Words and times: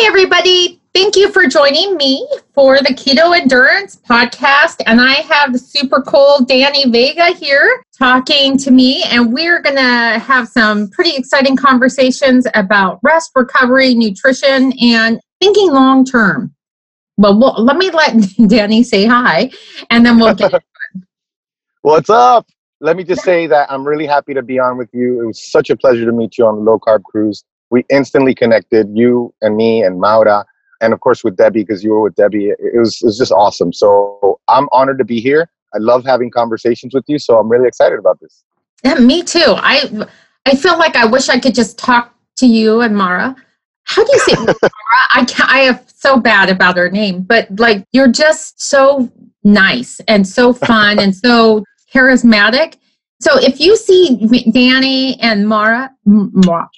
Hi, 0.00 0.06
everybody. 0.06 0.80
Thank 0.94 1.16
you 1.16 1.28
for 1.32 1.48
joining 1.48 1.96
me 1.96 2.24
for 2.54 2.78
the 2.78 2.90
Keto 2.90 3.36
Endurance 3.36 3.96
podcast. 3.96 4.80
And 4.86 5.00
I 5.00 5.14
have 5.14 5.52
the 5.52 5.58
super 5.58 6.02
cool 6.02 6.44
Danny 6.44 6.88
Vega 6.88 7.32
here 7.32 7.82
talking 7.98 8.56
to 8.58 8.70
me. 8.70 9.02
And 9.06 9.32
we're 9.32 9.60
going 9.60 9.74
to 9.74 10.20
have 10.20 10.46
some 10.46 10.88
pretty 10.90 11.16
exciting 11.16 11.56
conversations 11.56 12.46
about 12.54 13.00
rest, 13.02 13.32
recovery, 13.34 13.92
nutrition, 13.92 14.72
and 14.80 15.18
thinking 15.40 15.72
long 15.72 16.04
term. 16.04 16.54
Well, 17.16 17.36
well, 17.36 17.56
let 17.58 17.76
me 17.76 17.90
let 17.90 18.14
Danny 18.46 18.84
say 18.84 19.04
hi, 19.04 19.50
and 19.90 20.06
then 20.06 20.20
we'll 20.20 20.32
get. 20.32 20.62
What's 21.82 22.08
up? 22.08 22.46
Let 22.80 22.96
me 22.96 23.02
just 23.02 23.24
say 23.24 23.48
that 23.48 23.68
I'm 23.68 23.84
really 23.84 24.06
happy 24.06 24.32
to 24.32 24.42
be 24.42 24.60
on 24.60 24.78
with 24.78 24.90
you. 24.92 25.22
It 25.22 25.26
was 25.26 25.50
such 25.50 25.70
a 25.70 25.76
pleasure 25.76 26.04
to 26.04 26.12
meet 26.12 26.38
you 26.38 26.46
on 26.46 26.54
the 26.54 26.62
low 26.62 26.78
carb 26.78 27.02
cruise. 27.02 27.42
We 27.70 27.84
instantly 27.90 28.34
connected, 28.34 28.88
you 28.94 29.34
and 29.42 29.56
me 29.56 29.82
and 29.82 30.00
Maura 30.00 30.44
and 30.80 30.92
of 30.92 31.00
course 31.00 31.24
with 31.24 31.36
Debbie 31.36 31.62
because 31.62 31.82
you 31.82 31.92
were 31.92 32.02
with 32.02 32.14
Debbie. 32.14 32.48
It 32.50 32.78
was 32.78 33.00
it 33.02 33.06
was 33.06 33.18
just 33.18 33.32
awesome. 33.32 33.72
So 33.72 34.40
I'm 34.48 34.68
honored 34.72 34.98
to 34.98 35.04
be 35.04 35.20
here. 35.20 35.48
I 35.74 35.78
love 35.78 36.04
having 36.04 36.30
conversations 36.30 36.94
with 36.94 37.04
you, 37.08 37.18
so 37.18 37.38
I'm 37.38 37.48
really 37.48 37.68
excited 37.68 37.98
about 37.98 38.18
this. 38.20 38.44
Yeah, 38.84 38.94
me 38.94 39.22
too. 39.22 39.54
I 39.56 40.06
I 40.46 40.54
feel 40.54 40.78
like 40.78 40.96
I 40.96 41.04
wish 41.04 41.28
I 41.28 41.38
could 41.38 41.54
just 41.54 41.78
talk 41.78 42.14
to 42.36 42.46
you 42.46 42.80
and 42.80 42.96
Mara. 42.96 43.36
How 43.84 44.04
do 44.04 44.10
you 44.12 44.18
say 44.20 44.34
Mara? 44.44 44.56
I 45.14 45.24
can 45.26 45.46
I 45.48 45.60
am 45.60 45.80
so 45.86 46.18
bad 46.18 46.50
about 46.50 46.76
her 46.76 46.90
name, 46.90 47.22
but 47.22 47.48
like 47.58 47.84
you're 47.92 48.12
just 48.12 48.60
so 48.62 49.10
nice 49.44 50.00
and 50.08 50.26
so 50.26 50.52
fun 50.52 50.98
and 50.98 51.14
so 51.14 51.64
charismatic. 51.92 52.76
So 53.20 53.36
if 53.36 53.58
you 53.58 53.76
see 53.76 54.16
Danny 54.52 55.18
and 55.20 55.48
Mara, 55.48 55.90
Mara 56.04 56.68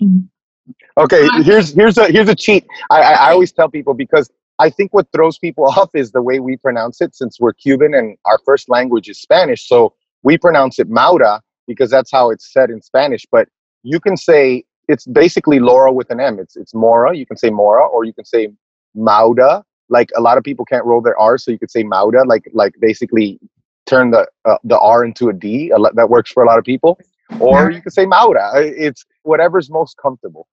Okay, 1.01 1.27
here's 1.43 1.73
here's 1.73 1.97
a 1.99 2.11
here's 2.13 2.29
a 2.29 2.35
cheat. 2.35 2.67
I, 2.91 3.01
I, 3.01 3.13
I 3.13 3.31
always 3.33 3.53
tell 3.53 3.71
people 3.71 3.95
because 3.95 4.31
I 4.59 4.69
think 4.69 4.93
what 4.93 5.07
throws 5.13 5.39
people 5.39 5.65
off 5.77 5.91
is 5.95 6.13
the 6.13 6.23
way 6.23 6.41
we 6.41 6.57
pronounce 6.57 7.01
it. 7.01 7.15
Since 7.15 7.41
we're 7.41 7.55
Cuban 7.55 7.95
and 7.95 8.17
our 8.27 8.39
first 8.45 8.69
language 8.69 9.09
is 9.09 9.21
Spanish, 9.21 9.67
so 9.67 9.95
we 10.23 10.37
pronounce 10.37 10.79
it 10.79 10.91
Maura 10.91 11.41
because 11.67 11.91
that's 11.91 12.11
how 12.11 12.31
it's 12.31 12.53
said 12.53 12.71
in 12.71 12.83
Spanish. 12.83 13.25
But 13.31 13.49
you 13.83 13.99
can 13.99 14.17
say 14.17 14.65
it's 14.89 15.07
basically 15.07 15.59
Laura 15.59 15.91
with 15.93 16.11
an 16.11 16.21
M. 16.21 16.39
It's 16.39 16.57
it's 16.57 16.75
Mora. 16.75 17.17
You 17.17 17.25
can 17.25 17.37
say 17.37 17.51
Mora, 17.51 17.87
or 17.87 18.05
you 18.05 18.13
can 18.13 18.27
say 18.27 18.49
Mauda. 18.97 19.63
Like 19.89 20.11
a 20.17 20.21
lot 20.21 20.39
of 20.39 20.45
people 20.45 20.65
can't 20.65 20.85
roll 20.85 21.01
their 21.01 21.19
R, 21.19 21.39
so 21.39 21.51
you 21.51 21.59
could 21.59 21.71
say 21.71 21.83
Mauda. 21.83 22.27
Like 22.27 22.49
like 22.53 22.75
basically 22.79 23.41
turn 23.87 24.11
the 24.11 24.29
uh, 24.45 24.59
the 24.65 24.79
R 24.79 25.05
into 25.05 25.31
a 25.31 25.33
D. 25.33 25.73
That 25.95 26.11
works 26.11 26.31
for 26.31 26.43
a 26.43 26.47
lot 26.47 26.59
of 26.59 26.65
people 26.65 26.99
or 27.39 27.71
you 27.71 27.81
could 27.81 27.93
say 27.93 28.07
Maura. 28.07 28.51
It's 28.57 29.05
whatever's 29.23 29.71
most 29.71 29.97
comfortable. 29.97 30.47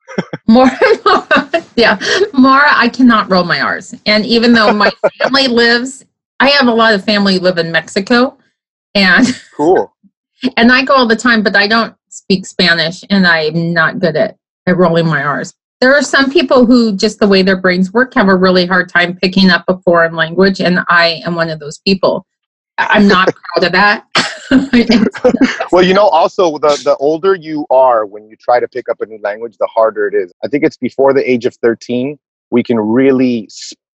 more, 0.47 0.67
yeah, 1.75 1.99
Mara. 2.33 2.69
I 2.71 2.89
cannot 2.89 3.29
roll 3.29 3.43
my 3.43 3.61
R's, 3.61 3.93
and 4.05 4.25
even 4.25 4.53
though 4.53 4.73
my 4.73 4.91
family 5.19 5.47
lives, 5.47 6.05
I 6.39 6.49
have 6.49 6.67
a 6.67 6.73
lot 6.73 6.93
of 6.93 7.03
family 7.03 7.39
live 7.39 7.57
in 7.57 7.71
Mexico, 7.71 8.37
and 8.95 9.27
cool. 9.55 9.93
And 10.55 10.71
I 10.71 10.83
go 10.83 10.93
all 10.93 11.07
the 11.07 11.15
time, 11.15 11.41
but 11.41 11.55
I 11.55 11.65
don't 11.65 11.95
speak 12.09 12.45
Spanish, 12.45 13.03
and 13.09 13.25
I'm 13.25 13.73
not 13.73 13.97
good 13.97 14.15
at, 14.15 14.37
at 14.67 14.77
rolling 14.77 15.07
my 15.07 15.23
R's. 15.23 15.51
There 15.81 15.95
are 15.95 16.03
some 16.03 16.31
people 16.31 16.63
who, 16.63 16.95
just 16.95 17.17
the 17.17 17.27
way 17.27 17.41
their 17.41 17.59
brains 17.59 17.91
work, 17.91 18.13
have 18.13 18.29
a 18.29 18.35
really 18.35 18.67
hard 18.67 18.87
time 18.87 19.15
picking 19.15 19.49
up 19.49 19.63
a 19.67 19.79
foreign 19.79 20.15
language, 20.15 20.61
and 20.61 20.81
I 20.89 21.23
am 21.25 21.33
one 21.33 21.49
of 21.49 21.59
those 21.59 21.79
people. 21.79 22.23
I'm 22.77 23.07
not 23.07 23.33
proud 23.33 23.65
of 23.65 23.71
that. 23.71 24.05
well, 25.71 25.83
you 25.83 25.93
know, 25.93 26.07
also 26.07 26.57
the 26.57 26.79
the 26.83 26.95
older 26.99 27.35
you 27.35 27.65
are 27.69 28.05
when 28.05 28.27
you 28.27 28.35
try 28.35 28.59
to 28.59 28.67
pick 28.67 28.89
up 28.89 29.01
a 29.01 29.05
new 29.05 29.19
language, 29.21 29.57
the 29.57 29.67
harder 29.67 30.07
it 30.07 30.13
is. 30.13 30.31
I 30.43 30.47
think 30.47 30.63
it's 30.63 30.77
before 30.77 31.13
the 31.13 31.29
age 31.29 31.45
of 31.45 31.55
13 31.55 32.17
we 32.51 32.63
can 32.63 32.79
really 32.79 33.49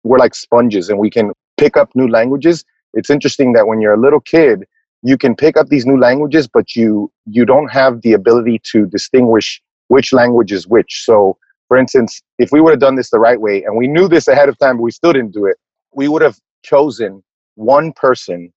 we're 0.04 0.18
like 0.18 0.34
sponges 0.34 0.88
and 0.88 0.98
we 0.98 1.10
can 1.10 1.32
pick 1.56 1.76
up 1.76 1.90
new 1.94 2.08
languages. 2.08 2.64
It's 2.94 3.10
interesting 3.10 3.52
that 3.52 3.66
when 3.66 3.80
you're 3.80 3.94
a 3.94 4.00
little 4.00 4.20
kid, 4.20 4.64
you 5.02 5.16
can 5.16 5.36
pick 5.36 5.56
up 5.56 5.68
these 5.68 5.86
new 5.86 5.98
languages, 5.98 6.48
but 6.48 6.74
you 6.74 7.10
you 7.26 7.44
don't 7.44 7.68
have 7.70 8.02
the 8.02 8.12
ability 8.12 8.60
to 8.72 8.86
distinguish 8.86 9.62
which 9.88 10.12
language 10.12 10.52
is 10.52 10.66
which. 10.66 11.02
So, 11.04 11.36
for 11.68 11.76
instance, 11.76 12.22
if 12.38 12.50
we 12.52 12.60
would 12.60 12.70
have 12.70 12.80
done 12.80 12.96
this 12.96 13.10
the 13.10 13.18
right 13.18 13.40
way 13.40 13.62
and 13.64 13.76
we 13.76 13.86
knew 13.86 14.08
this 14.08 14.28
ahead 14.28 14.48
of 14.48 14.58
time, 14.58 14.76
but 14.76 14.82
we 14.82 14.90
still 14.90 15.12
didn't 15.12 15.32
do 15.32 15.46
it, 15.46 15.56
we 15.92 16.08
would 16.08 16.22
have 16.22 16.38
chosen 16.62 17.22
one 17.54 17.92
person 17.92 18.52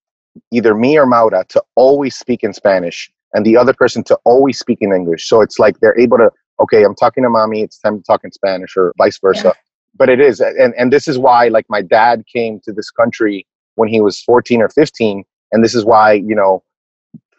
either 0.51 0.75
me 0.75 0.97
or 0.97 1.05
Maura 1.05 1.45
to 1.49 1.63
always 1.75 2.15
speak 2.15 2.43
in 2.43 2.53
Spanish 2.53 3.11
and 3.33 3.45
the 3.45 3.57
other 3.57 3.73
person 3.73 4.03
to 4.05 4.17
always 4.25 4.59
speak 4.59 4.79
in 4.81 4.93
English. 4.93 5.27
So 5.27 5.41
it's 5.41 5.59
like 5.59 5.79
they're 5.79 5.99
able 5.99 6.17
to, 6.17 6.31
okay, 6.61 6.83
I'm 6.83 6.95
talking 6.95 7.23
to 7.23 7.29
mommy, 7.29 7.61
it's 7.61 7.79
time 7.79 7.97
to 7.97 8.03
talk 8.03 8.23
in 8.23 8.31
Spanish 8.31 8.77
or 8.77 8.93
vice 8.97 9.19
versa. 9.19 9.47
Yeah. 9.47 9.53
But 9.95 10.09
it 10.09 10.19
is. 10.19 10.39
And, 10.39 10.73
and 10.75 10.91
this 10.91 11.07
is 11.07 11.19
why, 11.19 11.49
like, 11.49 11.65
my 11.69 11.81
dad 11.81 12.23
came 12.31 12.59
to 12.63 12.73
this 12.73 12.89
country 12.89 13.45
when 13.75 13.89
he 13.89 14.01
was 14.01 14.21
14 14.21 14.61
or 14.61 14.69
15. 14.69 15.23
And 15.51 15.63
this 15.63 15.75
is 15.75 15.85
why, 15.85 16.13
you 16.13 16.33
know, 16.33 16.63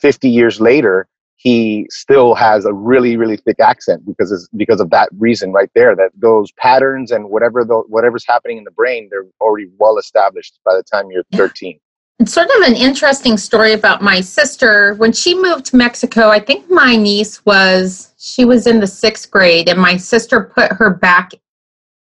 50 0.01 0.29
years 0.29 0.61
later, 0.61 1.09
he 1.37 1.87
still 1.91 2.35
has 2.35 2.65
a 2.65 2.73
really, 2.73 3.17
really 3.17 3.37
thick 3.37 3.59
accent 3.59 4.07
because 4.07 4.31
it's 4.31 4.49
because 4.57 4.81
of 4.81 4.91
that 4.91 5.09
reason 5.19 5.53
right 5.53 5.71
there. 5.75 5.97
That 5.97 6.11
those 6.17 6.53
patterns 6.53 7.11
and 7.11 7.29
whatever 7.29 7.65
the, 7.65 7.83
whatever's 7.89 8.25
happening 8.27 8.59
in 8.59 8.65
the 8.65 8.71
brain, 8.71 9.09
they're 9.11 9.27
already 9.41 9.67
well 9.79 9.99
established 9.99 10.59
by 10.65 10.75
the 10.77 10.85
time 10.85 11.11
you're 11.11 11.25
13 11.33 11.79
it's 12.21 12.33
sort 12.33 12.49
of 12.49 12.63
an 12.63 12.77
interesting 12.77 13.37
story 13.37 13.73
about 13.73 14.03
my 14.03 14.21
sister. 14.21 14.95
When 14.95 15.13
she 15.13 15.35
moved 15.35 15.67
to 15.67 15.77
Mexico, 15.77 16.29
I 16.29 16.39
think 16.39 16.71
my 16.71 16.97
niece 16.97 17.45
was, 17.45 18.15
she 18.19 18.45
was 18.45 18.67
in 18.67 18.81
the 18.81 18.87
sixth 18.87 19.31
grade, 19.31 19.69
and 19.69 19.81
my 19.81 19.97
sister 19.97 20.43
put 20.43 20.73
her 20.73 20.91
back. 20.91 21.33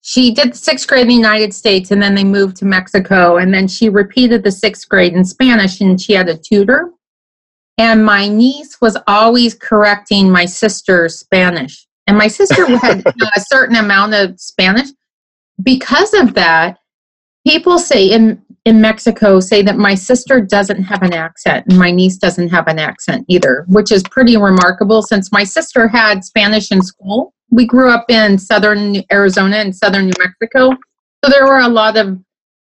She 0.01 0.31
did 0.33 0.53
the 0.53 0.57
sixth 0.57 0.87
grade 0.87 1.01
in 1.01 1.07
the 1.07 1.15
United 1.15 1.53
States, 1.53 1.91
and 1.91 2.01
then 2.01 2.13
they 2.13 2.23
moved 2.23 2.57
to 2.57 2.65
Mexico, 2.65 3.37
and 3.37 3.53
then 3.53 3.67
she 3.67 3.89
repeated 3.89 4.43
the 4.43 4.51
sixth 4.51 4.87
grade 4.87 5.13
in 5.13 5.25
Spanish, 5.25 5.81
and 5.81 5.99
she 5.99 6.13
had 6.13 6.29
a 6.29 6.37
tutor. 6.37 6.91
And 7.79 8.05
my 8.05 8.27
niece 8.27 8.79
was 8.79 8.97
always 9.07 9.55
correcting 9.55 10.29
my 10.29 10.45
sister's 10.45 11.19
Spanish. 11.19 11.87
And 12.05 12.17
my 12.17 12.27
sister 12.27 12.65
had 12.77 13.05
a 13.05 13.41
certain 13.41 13.75
amount 13.75 14.13
of 14.13 14.39
Spanish. 14.39 14.89
Because 15.61 16.13
of 16.13 16.35
that, 16.35 16.77
people 17.45 17.79
say 17.79 18.11
in 18.11 18.41
in 18.67 18.81
Mexico 18.81 19.39
say 19.39 19.61
that 19.61 19.77
my 19.77 19.95
sister 19.95 20.41
doesn't 20.41 20.83
have 20.83 21.01
an 21.01 21.13
accent 21.13 21.65
and 21.69 21.79
my 21.79 21.89
niece 21.89 22.17
doesn't 22.17 22.49
have 22.49 22.67
an 22.67 22.77
accent 22.77 23.23
either, 23.29 23.63
which 23.69 23.93
is 23.93 24.03
pretty 24.03 24.35
remarkable 24.35 25.01
since 25.01 25.31
my 25.31 25.45
sister 25.45 25.87
had 25.87 26.25
Spanish 26.25 26.69
in 26.69 26.81
school. 26.81 27.33
We 27.49 27.65
grew 27.65 27.89
up 27.89 28.03
in 28.09 28.37
southern 28.37 29.03
Arizona 29.09 29.55
and 29.55 29.73
southern 29.73 30.07
New 30.07 30.19
Mexico, 30.19 30.71
so 31.23 31.31
there 31.31 31.45
were 31.45 31.59
a 31.59 31.69
lot 31.69 31.95
of 31.95 32.19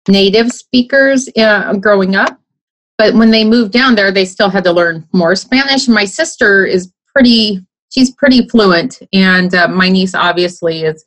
native 0.08 0.54
speakers 0.54 1.28
uh, 1.38 1.74
growing 1.74 2.16
up. 2.16 2.40
But 2.98 3.14
when 3.14 3.30
they 3.30 3.44
moved 3.44 3.74
down 3.74 3.96
there, 3.96 4.14
they 4.14 4.24
still 4.24 4.50
had 4.50 4.64
to 4.64 4.72
learn 4.72 5.06
more 5.12 5.36
Spanish. 5.36 5.90
My 5.90 6.06
sister 6.06 6.66
is 6.66 6.90
pretty, 7.14 7.60
she's 7.90 8.12
pretty 8.12 8.48
fluent, 8.48 9.02
and 9.12 9.54
uh, 9.54 9.68
my 9.68 9.90
niece 9.90 10.16
obviously 10.16 10.84
is 10.84 11.04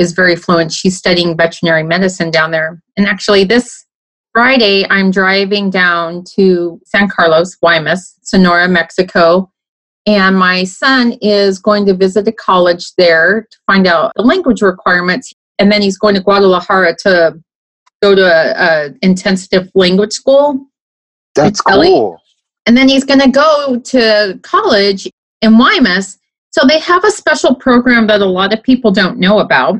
is 0.00 0.10
very 0.10 0.34
fluent. 0.34 0.72
She's 0.72 0.96
studying 0.96 1.36
veterinary 1.36 1.84
medicine 1.84 2.32
down 2.32 2.50
there. 2.50 2.82
And 2.96 3.06
actually, 3.06 3.44
this 3.44 3.83
Friday, 4.34 4.84
I'm 4.90 5.12
driving 5.12 5.70
down 5.70 6.24
to 6.34 6.80
San 6.84 7.08
Carlos, 7.08 7.54
Guaymas, 7.54 8.14
Sonora, 8.22 8.68
Mexico. 8.68 9.48
And 10.06 10.36
my 10.36 10.64
son 10.64 11.12
is 11.22 11.60
going 11.60 11.86
to 11.86 11.94
visit 11.94 12.26
a 12.26 12.32
college 12.32 12.94
there 12.98 13.46
to 13.48 13.58
find 13.64 13.86
out 13.86 14.10
the 14.16 14.22
language 14.22 14.60
requirements. 14.60 15.32
And 15.60 15.70
then 15.70 15.80
he's 15.80 15.96
going 15.96 16.16
to 16.16 16.20
Guadalajara 16.20 16.96
to 17.02 17.40
go 18.02 18.16
to 18.16 18.22
a, 18.22 18.88
a 18.88 18.94
intensive 19.02 19.70
language 19.76 20.12
school. 20.12 20.66
That's 21.36 21.60
cool. 21.60 22.20
And 22.66 22.76
then 22.76 22.88
he's 22.88 23.04
going 23.04 23.20
to 23.20 23.30
go 23.30 23.78
to 23.78 24.40
college 24.42 25.08
in 25.42 25.52
Guaymas. 25.52 26.18
So 26.50 26.66
they 26.66 26.80
have 26.80 27.04
a 27.04 27.10
special 27.12 27.54
program 27.54 28.08
that 28.08 28.20
a 28.20 28.26
lot 28.26 28.52
of 28.52 28.64
people 28.64 28.90
don't 28.90 29.18
know 29.18 29.38
about 29.38 29.76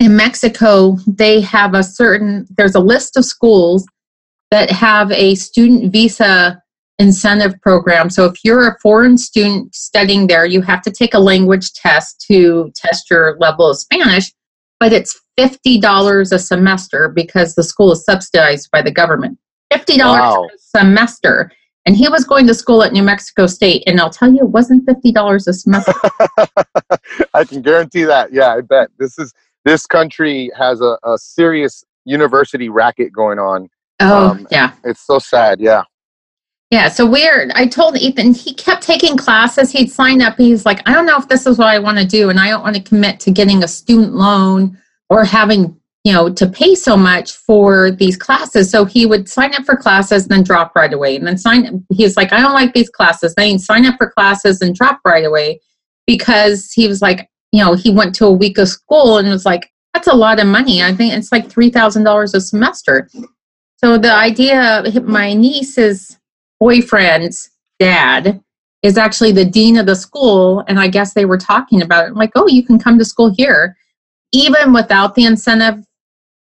in 0.00 0.16
Mexico, 0.16 0.96
they 1.06 1.40
have 1.40 1.74
a 1.74 1.82
certain, 1.82 2.46
there's 2.56 2.74
a 2.74 2.80
list 2.80 3.16
of 3.16 3.24
schools 3.24 3.86
that 4.50 4.70
have 4.70 5.10
a 5.12 5.34
student 5.34 5.92
visa 5.92 6.62
incentive 6.98 7.60
program. 7.60 8.10
So 8.10 8.24
if 8.24 8.44
you're 8.44 8.68
a 8.68 8.78
foreign 8.80 9.18
student 9.18 9.74
studying 9.74 10.26
there, 10.26 10.46
you 10.46 10.62
have 10.62 10.82
to 10.82 10.90
take 10.90 11.14
a 11.14 11.18
language 11.18 11.72
test 11.72 12.24
to 12.28 12.72
test 12.74 13.10
your 13.10 13.36
level 13.38 13.68
of 13.68 13.78
Spanish, 13.78 14.32
but 14.80 14.92
it's 14.92 15.20
$50 15.38 16.32
a 16.32 16.38
semester 16.38 17.08
because 17.08 17.54
the 17.54 17.62
school 17.62 17.92
is 17.92 18.04
subsidized 18.04 18.70
by 18.72 18.82
the 18.82 18.90
government. 18.90 19.38
$50 19.72 19.98
wow. 19.98 20.44
a 20.44 20.58
semester. 20.58 21.52
And 21.86 21.96
he 21.96 22.08
was 22.08 22.24
going 22.24 22.46
to 22.48 22.54
school 22.54 22.82
at 22.82 22.92
New 22.92 23.02
Mexico 23.02 23.46
State, 23.46 23.82
and 23.86 23.98
I'll 23.98 24.10
tell 24.10 24.30
you, 24.30 24.40
it 24.40 24.50
wasn't 24.50 24.86
$50 24.86 25.46
a 25.46 25.52
semester. 25.52 25.92
I 27.34 27.44
can 27.44 27.62
guarantee 27.62 28.04
that. 28.04 28.32
Yeah, 28.32 28.54
I 28.54 28.60
bet. 28.60 28.90
This 28.98 29.18
is 29.18 29.32
this 29.68 29.86
country 29.86 30.50
has 30.56 30.80
a, 30.80 30.98
a 31.04 31.18
serious 31.18 31.84
university 32.04 32.70
racket 32.70 33.12
going 33.12 33.38
on. 33.38 33.68
Oh, 34.00 34.30
um, 34.30 34.46
yeah. 34.50 34.72
It's 34.84 35.06
so 35.06 35.18
sad. 35.18 35.60
Yeah. 35.60 35.82
Yeah, 36.70 36.88
so 36.88 37.06
weird. 37.06 37.50
I 37.54 37.66
told 37.66 37.96
Ethan 37.96 38.34
he 38.34 38.52
kept 38.54 38.82
taking 38.82 39.16
classes. 39.16 39.70
He'd 39.70 39.90
sign 39.90 40.20
up. 40.20 40.36
He's 40.36 40.66
like, 40.66 40.86
I 40.88 40.92
don't 40.92 41.06
know 41.06 41.18
if 41.18 41.28
this 41.28 41.46
is 41.46 41.58
what 41.58 41.68
I 41.68 41.78
want 41.78 41.98
to 41.98 42.06
do, 42.06 42.28
and 42.28 42.38
I 42.38 42.48
don't 42.48 42.62
want 42.62 42.76
to 42.76 42.82
commit 42.82 43.20
to 43.20 43.30
getting 43.30 43.64
a 43.64 43.68
student 43.68 44.14
loan 44.14 44.78
or 45.08 45.24
having 45.24 45.78
you 46.04 46.12
know 46.12 46.30
to 46.30 46.46
pay 46.46 46.74
so 46.74 46.96
much 46.96 47.32
for 47.32 47.90
these 47.90 48.16
classes 48.16 48.70
so 48.70 48.84
he 48.84 49.04
would 49.04 49.28
sign 49.28 49.52
up 49.54 49.64
for 49.64 49.74
classes 49.74 50.22
and 50.22 50.30
then 50.30 50.42
drop 50.44 50.74
right 50.76 50.92
away 50.92 51.16
and 51.16 51.26
then 51.26 51.36
sign 51.36 51.84
he's 51.92 52.16
like 52.16 52.32
i 52.32 52.40
don't 52.40 52.54
like 52.54 52.72
these 52.72 52.88
classes 52.88 53.34
then 53.34 53.48
he'd 53.48 53.60
sign 53.60 53.84
up 53.84 53.96
for 53.98 54.08
classes 54.12 54.62
and 54.62 54.76
drop 54.76 55.00
right 55.04 55.24
away 55.24 55.60
because 56.06 56.70
he 56.72 56.86
was 56.86 57.02
like 57.02 57.28
you 57.52 57.64
know 57.64 57.74
he 57.74 57.90
went 57.90 58.14
to 58.16 58.26
a 58.26 58.32
week 58.32 58.58
of 58.58 58.68
school 58.68 59.18
and 59.18 59.28
was 59.28 59.46
like 59.46 59.70
that's 59.94 60.06
a 60.06 60.14
lot 60.14 60.38
of 60.38 60.46
money. 60.46 60.82
I 60.82 60.94
think 60.94 61.14
it's 61.14 61.32
like 61.32 61.48
$3000 61.48 62.34
a 62.34 62.40
semester. 62.40 63.08
So 63.78 63.96
the 63.96 64.14
idea 64.14 64.84
my 65.04 65.32
niece's 65.32 66.18
boyfriend's 66.60 67.50
dad 67.78 68.40
is 68.82 68.98
actually 68.98 69.32
the 69.32 69.44
dean 69.44 69.76
of 69.76 69.86
the 69.86 69.96
school 69.96 70.64
and 70.68 70.78
i 70.78 70.86
guess 70.86 71.14
they 71.14 71.24
were 71.24 71.38
talking 71.38 71.82
about 71.82 72.04
it. 72.04 72.08
I'm 72.08 72.14
like 72.14 72.32
oh 72.34 72.48
you 72.48 72.64
can 72.64 72.78
come 72.78 72.98
to 72.98 73.04
school 73.04 73.32
here. 73.36 73.76
Even 74.32 74.72
without 74.72 75.14
the 75.14 75.24
incentive 75.24 75.84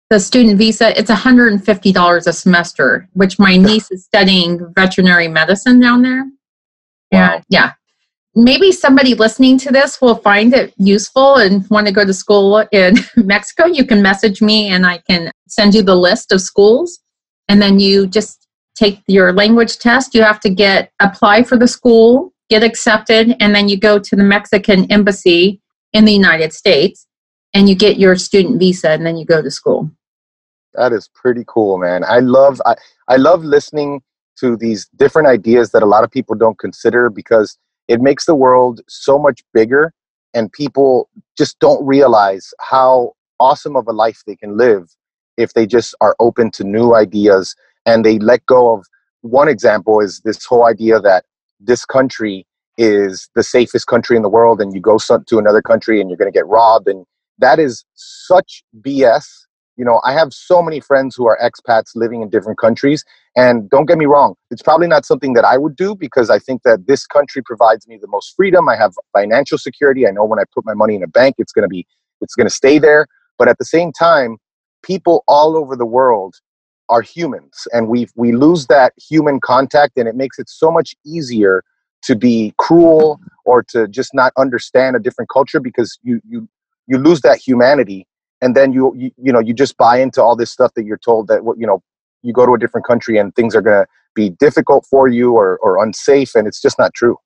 the 0.10 0.20
student 0.20 0.58
visa, 0.58 0.98
it's 1.00 1.12
$150 1.12 2.28
a 2.28 2.34
semester, 2.34 3.08
which 3.14 3.38
my 3.38 3.58
niece 3.58 3.92
is 3.92 4.06
studying 4.06 4.60
veterinary 4.74 5.28
medicine 5.28 5.80
down 5.80 6.02
there. 6.02 6.24
Wow. 7.12 7.34
And 7.34 7.44
yeah, 7.50 7.74
maybe 8.36 8.72
somebody 8.72 9.16
listening 9.16 9.58
to 9.60 9.72
this 9.72 10.02
will 10.02 10.16
find 10.16 10.54
it 10.54 10.74
useful 10.78 11.36
and 11.36 11.68
want 11.70 11.88
to 11.88 11.94
go 11.94 12.06
to 12.06 12.14
school 12.14 12.66
in 12.72 12.96
Mexico. 13.16 13.66
You 13.66 13.86
can 13.86 14.02
message 14.02 14.42
me 14.42 14.70
and 14.70 14.86
I 14.86 15.00
can 15.00 15.32
send 15.48 15.74
you 15.74 15.82
the 15.82 15.96
list 15.96 16.32
of 16.32 16.42
schools. 16.42 17.00
And 17.48 17.62
then 17.62 17.80
you 17.80 18.08
just 18.08 18.48
take 18.76 19.02
your 19.08 19.34
language 19.34 19.80
test. 19.80 20.14
You 20.14 20.24
have 20.24 20.40
to 20.42 20.50
get 20.50 20.92
apply 21.02 21.44
for 21.44 21.58
the 21.58 21.68
school, 21.68 22.34
get 22.50 22.64
accepted, 22.64 23.36
and 23.40 23.54
then 23.54 23.68
you 23.68 23.78
go 23.78 24.00
to 24.00 24.16
the 24.16 24.24
Mexican 24.24 24.90
embassy 24.92 25.62
in 25.94 26.06
the 26.06 26.14
United 26.14 26.54
States 26.54 27.08
and 27.54 27.68
you 27.68 27.76
get 27.76 27.98
your 27.98 28.16
student 28.16 28.60
visa 28.60 28.92
and 28.92 29.06
then 29.06 29.18
you 29.18 29.26
go 29.26 29.42
to 29.42 29.50
school. 29.50 29.90
That 30.76 30.94
is 30.94 31.10
pretty 31.14 31.44
cool, 31.48 31.80
man. 31.80 32.04
I 32.04 32.20
love 32.20 32.62
I, 32.66 32.76
I 33.08 33.16
love 33.16 33.44
listening 33.44 34.02
to 34.40 34.56
these 34.56 34.88
different 34.96 35.28
ideas 35.28 35.72
that 35.72 35.84
a 35.84 35.88
lot 35.88 36.04
of 36.04 36.12
people 36.12 36.36
don't 36.36 36.58
consider 36.60 37.10
because 37.10 37.58
it 37.90 38.00
makes 38.00 38.26
the 38.26 38.36
world 38.36 38.80
so 38.88 39.20
much 39.20 39.42
bigger 39.54 39.92
and 40.34 40.52
people 40.54 41.10
just 41.38 41.60
don't 41.60 41.86
realize 41.86 42.54
how 42.62 43.12
awesome 43.40 43.76
of 43.76 43.88
a 43.88 43.92
life 43.92 44.22
they 44.26 44.36
can 44.36 44.56
live 44.56 44.96
if 45.38 45.54
they 45.54 45.66
just 45.66 45.96
are 46.00 46.16
open 46.20 46.52
to 46.52 46.64
new 46.64 46.94
ideas 46.94 47.56
and 47.86 48.06
they 48.06 48.20
let 48.20 48.46
go 48.46 48.74
of 48.74 48.86
one 49.22 49.50
example 49.50 50.00
is 50.00 50.22
this 50.24 50.46
whole 50.46 50.66
idea 50.66 51.00
that 51.00 51.26
this 51.60 51.84
country 51.84 52.46
is 52.78 53.30
the 53.36 53.44
safest 53.44 53.88
country 53.88 54.16
in 54.16 54.22
the 54.22 54.30
world 54.30 54.62
and 54.62 54.74
you 54.74 54.80
go 54.80 54.98
to 54.98 55.40
another 55.40 55.62
country 55.62 56.00
and 56.00 56.10
you're 56.10 56.18
going 56.18 56.32
to 56.32 56.38
get 56.38 56.48
robbed 56.48 56.88
and 56.88 57.06
that 57.40 57.60
is 57.60 57.84
such 57.96 58.64
bs 58.82 59.26
you 59.80 59.86
know, 59.86 60.02
I 60.04 60.12
have 60.12 60.34
so 60.34 60.62
many 60.62 60.82
friends 60.82 61.16
who 61.16 61.26
are 61.26 61.40
expats 61.42 61.92
living 61.96 62.22
in 62.22 62.30
different 62.30 62.60
countries. 62.60 63.06
And 63.38 63.70
don't 63.70 63.86
get 63.86 63.98
me 63.98 64.06
wrong, 64.06 64.36
it's 64.52 64.62
probably 64.62 64.88
not 64.88 65.06
something 65.06 65.34
that 65.34 65.46
I 65.46 65.58
would 65.58 65.78
do 65.78 65.96
because 65.96 66.30
I 66.30 66.38
think 66.38 66.64
that 66.64 66.86
this 66.86 67.08
country 67.08 67.42
provides 67.42 67.88
me 67.88 67.98
the 68.00 68.08
most 68.10 68.36
freedom. 68.36 68.68
I 68.68 68.76
have 68.76 68.94
financial 69.14 69.58
security. 69.58 70.06
I 70.06 70.12
know 70.12 70.26
when 70.26 70.38
I 70.38 70.44
put 70.54 70.66
my 70.66 70.74
money 70.74 70.96
in 70.96 71.04
a 71.04 71.08
bank, 71.08 71.36
it's 71.38 71.54
going 71.54 71.64
to 71.64 71.70
be, 71.70 71.88
it's 72.20 72.36
going 72.36 72.46
to 72.46 72.54
stay 72.54 72.78
there. 72.78 73.08
But 73.38 73.48
at 73.48 73.58
the 73.58 73.64
same 73.64 73.94
time, 73.94 74.38
people 74.84 75.24
all 75.30 75.56
over 75.56 75.78
the 75.78 75.86
world 75.86 76.36
are 76.90 77.02
humans 77.02 77.68
and 77.72 77.88
we 77.88 78.08
we 78.16 78.32
lose 78.32 78.66
that 78.66 78.94
human 78.98 79.40
contact 79.40 79.96
and 79.98 80.08
it 80.08 80.16
makes 80.16 80.40
it 80.40 80.50
so 80.50 80.72
much 80.72 80.96
easier 81.06 81.64
to 82.02 82.16
be 82.16 82.52
cruel 82.58 83.20
or 83.46 83.62
to 83.62 83.88
just 83.88 84.12
not 84.14 84.34
understand 84.38 84.96
a 84.96 85.00
different 85.00 85.30
culture 85.30 85.60
because 85.60 86.00
you 86.02 86.20
you 86.28 86.50
you 86.88 86.98
lose 86.98 87.22
that 87.22 87.38
humanity 87.38 88.08
and 88.42 88.56
then 88.56 88.72
you, 88.72 88.94
you 88.96 89.12
you 89.18 89.32
know 89.32 89.40
you 89.40 89.54
just 89.54 89.78
buy 89.78 90.00
into 90.00 90.22
all 90.22 90.36
this 90.36 90.52
stuff 90.52 90.74
that 90.76 90.86
you're 90.86 90.98
told 90.98 91.28
that 91.28 91.42
you 91.58 91.68
know 91.68 91.82
you 92.22 92.34
go 92.34 92.46
to 92.46 92.54
a 92.54 92.58
different 92.58 92.86
country 92.86 93.18
and 93.18 93.36
things 93.36 93.56
are 93.56 93.62
going 93.62 93.84
to 93.84 93.88
be 94.16 94.32
difficult 94.32 94.86
for 94.90 95.08
you 95.08 95.34
or, 95.34 95.58
or 95.60 95.84
unsafe 95.84 96.36
and 96.36 96.48
it's 96.48 96.62
just 96.62 96.78
not 96.78 96.94
true. 96.94 97.18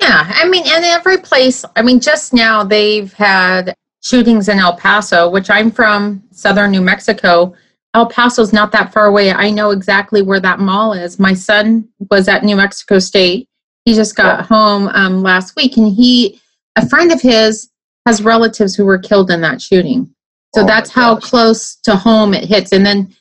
Yeah 0.00 0.24
i 0.34 0.48
mean 0.48 0.64
in 0.64 0.84
every 0.84 1.18
place 1.18 1.64
i 1.76 1.82
mean 1.82 2.00
just 2.00 2.32
now 2.32 2.64
they've 2.64 3.12
had 3.12 3.74
shootings 4.02 4.48
in 4.48 4.58
el 4.58 4.74
paso 4.74 5.28
which 5.28 5.50
i'm 5.50 5.70
from 5.70 6.22
southern 6.30 6.70
new 6.70 6.80
mexico. 6.80 7.54
El 7.92 8.06
paso's 8.06 8.52
not 8.52 8.70
that 8.70 8.92
far 8.92 9.06
away. 9.06 9.32
I 9.32 9.50
know 9.50 9.70
exactly 9.70 10.22
where 10.22 10.38
that 10.38 10.60
mall 10.60 10.92
is. 10.92 11.18
My 11.18 11.34
son 11.34 11.88
was 12.08 12.28
at 12.28 12.44
new 12.44 12.54
mexico 12.54 13.00
state. 13.00 13.48
He 13.84 13.94
just 13.94 14.14
got 14.14 14.38
yeah. 14.38 14.46
home 14.46 14.88
um, 14.88 15.22
last 15.22 15.56
week 15.56 15.76
and 15.76 15.92
he 15.92 16.40
a 16.76 16.88
friend 16.88 17.10
of 17.12 17.20
his 17.20 17.68
has 18.06 18.22
relatives 18.22 18.74
who 18.74 18.86
were 18.86 18.98
killed 18.98 19.30
in 19.30 19.40
that 19.42 19.60
shooting 19.60 20.14
so 20.54 20.62
oh 20.62 20.66
that's 20.66 20.90
how 20.90 21.16
close 21.16 21.76
to 21.76 21.96
home 21.96 22.34
it 22.34 22.44
hits. 22.44 22.72
And 22.72 22.84
then 22.84 23.14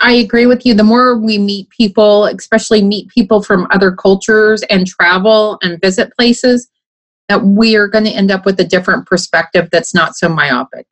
I 0.00 0.12
agree 0.12 0.46
with 0.46 0.64
you. 0.64 0.74
The 0.74 0.84
more 0.84 1.16
we 1.16 1.38
meet 1.38 1.68
people, 1.70 2.26
especially 2.26 2.82
meet 2.82 3.08
people 3.08 3.42
from 3.42 3.66
other 3.70 3.90
cultures 3.90 4.62
and 4.70 4.86
travel 4.86 5.58
and 5.62 5.80
visit 5.80 6.12
places, 6.16 6.68
that 7.28 7.44
we 7.44 7.76
are 7.76 7.88
going 7.88 8.04
to 8.04 8.10
end 8.10 8.30
up 8.30 8.46
with 8.46 8.58
a 8.60 8.64
different 8.64 9.06
perspective 9.06 9.68
that's 9.70 9.94
not 9.94 10.16
so 10.16 10.28
myopic. 10.28 10.86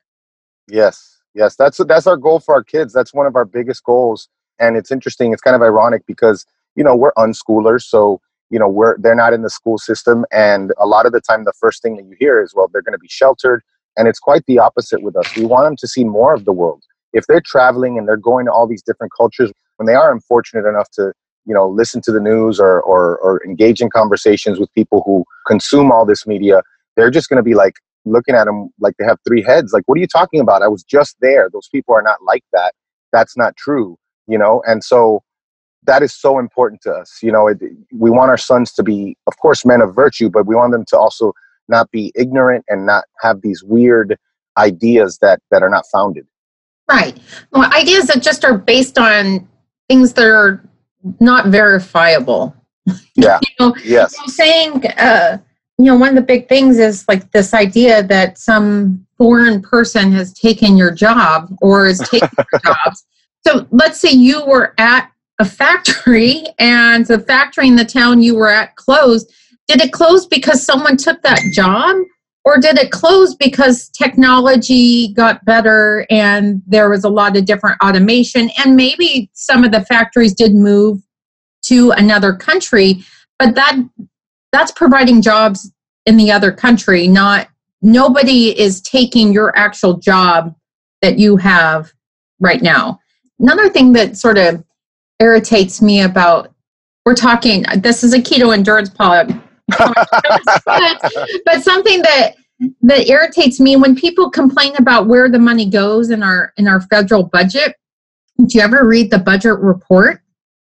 Yes, 0.69 1.19
yes, 1.35 1.55
that's 1.57 1.79
that's 1.87 2.07
our 2.07 2.17
goal 2.17 2.41
for 2.41 2.55
our 2.55 2.65
kids. 2.65 2.93
That's 2.93 3.15
one 3.15 3.27
of 3.27 3.37
our 3.37 3.45
biggest 3.45 3.85
goals, 3.85 4.29
and 4.59 4.77
it's 4.77 4.91
interesting. 4.91 5.33
It's 5.33 5.43
kind 5.43 5.55
of 5.55 5.63
ironic 5.63 6.03
because 6.07 6.45
you 6.75 6.83
know 6.83 6.97
we're 6.97 7.13
unschoolers, 7.13 7.83
so 7.83 8.21
you 8.51 8.59
know 8.59 8.69
we're 8.69 8.99
they're 8.99 9.15
not 9.15 9.33
in 9.33 9.43
the 9.43 9.51
school 9.51 9.79
system, 9.79 10.27
and 10.33 10.73
a 10.79 10.87
lot 10.87 11.07
of 11.07 11.13
the 11.13 11.21
time 11.21 11.45
the 11.45 11.53
first 11.53 11.83
thing 11.83 11.97
that 11.97 12.05
you 12.05 12.17
hear 12.19 12.43
is, 12.43 12.53
well, 12.55 12.69
they're 12.73 12.83
going 12.83 12.93
to 12.93 12.99
be 12.99 13.09
sheltered 13.09 13.63
and 13.97 14.09
it's 14.09 14.19
quite 14.19 14.45
the 14.47 14.59
opposite 14.59 15.03
with 15.03 15.17
us. 15.17 15.37
We 15.37 15.45
want 15.45 15.67
them 15.67 15.77
to 15.77 15.89
see 15.89 16.05
more 16.05 16.35
of 16.35 16.45
the 16.45 16.53
world. 16.53 16.83
If 17.13 17.27
they're 17.27 17.41
traveling 17.41 17.99
and 17.99 18.07
they're 18.07 18.17
going 18.17 18.47
to 18.47 18.53
all 18.53 18.67
these 18.67 18.83
different 18.83 19.13
cultures, 19.17 19.51
when 19.77 19.87
they 19.87 19.95
are 19.95 20.13
unfortunate 20.13 20.69
enough 20.69 20.91
to, 20.93 21.13
you 21.47 21.55
know, 21.55 21.69
listen 21.69 22.01
to 22.03 22.13
the 22.13 22.21
news 22.21 22.61
or, 22.61 22.81
or, 22.83 23.19
or 23.19 23.45
engage 23.45 23.81
in 23.81 23.89
conversations 23.91 24.59
with 24.59 24.73
people 24.75 25.03
who 25.07 25.25
consume 25.47 25.91
all 25.91 26.05
this 26.05 26.27
media, 26.27 26.63
they're 26.97 27.11
just 27.11 27.29
going 27.29 27.39
to 27.39 27.43
be 27.43 27.55
like 27.55 27.75
looking 28.05 28.35
at 28.35 28.45
them 28.45 28.69
like 28.81 28.95
they 28.99 29.05
have 29.05 29.19
three 29.27 29.43
heads. 29.43 29.73
Like, 29.73 29.85
what 29.87 29.97
are 29.97 30.01
you 30.01 30.07
talking 30.07 30.41
about? 30.41 30.63
I 30.63 30.69
was 30.69 30.83
just 30.83 31.17
there. 31.21 31.49
Those 31.53 31.69
people 31.69 31.95
are 31.95 32.03
not 32.03 32.23
like 32.23 32.45
that. 32.53 32.75
That's 33.13 33.37
not 33.37 33.57
true, 33.57 33.97
you 34.27 34.39
know? 34.39 34.63
And 34.67 34.83
so 34.85 35.23
that 35.85 36.03
is 36.03 36.15
so 36.15 36.39
important 36.39 36.83
to 36.83 36.93
us. 36.93 37.19
You 37.23 37.33
know, 37.33 37.49
it, 37.49 37.59
we 37.93 38.11
want 38.11 38.31
our 38.31 38.39
sons 38.39 38.73
to 38.75 38.83
be, 38.83 39.17
of 39.27 39.39
course, 39.39 39.65
men 39.65 39.81
of 39.81 39.95
virtue, 39.95 40.29
but 40.29 40.47
we 40.47 40.55
want 40.55 40.73
them 40.73 40.85
to 40.89 40.99
also 40.99 41.33
not 41.69 41.91
be 41.91 42.13
ignorant 42.15 42.65
and 42.69 42.87
not 42.87 43.05
have 43.21 43.41
these 43.43 43.63
weird 43.63 44.19
ideas 44.57 45.19
that 45.19 45.41
that 45.51 45.63
are 45.63 45.69
not 45.69 45.85
founded. 45.93 46.27
Right. 46.89 47.19
Well 47.53 47.73
ideas 47.73 48.07
that 48.07 48.23
just 48.23 48.45
are 48.45 48.57
based 48.57 48.99
on 48.99 49.49
things 49.89 50.13
that 50.15 50.27
are 50.27 50.65
not 51.21 51.49
verifiable. 51.49 52.55
Yeah. 53.19 53.41
You 53.43 53.49
know, 53.59 53.77
yes. 53.83 54.15
I'm 54.21 54.29
saying 54.29 54.87
uh 54.99 55.39
you 55.79 55.87
know 55.87 55.97
one 55.97 56.11
of 56.11 56.15
the 56.15 56.23
big 56.23 56.49
things 56.49 56.79
is 56.79 57.07
like 57.09 57.31
this 57.33 57.55
idea 57.55 58.03
that 58.05 58.39
some 58.39 59.07
foreign 59.17 59.63
person 59.63 60.13
has 60.13 60.33
taken 60.35 60.77
your 60.77 60.91
job 60.91 61.49
or 61.63 61.87
is 61.87 61.99
taking 62.11 62.29
your 62.53 62.61
jobs. 62.65 63.07
So 63.47 63.67
let's 63.71 63.99
say 63.99 64.11
you 64.11 64.45
were 64.45 64.75
at 64.79 65.11
a 65.39 65.45
factory 65.45 66.45
and 66.59 67.07
the 67.07 67.19
factory 67.19 67.69
in 67.69 67.77
the 67.77 67.85
town 67.85 68.23
you 68.23 68.35
were 68.37 68.49
at 68.49 68.77
closed 68.77 69.33
did 69.69 69.81
it 69.81 69.93
close 69.93 70.27
because 70.27 70.65
someone 70.65 70.97
took 70.97 71.23
that 71.23 71.41
job? 71.53 71.97
Or 72.45 72.59
did 72.59 72.79
it 72.79 72.93
close 72.93 73.35
because 73.35 73.89
technology 73.89 75.13
got 75.15 75.45
better 75.45 76.07
and 76.11 76.63
there 76.65 76.89
was 76.89 77.03
a 77.03 77.09
lot 77.09 77.37
of 77.37 77.45
different 77.45 77.77
automation? 77.83 78.51
And 78.59 78.77
maybe 78.77 79.29
some 79.33 79.65
of 79.65 79.73
the 79.73 79.85
factories 79.85 80.33
did 80.33 80.55
move 80.55 81.03
to 81.65 81.91
another 81.91 82.33
country, 82.33 83.05
but 83.41 83.57
that 83.57 83.77
that's 84.53 84.71
providing 84.71 85.23
jobs 85.23 85.73
in 86.07 86.17
the 86.17 86.31
other 86.31 86.53
country, 86.53 87.09
not 87.09 87.49
nobody 87.83 88.57
is 88.59 88.81
taking 88.81 89.33
your 89.33 89.57
actual 89.59 89.95
job 89.95 90.55
that 91.03 91.19
you 91.19 91.37
have 91.37 91.93
right 92.39 92.63
now. 92.63 93.01
Another 93.41 93.69
thing 93.69 93.93
that 93.95 94.17
sort 94.17 94.39
of 94.39 94.63
irritates 95.19 95.83
me 95.83 96.03
about 96.03 96.53
we're 97.05 97.15
talking 97.15 97.65
this 97.79 98.05
is 98.05 98.15
a 98.15 98.19
keto 98.19 98.55
endurance 98.55 98.91
pod 98.91 99.41
but, 101.45 101.63
something 101.63 102.03
that 102.03 102.35
that 102.83 103.09
irritates 103.09 103.61
me 103.61 103.77
when 103.77 103.95
people 103.97 104.31
complain 104.31 104.75
about 104.77 105.07
where 105.07 105.29
the 105.29 105.39
money 105.39 105.69
goes 105.69 106.11
in 106.11 106.23
our 106.23 106.53
in 106.57 106.69
our 106.69 106.81
federal 106.83 107.25
budget. 107.25 107.75
Do 108.39 108.59
you 108.59 108.61
ever 108.63 108.87
read 108.87 109.11
the 109.11 109.19
budget 109.19 109.59
report? 109.59 110.21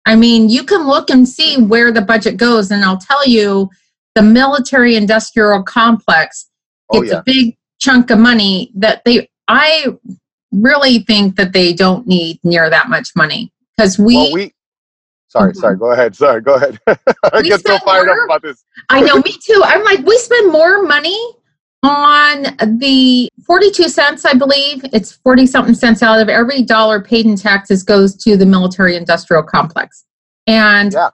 I 0.06 0.16
mean, 0.16 0.50
you 0.50 0.64
can 0.64 0.88
look 0.88 1.10
and 1.10 1.28
see 1.28 1.62
where 1.62 1.92
the 1.92 2.02
budget 2.02 2.38
goes, 2.38 2.72
and 2.72 2.84
I'll 2.84 2.98
tell 2.98 3.26
you, 3.28 3.70
the 4.16 4.22
military 4.22 4.96
industrial 4.96 5.64
complex 5.64 6.50
oh, 6.90 7.02
yeah. 7.02 7.20
a 7.20 7.24
big 7.24 7.58
chunk 7.80 8.10
of 8.12 8.20
money 8.20 8.72
that 8.76 9.04
they. 9.06 9.30
I 9.48 9.88
really 10.52 11.00
think 11.00 11.36
that 11.38 11.54
they 11.54 11.74
don't 11.74 12.08
need 12.08 12.40
near 12.44 12.70
that 12.70 12.90
much 12.90 13.10
money 13.16 13.52
because 13.76 13.98
we, 13.98 14.16
well, 14.16 14.34
we 14.34 14.54
Sorry, 15.32 15.54
mm-hmm. 15.54 15.62
sorry. 15.62 15.78
Go 15.78 15.92
ahead. 15.94 16.14
Sorry, 16.14 16.42
go 16.42 16.56
ahead. 16.56 16.78
I 16.88 16.98
we 17.36 17.44
get 17.44 17.66
so 17.66 17.78
fired 17.80 18.08
more, 18.08 18.24
up 18.24 18.26
about 18.26 18.42
this. 18.42 18.66
I 18.90 19.00
know, 19.00 19.16
me 19.16 19.32
too. 19.42 19.62
I'm 19.64 19.82
like, 19.86 20.06
we 20.06 20.18
spend 20.18 20.52
more 20.52 20.84
money 20.84 21.18
on 21.84 22.44
the 22.80 23.30
42 23.46 23.88
cents, 23.88 24.26
I 24.26 24.34
believe, 24.34 24.84
it's 24.92 25.14
40 25.14 25.46
something 25.46 25.74
cents 25.74 26.04
out 26.04 26.20
of 26.20 26.28
every 26.28 26.64
dollar 26.64 27.02
paid 27.02 27.26
in 27.26 27.38
taxes 27.38 27.82
goes 27.82 28.14
to 28.18 28.36
the 28.36 28.46
military 28.46 28.98
industrial 28.98 29.42
complex. 29.42 30.04
And 30.48 30.92
Yeah. 30.92 31.12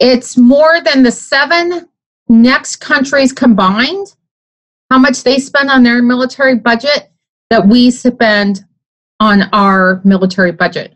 it's 0.00 0.38
more 0.38 0.80
than 0.80 1.02
the 1.02 1.12
seven 1.12 1.88
next 2.30 2.76
countries 2.76 3.34
combined, 3.34 4.14
how 4.90 4.98
much 4.98 5.24
they 5.24 5.38
spend 5.38 5.70
on 5.70 5.82
their 5.82 6.02
military 6.02 6.54
budget 6.54 7.10
that 7.50 7.68
we 7.68 7.90
spend 7.90 8.64
on 9.20 9.42
our 9.52 10.00
military 10.04 10.52
budget. 10.52 10.94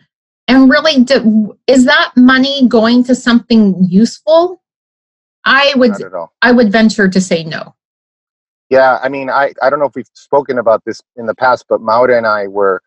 And 0.49 0.71
really, 0.71 1.05
do, 1.05 1.59
is 1.67 1.85
that 1.85 2.13
money 2.17 2.67
going 2.69 3.05
to 3.05 3.15
something 3.15 3.77
useful? 3.89 4.63
I 5.45 5.73
would, 5.77 5.93
Not 5.93 6.03
at 6.03 6.15
all. 6.15 6.33
I 6.43 6.53
would 6.53 6.71
venture 6.71 7.09
to 7.09 7.21
say 7.21 7.45
no. 7.45 7.75
Yeah, 8.71 8.99
I 9.03 9.09
mean, 9.09 9.29
I, 9.29 9.53
I 9.61 9.69
don't 9.69 9.81
know 9.81 9.87
if 9.87 9.95
we've 9.95 10.07
spoken 10.15 10.59
about 10.59 10.83
this 10.87 11.03
in 11.17 11.27
the 11.27 11.35
past, 11.35 11.67
but 11.69 11.81
Maura 11.81 12.17
and 12.17 12.27
I 12.27 12.47
were 12.47 12.81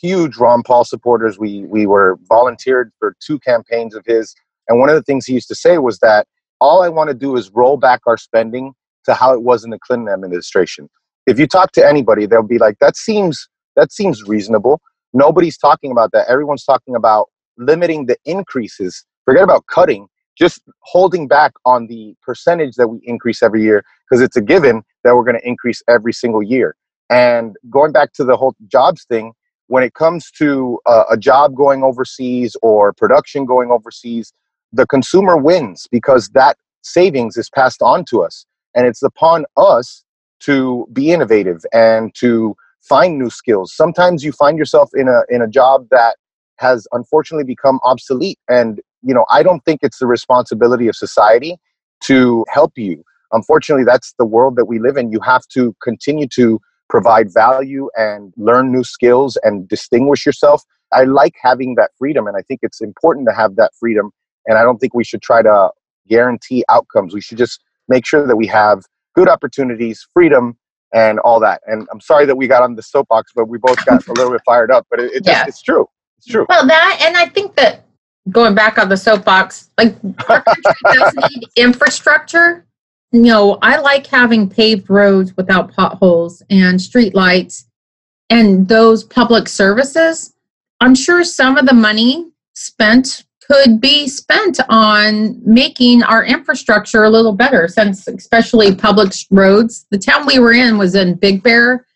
huge 0.00 0.36
Ron 0.36 0.62
Paul 0.62 0.84
supporters. 0.84 1.38
We 1.38 1.64
we 1.66 1.86
were 1.86 2.18
volunteered 2.28 2.92
for 2.98 3.14
two 3.24 3.38
campaigns 3.38 3.94
of 3.94 4.04
his, 4.06 4.34
and 4.68 4.80
one 4.80 4.88
of 4.88 4.94
the 4.94 5.02
things 5.02 5.26
he 5.26 5.34
used 5.34 5.48
to 5.48 5.54
say 5.54 5.78
was 5.78 5.98
that 6.00 6.26
all 6.60 6.82
I 6.82 6.88
want 6.88 7.08
to 7.08 7.14
do 7.14 7.36
is 7.36 7.50
roll 7.50 7.76
back 7.76 8.00
our 8.06 8.16
spending 8.16 8.72
to 9.04 9.14
how 9.14 9.32
it 9.32 9.42
was 9.42 9.64
in 9.64 9.70
the 9.70 9.78
Clinton 9.78 10.08
administration. 10.08 10.88
If 11.26 11.38
you 11.38 11.46
talk 11.46 11.72
to 11.72 11.86
anybody, 11.86 12.26
they'll 12.26 12.42
be 12.42 12.58
like, 12.58 12.78
"That 12.80 12.96
seems 12.96 13.48
that 13.76 13.92
seems 13.92 14.24
reasonable." 14.24 14.80
Nobody's 15.12 15.58
talking 15.58 15.90
about 15.90 16.12
that. 16.12 16.28
Everyone's 16.28 16.64
talking 16.64 16.94
about 16.94 17.28
limiting 17.56 18.06
the 18.06 18.16
increases. 18.24 19.04
Forget 19.24 19.42
about 19.42 19.66
cutting, 19.66 20.08
just 20.38 20.62
holding 20.80 21.26
back 21.28 21.52
on 21.64 21.86
the 21.86 22.14
percentage 22.22 22.74
that 22.76 22.88
we 22.88 23.00
increase 23.02 23.42
every 23.42 23.62
year 23.62 23.84
because 24.08 24.22
it's 24.22 24.36
a 24.36 24.40
given 24.40 24.82
that 25.04 25.16
we're 25.16 25.24
going 25.24 25.38
to 25.38 25.46
increase 25.46 25.82
every 25.88 26.12
single 26.12 26.42
year. 26.42 26.76
And 27.10 27.56
going 27.70 27.92
back 27.92 28.12
to 28.14 28.24
the 28.24 28.36
whole 28.36 28.54
jobs 28.68 29.04
thing, 29.04 29.32
when 29.68 29.82
it 29.82 29.94
comes 29.94 30.30
to 30.32 30.78
uh, 30.86 31.04
a 31.10 31.16
job 31.16 31.54
going 31.54 31.82
overseas 31.82 32.56
or 32.62 32.92
production 32.92 33.44
going 33.44 33.70
overseas, 33.70 34.32
the 34.72 34.86
consumer 34.86 35.36
wins 35.36 35.86
because 35.90 36.28
that 36.30 36.56
savings 36.82 37.36
is 37.36 37.50
passed 37.50 37.82
on 37.82 38.04
to 38.06 38.22
us. 38.22 38.46
And 38.74 38.86
it's 38.86 39.02
upon 39.02 39.44
us 39.56 40.04
to 40.40 40.86
be 40.92 41.10
innovative 41.12 41.64
and 41.72 42.14
to 42.16 42.54
find 42.88 43.18
new 43.18 43.30
skills. 43.30 43.74
Sometimes 43.74 44.24
you 44.24 44.32
find 44.32 44.58
yourself 44.58 44.90
in 44.94 45.08
a 45.08 45.22
in 45.28 45.42
a 45.42 45.48
job 45.48 45.86
that 45.90 46.16
has 46.56 46.86
unfortunately 46.92 47.44
become 47.44 47.78
obsolete 47.84 48.38
and 48.48 48.80
you 49.02 49.14
know, 49.14 49.24
I 49.30 49.44
don't 49.44 49.64
think 49.64 49.80
it's 49.82 49.98
the 49.98 50.08
responsibility 50.08 50.88
of 50.88 50.96
society 50.96 51.56
to 52.04 52.44
help 52.48 52.72
you. 52.76 53.04
Unfortunately 53.32 53.84
that's 53.84 54.14
the 54.18 54.24
world 54.26 54.56
that 54.56 54.64
we 54.64 54.78
live 54.78 54.96
in. 54.96 55.12
You 55.12 55.20
have 55.20 55.46
to 55.48 55.74
continue 55.82 56.26
to 56.34 56.60
provide 56.88 57.32
value 57.32 57.90
and 57.96 58.32
learn 58.36 58.72
new 58.72 58.82
skills 58.82 59.36
and 59.42 59.68
distinguish 59.68 60.24
yourself. 60.24 60.64
I 60.92 61.04
like 61.04 61.34
having 61.40 61.74
that 61.74 61.90
freedom 61.98 62.26
and 62.26 62.36
i 62.36 62.42
think 62.42 62.60
it's 62.62 62.80
important 62.80 63.28
to 63.28 63.34
have 63.34 63.56
that 63.56 63.72
freedom 63.78 64.10
and 64.46 64.56
i 64.56 64.62
don't 64.62 64.78
think 64.78 64.94
we 64.94 65.04
should 65.04 65.20
try 65.20 65.42
to 65.42 65.70
guarantee 66.08 66.64
outcomes. 66.68 67.14
We 67.14 67.20
should 67.20 67.38
just 67.38 67.60
make 67.88 68.06
sure 68.06 68.26
that 68.26 68.36
we 68.36 68.46
have 68.46 68.84
good 69.14 69.28
opportunities 69.28 70.06
freedom 70.12 70.56
and 70.94 71.18
all 71.20 71.38
that 71.40 71.60
and 71.66 71.86
i'm 71.92 72.00
sorry 72.00 72.24
that 72.26 72.36
we 72.36 72.46
got 72.46 72.62
on 72.62 72.74
the 72.74 72.82
soapbox 72.82 73.32
but 73.34 73.46
we 73.46 73.58
both 73.58 73.84
got 73.84 74.06
a 74.06 74.12
little 74.12 74.32
bit 74.32 74.40
fired 74.44 74.70
up 74.70 74.86
but 74.90 74.98
it, 75.00 75.12
it 75.12 75.24
just 75.24 75.26
Yeah. 75.26 75.44
it's 75.46 75.62
true 75.62 75.86
it's 76.16 76.26
true 76.26 76.46
Well, 76.48 76.66
that, 76.66 76.98
and 77.02 77.16
I 77.16 77.26
think 77.26 77.54
that 77.56 77.84
going 78.30 78.54
back 78.54 78.76
on 78.78 78.88
the 78.88 78.96
soapbox, 78.96 79.70
like 79.78 79.94
our 80.28 80.42
country 80.42 80.74
does 80.92 81.14
need 81.30 81.44
infrastructure. 81.56 82.66
You 83.12 83.22
know, 83.22 83.58
I 83.62 83.78
like 83.78 84.06
having 84.06 84.50
paved 84.50 84.90
roads 84.90 85.36
without 85.36 85.72
potholes 85.72 86.42
and 86.50 86.80
street 86.82 87.14
lights 87.14 87.66
and 88.30 88.66
those 88.68 89.04
public 89.04 89.48
services. 89.48 90.34
I'm 90.80 90.94
sure 90.94 91.22
some 91.24 91.56
of 91.56 91.66
the 91.66 91.72
money 91.74 92.30
spent 92.54 93.24
could 93.50 93.80
be 93.80 94.08
spent 94.08 94.60
on 94.68 95.40
making 95.44 96.02
our 96.02 96.24
infrastructure 96.24 97.04
a 97.04 97.10
little 97.10 97.32
better 97.32 97.66
since 97.66 98.06
especially 98.06 98.74
public 98.74 99.12
roads. 99.30 99.86
The 99.90 99.98
town 99.98 100.26
we 100.26 100.38
were 100.38 100.52
in 100.52 100.76
was 100.78 100.94
in 100.94 101.14
big 101.14 101.42
bear 101.42 101.86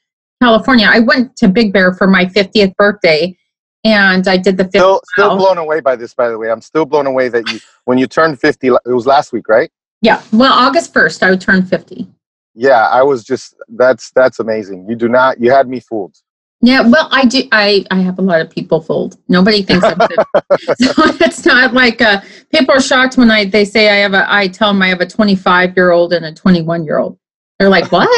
california. 0.42 0.86
I 0.88 1.00
went 1.00 1.36
to 1.36 1.48
big 1.48 1.72
bear 1.72 1.92
for 1.92 2.06
my 2.06 2.24
50th 2.24 2.74
birthday 2.76 3.36
and 3.84 4.28
i 4.28 4.36
did 4.36 4.56
the 4.56 4.64
50th 4.64 4.68
still 4.68 5.00
still 5.12 5.36
blown 5.36 5.58
away 5.58 5.80
by 5.80 5.96
this 5.96 6.14
by 6.14 6.28
the 6.28 6.38
way. 6.38 6.50
I'm 6.50 6.60
still 6.60 6.86
blown 6.86 7.06
away 7.06 7.28
that 7.28 7.48
you 7.50 7.60
when 7.84 7.98
you 7.98 8.06
turned 8.06 8.40
50 8.40 8.68
it 8.68 8.80
was 8.86 9.06
last 9.06 9.32
week 9.32 9.48
right? 9.48 9.70
Yeah. 10.00 10.22
Well 10.32 10.52
august 10.52 10.94
1st 10.94 11.22
i 11.22 11.30
would 11.30 11.40
turn 11.40 11.64
50 11.64 12.08
yeah 12.54 12.88
i 12.88 13.02
was 13.02 13.24
just 13.24 13.54
that's 13.76 14.10
that's 14.14 14.40
amazing. 14.40 14.86
You 14.88 14.96
do 14.96 15.08
not 15.08 15.40
you 15.40 15.50
had 15.50 15.68
me 15.68 15.80
fooled 15.80 16.16
yeah 16.62 16.80
well 16.80 17.08
i 17.10 17.24
do 17.24 17.42
i 17.52 17.84
i 17.90 18.00
have 18.00 18.18
a 18.18 18.22
lot 18.22 18.40
of 18.40 18.48
people 18.48 18.80
fooled 18.80 19.18
nobody 19.28 19.62
thinks 19.62 19.84
i'm 19.84 19.98
50 19.98 20.14
so 20.84 20.92
it's 21.20 21.44
not 21.44 21.74
like 21.74 22.00
uh 22.00 22.20
people 22.50 22.74
are 22.74 22.80
shocked 22.80 23.16
when 23.18 23.30
i 23.30 23.44
they 23.44 23.64
say 23.64 23.90
i 23.90 23.96
have 23.96 24.14
a 24.14 24.26
i 24.32 24.48
tell 24.48 24.72
them 24.72 24.80
i 24.80 24.88
have 24.88 25.00
a 25.00 25.06
25 25.06 25.74
year 25.76 25.90
old 25.90 26.12
and 26.12 26.24
a 26.24 26.32
21 26.32 26.84
year 26.84 26.98
old 26.98 27.18
they're 27.58 27.68
like 27.68 27.90
what 27.92 28.08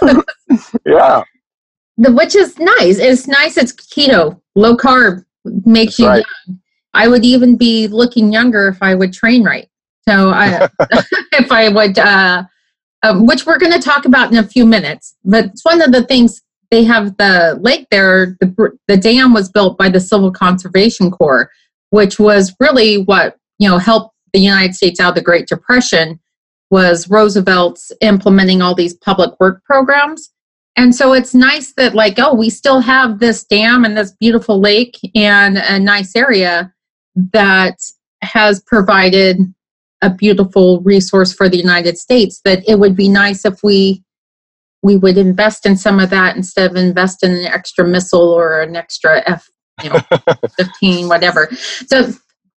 What? 0.00 0.24
yeah 0.84 1.22
the, 1.98 2.12
which 2.12 2.34
is 2.34 2.58
nice. 2.58 2.98
It's 2.98 3.26
nice. 3.26 3.56
It's 3.56 3.72
keto, 3.72 4.40
low 4.54 4.76
carb, 4.76 5.24
makes 5.44 5.96
That's 5.96 5.98
you 5.98 6.06
right. 6.06 6.24
young. 6.48 6.60
I 6.94 7.08
would 7.08 7.24
even 7.24 7.56
be 7.56 7.88
looking 7.88 8.32
younger 8.32 8.68
if 8.68 8.82
I 8.82 8.94
would 8.94 9.12
train 9.12 9.44
right. 9.44 9.68
So 10.08 10.30
I, 10.30 10.68
if 11.32 11.50
I 11.50 11.68
would, 11.68 11.98
uh, 11.98 12.44
um, 13.02 13.26
which 13.26 13.44
we're 13.44 13.58
going 13.58 13.72
to 13.72 13.80
talk 13.80 14.04
about 14.04 14.30
in 14.30 14.38
a 14.38 14.46
few 14.46 14.64
minutes. 14.64 15.16
But 15.24 15.46
it's 15.46 15.64
one 15.64 15.82
of 15.82 15.92
the 15.92 16.04
things 16.04 16.42
they 16.70 16.84
have 16.84 17.16
the 17.16 17.58
lake 17.60 17.86
there. 17.90 18.36
The 18.40 18.78
the 18.88 18.96
dam 18.96 19.32
was 19.32 19.50
built 19.50 19.78
by 19.78 19.88
the 19.88 20.00
Civil 20.00 20.30
Conservation 20.30 21.10
Corps, 21.10 21.50
which 21.90 22.18
was 22.18 22.54
really 22.60 22.98
what 22.98 23.36
you 23.58 23.68
know 23.68 23.78
helped 23.78 24.14
the 24.32 24.40
United 24.40 24.74
States 24.74 25.00
out 25.00 25.10
of 25.10 25.14
the 25.14 25.22
Great 25.22 25.46
Depression. 25.46 26.20
Was 26.70 27.08
Roosevelt's 27.08 27.92
implementing 28.00 28.60
all 28.60 28.74
these 28.74 28.94
public 28.94 29.38
work 29.38 29.64
programs. 29.64 30.32
And 30.78 30.94
so 30.94 31.14
it's 31.14 31.32
nice 31.32 31.72
that, 31.74 31.94
like, 31.94 32.18
oh, 32.18 32.34
we 32.34 32.50
still 32.50 32.80
have 32.80 33.18
this 33.18 33.44
dam 33.44 33.84
and 33.84 33.96
this 33.96 34.12
beautiful 34.12 34.60
lake 34.60 34.98
and 35.14 35.56
a 35.56 35.78
nice 35.78 36.14
area 36.14 36.74
that 37.32 37.78
has 38.22 38.60
provided 38.66 39.38
a 40.02 40.10
beautiful 40.10 40.82
resource 40.82 41.32
for 41.32 41.48
the 41.48 41.56
United 41.56 41.96
States. 41.96 42.42
That 42.44 42.68
it 42.68 42.78
would 42.78 42.94
be 42.94 43.08
nice 43.08 43.44
if 43.46 43.62
we 43.62 44.04
we 44.86 44.96
would 44.96 45.18
invest 45.18 45.66
in 45.66 45.76
some 45.76 45.98
of 45.98 46.10
that 46.10 46.36
instead 46.36 46.70
of 46.70 46.76
invest 46.76 47.24
in 47.24 47.32
an 47.32 47.44
extra 47.44 47.86
missile 47.86 48.30
or 48.30 48.62
an 48.62 48.76
extra 48.76 49.20
F, 49.26 49.48
you 49.82 49.90
know, 49.90 50.00
fifteen, 50.56 51.08
whatever. 51.08 51.50
So, 51.86 52.12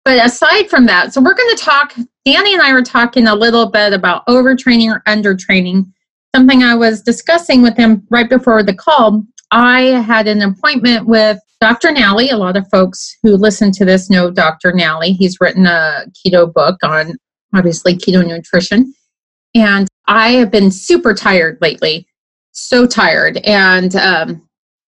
but 0.04 0.25
aside 0.25 0.68
from 0.68 0.87
that, 0.87 1.14
so 1.14 1.21
we're 1.21 1.35
going 1.35 1.56
to 1.56 1.62
talk. 1.62 1.95
Danny 2.25 2.52
and 2.52 2.62
I 2.62 2.73
were 2.73 2.83
talking 2.83 3.28
a 3.28 3.35
little 3.35 3.71
bit 3.71 3.92
about 3.92 4.26
overtraining 4.26 4.92
or 4.92 5.02
undertraining 5.06 5.87
something 6.35 6.64
I 6.64 6.75
was 6.75 7.00
discussing 7.00 7.62
with 7.62 7.76
him 7.76 8.04
right 8.11 8.28
before 8.28 8.64
the 8.64 8.75
call. 8.75 9.25
I 9.52 9.83
had 9.83 10.26
an 10.26 10.42
appointment 10.42 11.06
with 11.06 11.38
Dr. 11.61 11.92
Nally. 11.92 12.30
A 12.30 12.37
lot 12.37 12.56
of 12.56 12.66
folks 12.68 13.16
who 13.23 13.37
listen 13.37 13.71
to 13.73 13.85
this 13.85 14.11
know 14.11 14.33
Dr. 14.33 14.73
Nally. 14.73 15.12
He's 15.12 15.40
written 15.40 15.64
a 15.66 16.06
keto 16.12 16.52
book 16.52 16.76
on 16.83 17.14
obviously 17.54 17.97
keto 17.97 18.26
nutrition. 18.26 18.92
And 19.54 19.88
I 20.06 20.33
have 20.33 20.50
been 20.50 20.71
super 20.71 21.14
tired 21.14 21.59
lately, 21.61 22.06
so 22.56 22.86
tired. 22.86 23.38
And 23.38 23.94
um, 23.96 24.48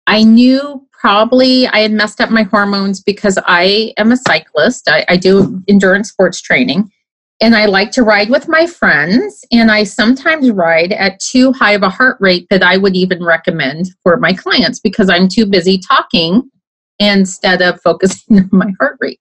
I 0.07 0.23
knew 0.23 0.85
probably 0.91 1.67
I 1.67 1.79
had 1.79 1.91
messed 1.91 2.21
up 2.21 2.29
my 2.29 2.43
hormones 2.43 3.01
because 3.01 3.37
I 3.45 3.93
am 3.97 4.11
a 4.11 4.17
cyclist, 4.17 4.89
I, 4.89 5.05
I 5.09 5.17
do 5.17 5.61
endurance 5.67 6.09
sports 6.09 6.41
training 6.41 6.91
and 7.39 7.55
I 7.55 7.67
like 7.67 7.91
to 7.91 8.01
ride 8.01 8.31
with 8.31 8.47
my 8.47 8.65
friends, 8.65 9.45
and 9.51 9.69
I 9.69 9.83
sometimes 9.83 10.49
ride 10.49 10.91
at 10.93 11.19
too 11.19 11.53
high 11.53 11.73
of 11.73 11.83
a 11.83 11.89
heart 11.89 12.17
rate 12.19 12.47
that 12.49 12.63
I 12.63 12.77
would 12.77 12.95
even 12.95 13.23
recommend 13.23 13.91
for 14.01 14.17
my 14.17 14.33
clients 14.33 14.79
because 14.79 15.07
I'm 15.07 15.27
too 15.27 15.45
busy 15.45 15.77
talking 15.77 16.49
instead 16.97 17.61
of 17.61 17.79
focusing 17.81 18.39
on 18.39 18.49
my 18.51 18.73
heart 18.79 18.97
rate. 18.99 19.19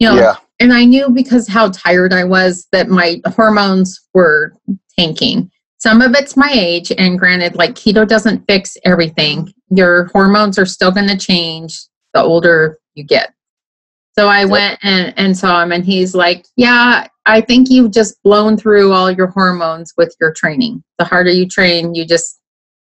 You 0.00 0.08
know, 0.08 0.16
yeah 0.16 0.36
and 0.62 0.72
I 0.72 0.84
knew 0.84 1.10
because 1.10 1.48
how 1.48 1.70
tired 1.70 2.12
I 2.12 2.22
was 2.22 2.68
that 2.70 2.88
my 2.88 3.20
hormones 3.34 4.00
were 4.14 4.52
tanking. 4.96 5.50
Some 5.82 6.00
of 6.00 6.14
it's 6.14 6.36
my 6.36 6.48
age, 6.52 6.92
and 6.96 7.18
granted, 7.18 7.56
like 7.56 7.72
keto 7.72 8.06
doesn't 8.06 8.46
fix 8.46 8.76
everything. 8.84 9.52
Your 9.70 10.04
hormones 10.12 10.56
are 10.56 10.64
still 10.64 10.92
going 10.92 11.08
to 11.08 11.16
change 11.16 11.76
the 12.14 12.22
older 12.22 12.78
you 12.94 13.02
get. 13.02 13.34
So 14.16 14.28
I 14.28 14.44
went 14.44 14.78
and, 14.84 15.12
and 15.16 15.36
saw 15.36 15.60
him, 15.60 15.72
and 15.72 15.84
he's 15.84 16.14
like, 16.14 16.46
Yeah, 16.54 17.08
I 17.26 17.40
think 17.40 17.68
you've 17.68 17.90
just 17.90 18.22
blown 18.22 18.56
through 18.56 18.92
all 18.92 19.10
your 19.10 19.26
hormones 19.26 19.92
with 19.96 20.14
your 20.20 20.32
training. 20.32 20.84
The 20.98 21.04
harder 21.04 21.32
you 21.32 21.48
train, 21.48 21.96
you 21.96 22.06
just, 22.06 22.38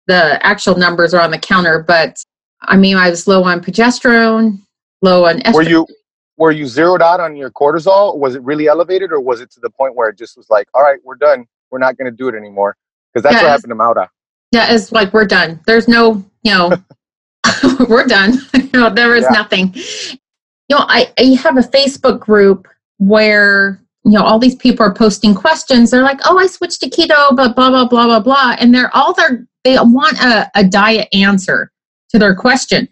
the 0.05 0.39
actual 0.45 0.77
numbers 0.77 1.15
are 1.15 1.21
on 1.21 1.31
the 1.31 1.39
counter. 1.39 1.81
But 1.81 2.23
I 2.61 2.77
mean, 2.77 2.95
I 2.95 3.09
was 3.09 3.25
low 3.27 3.43
on 3.43 3.59
progesterone, 3.59 4.59
low 5.01 5.25
on 5.25 5.39
estrogen. 5.39 5.55
were 5.55 5.63
you 5.63 5.87
were 6.37 6.51
you 6.51 6.67
zeroed 6.67 7.01
out 7.01 7.19
on 7.19 7.35
your 7.35 7.49
cortisol 7.49 8.19
was 8.19 8.35
it 8.35 8.43
really 8.43 8.67
elevated 8.67 9.11
or 9.11 9.19
was 9.19 9.41
it 9.41 9.49
to 9.51 9.59
the 9.61 9.69
point 9.71 9.95
where 9.95 10.09
it 10.09 10.17
just 10.17 10.37
was 10.37 10.47
like 10.51 10.67
all 10.73 10.83
right 10.83 10.99
we're 11.03 11.15
done 11.15 11.45
we're 11.71 11.79
not 11.79 11.97
going 11.97 12.09
to 12.09 12.15
do 12.15 12.27
it 12.27 12.35
anymore 12.35 12.75
Because 13.13 13.23
that's 13.23 13.35
Yeah, 13.35 13.43
what 13.43 13.49
happened 13.51 13.71
to 13.71 13.75
Maura. 13.75 14.09
Yeah, 14.51 14.73
it's 14.73 14.91
like 14.91 15.13
we're 15.13 15.25
done. 15.25 15.59
There's 15.65 15.87
no, 15.87 16.23
you 16.43 16.51
know, 16.51 16.71
we're 17.89 18.05
done. 18.05 18.33
you 18.53 18.69
know, 18.73 18.89
there 18.89 19.15
is 19.15 19.23
Yeah. 19.23 19.29
nothing. 19.31 19.73
You 20.69 20.77
know, 20.77 20.85
I, 20.87 21.11
I 21.17 21.35
have 21.41 21.57
a 21.57 21.61
Facebook 21.61 22.19
group 22.19 22.67
where 22.97 23.79
you 24.05 24.11
know 24.11 24.23
all 24.23 24.39
these 24.39 24.55
people 24.55 24.85
are 24.85 24.93
posting 24.93 25.33
questions. 25.35 25.91
They're 25.91 26.03
like, 26.03 26.19
"Oh, 26.25 26.37
I 26.37 26.47
switched 26.47 26.81
to 26.81 26.89
keto," 26.89 27.35
but 27.35 27.55
blah 27.55 27.69
blah 27.69 27.85
blah 27.87 28.05
blah 28.05 28.19
blah, 28.19 28.55
and 28.59 28.73
they're 28.73 28.95
all 28.95 29.13
their 29.13 29.45
they 29.63 29.77
want 29.79 30.19
a, 30.21 30.49
a 30.55 30.63
diet 30.63 31.07
answer 31.13 31.71
to 32.09 32.19
their 32.19 32.35
question. 32.35 32.87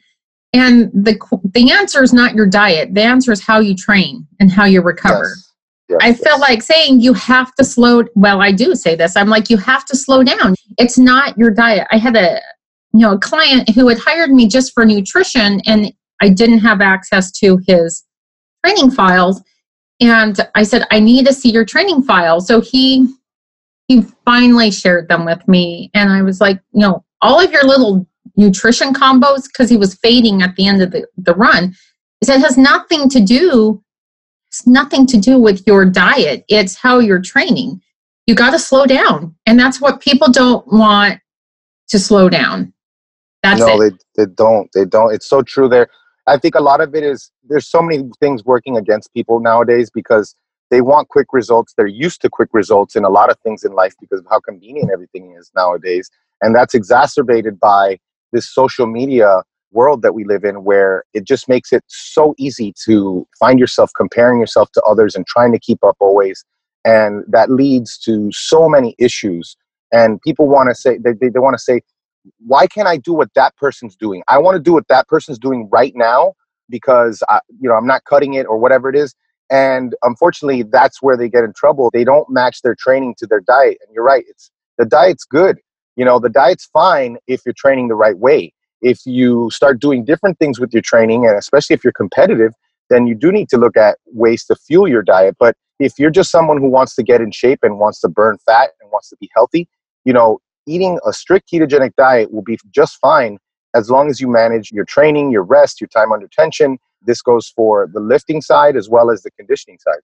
And 0.54 0.92
the 0.94 1.18
the 1.54 1.72
answer 1.72 2.04
is 2.04 2.14
not 2.14 2.34
your 2.36 2.48
diet. 2.48 2.94
The 2.94 3.02
answer 3.02 3.32
is 3.32 3.42
how 3.42 3.60
you 3.60 3.76
train 3.76 4.28
and 4.40 4.52
how 4.52 4.66
you 4.66 4.82
recover. 4.82 5.30
Yes. 5.30 5.51
Yes, 5.92 6.00
I 6.02 6.08
yes. 6.10 6.40
like 6.40 6.62
saying 6.62 7.02
you 7.02 7.14
have 7.14 7.54
to 7.56 7.64
slow 7.64 8.04
well 8.16 8.42
I 8.42 8.52
do 8.52 8.76
say 8.76 8.96
this. 8.96 9.18
I'm 9.18 9.28
like 9.28 9.50
you 9.50 9.58
have 9.58 9.86
to 9.86 9.98
slow 9.98 10.24
down. 10.24 10.56
It's 10.78 10.98
not 10.98 11.38
your 11.38 11.52
diet. 11.52 11.88
I 11.92 11.98
had 11.98 12.16
a 12.16 12.40
you 12.94 13.02
know 13.02 13.14
a 13.14 13.20
client 13.20 13.70
who 13.70 13.88
had 13.90 14.00
hired 14.00 14.32
me 14.32 14.48
just 14.48 14.74
for 14.74 14.86
nutrition 14.86 15.62
and 15.66 15.92
I 16.22 16.30
didn't 16.30 16.60
have 16.60 16.82
access 16.82 17.32
to 17.40 17.60
his 17.68 18.04
training 18.66 18.92
files. 18.92 19.42
And 20.00 20.40
I 20.56 20.64
said 20.64 20.88
I 20.92 21.00
need 21.00 21.26
to 21.26 21.34
see 21.34 21.52
your 21.52 21.66
training 21.66 22.04
files. 22.04 22.48
So 22.48 22.62
he 22.62 23.14
he 23.88 24.04
finally 24.24 24.72
shared 24.72 25.10
them 25.10 25.26
with 25.26 25.46
me. 25.48 25.92
And 25.94 26.10
I 26.10 26.22
was 26.22 26.40
like 26.40 26.62
you 26.72 26.82
know 26.82 27.04
all 27.22 27.40
of 27.40 27.52
your 27.52 27.66
little 27.66 28.08
nutrition 28.38 28.94
combos 28.94 29.48
because 29.48 29.70
he 29.70 29.76
was 29.76 29.96
fading 29.96 30.42
at 30.42 30.56
the 30.56 30.66
end 30.66 30.82
of 30.82 30.92
the, 30.92 31.06
the 31.18 31.34
run 31.36 31.76
he 32.22 32.26
said 32.26 32.38
it 32.38 32.44
has 32.44 32.58
nothing 32.58 33.10
to 33.10 33.20
do 33.20 33.84
it's 34.52 34.68
nothing 34.68 35.08
to 35.08 35.18
do 35.18 35.40
with 35.40 35.66
your 35.66 35.86
diet 35.86 36.44
it's 36.48 36.76
how 36.76 37.00
you're 37.00 37.22
training 37.22 37.82
you 38.28 38.36
got 38.36 38.52
to 38.52 38.60
slow 38.60 38.86
down 38.86 39.36
and 39.46 39.60
that's 39.60 39.82
what 39.82 40.02
people 40.02 40.30
don't 40.30 40.68
want 40.68 41.20
to 41.88 41.98
slow 41.98 42.30
down 42.30 42.74
that's 43.44 43.60
no, 43.60 43.82
it 43.82 43.94
they 44.16 44.26
they 44.26 44.32
don't. 44.32 44.70
They 44.74 44.86
don't. 44.86 45.14
It's 45.14 45.28
so 45.28 45.42
true. 45.42 45.68
There, 45.68 45.88
I 46.28 46.38
think 46.38 46.56
a 46.56 46.62
lot 46.62 46.82
of 46.82 46.94
it 46.96 47.04
is 47.04 47.32
there's 47.44 47.68
so 47.68 47.82
many 47.82 48.04
things 48.20 48.44
working 48.46 48.78
against 48.78 49.14
people 49.14 49.40
nowadays 49.40 49.90
because 49.90 50.36
they 50.70 50.82
want 50.82 51.10
quick 51.10 51.28
results. 51.34 51.74
They're 51.76 51.88
used 51.88 52.22
to 52.22 52.30
quick 52.30 52.50
results 52.54 52.96
in 52.96 53.04
a 53.04 53.10
lot 53.10 53.30
of 53.30 53.38
things 53.40 53.64
in 53.64 53.74
life 53.74 53.94
because 54.00 54.20
of 54.20 54.28
how 54.30 54.40
convenient 54.40 54.92
everything 54.92 55.36
is 55.38 55.52
nowadays, 55.56 56.10
and 56.42 56.56
that's 56.56 56.74
exacerbated 56.74 57.60
by 57.60 58.00
this 58.32 58.48
social 58.48 58.86
media 58.86 59.44
world 59.72 60.02
that 60.02 60.14
we 60.14 60.24
live 60.26 60.44
in 60.44 60.64
where 60.64 61.04
it 61.14 61.24
just 61.24 61.48
makes 61.48 61.72
it 61.72 61.84
so 61.88 62.36
easy 62.38 62.74
to 62.86 63.28
find 63.40 63.60
yourself 63.60 63.92
comparing 63.96 64.40
yourself 64.40 64.72
to 64.74 64.82
others 64.84 65.16
and 65.16 65.26
trying 65.26 65.52
to 65.52 65.60
keep 65.60 65.84
up 65.84 65.96
always. 66.00 66.44
And 66.84 67.24
that 67.28 67.52
leads 67.52 67.98
to 68.00 68.32
so 68.32 68.68
many 68.68 68.96
issues. 68.98 69.56
And 69.94 70.22
people 70.22 70.48
want 70.48 70.70
to 70.70 70.76
say 70.76 70.98
they, 70.98 71.14
they, 71.14 71.30
they 71.30 71.40
want 71.40 71.56
to 71.56 71.64
say 71.64 71.82
why 72.46 72.68
can't 72.68 72.88
i 72.88 72.98
do 72.98 73.14
what 73.14 73.34
that 73.34 73.56
person's 73.58 73.96
doing? 73.96 74.22
I 74.28 74.38
want 74.38 74.56
to 74.56 74.62
do 74.62 74.74
what 74.74 74.88
that 74.90 75.08
person's 75.08 75.40
doing 75.40 75.68
right 75.72 75.94
now 75.96 76.34
because 76.70 77.24
I, 77.30 77.40
you 77.60 77.68
know 77.68 77.76
i'm 77.76 77.88
not 77.88 78.04
cutting 78.06 78.36
it 78.36 78.46
or 78.46 78.58
whatever 78.58 78.90
it 78.90 78.96
is. 78.96 79.16
And 79.50 79.96
unfortunately 80.04 80.64
that's 80.64 81.02
where 81.02 81.18
they 81.18 81.28
get 81.28 81.44
in 81.44 81.54
trouble. 81.54 81.90
They 81.92 82.04
don't 82.04 82.30
match 82.30 82.62
their 82.62 82.76
training 82.76 83.16
to 83.18 83.28
their 83.28 83.42
diet. 83.42 83.78
And 83.86 83.94
you're 83.94 84.04
right 84.04 84.24
it's 84.28 84.52
the 84.78 84.86
diet's 84.86 85.26
good. 85.26 85.60
You 85.96 86.06
know 86.06 86.20
the 86.20 86.30
diet's 86.30 86.70
fine 86.72 87.18
if 87.28 87.42
you're 87.46 87.54
training 87.58 87.88
the 87.88 87.96
right 87.96 88.18
way 88.18 88.54
if 88.82 89.00
you 89.06 89.50
start 89.52 89.80
doing 89.80 90.04
different 90.04 90.38
things 90.40 90.60
with 90.60 90.74
your 90.74 90.82
training 90.82 91.26
and 91.26 91.38
especially 91.38 91.74
if 91.74 91.84
you're 91.84 91.94
competitive 91.94 92.54
then 92.90 93.08
you 93.08 93.16
do 93.16 93.32
need 93.32 93.48
to 93.48 93.58
look 93.58 93.78
at 93.78 93.98
ways 94.08 94.44
to 94.44 94.54
fuel 94.54 94.86
your 94.86 95.02
diet. 95.02 95.34
But 95.40 95.56
if 95.80 95.94
you're 95.98 96.12
just 96.12 96.30
someone 96.30 96.58
who 96.58 96.70
wants 96.70 96.94
to 96.96 97.04
get 97.04 97.22
in 97.22 97.32
shape 97.32 97.60
and 97.64 97.80
wants 97.80 98.02
to 98.02 98.10
burn 98.10 98.38
fat 98.46 98.72
and 98.82 98.92
wants 98.92 99.10
to 99.10 99.18
be 99.22 99.30
healthy 99.34 99.68
you 100.06 100.14
know 100.14 100.40
eating 100.68 101.00
a 101.06 101.14
strict 101.14 101.50
ketogenic 101.52 101.96
diet 101.96 102.32
will 102.32 102.42
be 102.42 102.58
just 102.72 102.98
fine 102.98 103.38
as 103.74 103.90
long 103.90 104.10
as 104.10 104.20
you 104.20 104.28
manage 104.28 104.72
your 104.72 104.86
training 104.86 105.32
your 105.32 105.44
rest 105.44 105.82
your 105.82 105.88
time 105.88 106.12
under 106.12 106.28
tension. 106.28 106.78
This 107.02 107.22
goes 107.22 107.48
for 107.56 107.90
the 107.92 108.00
lifting 108.00 108.42
side 108.42 108.76
as 108.76 108.90
well 108.90 109.10
as 109.10 109.24
the 109.24 109.32
conditioning 109.32 109.80
side. 109.80 110.02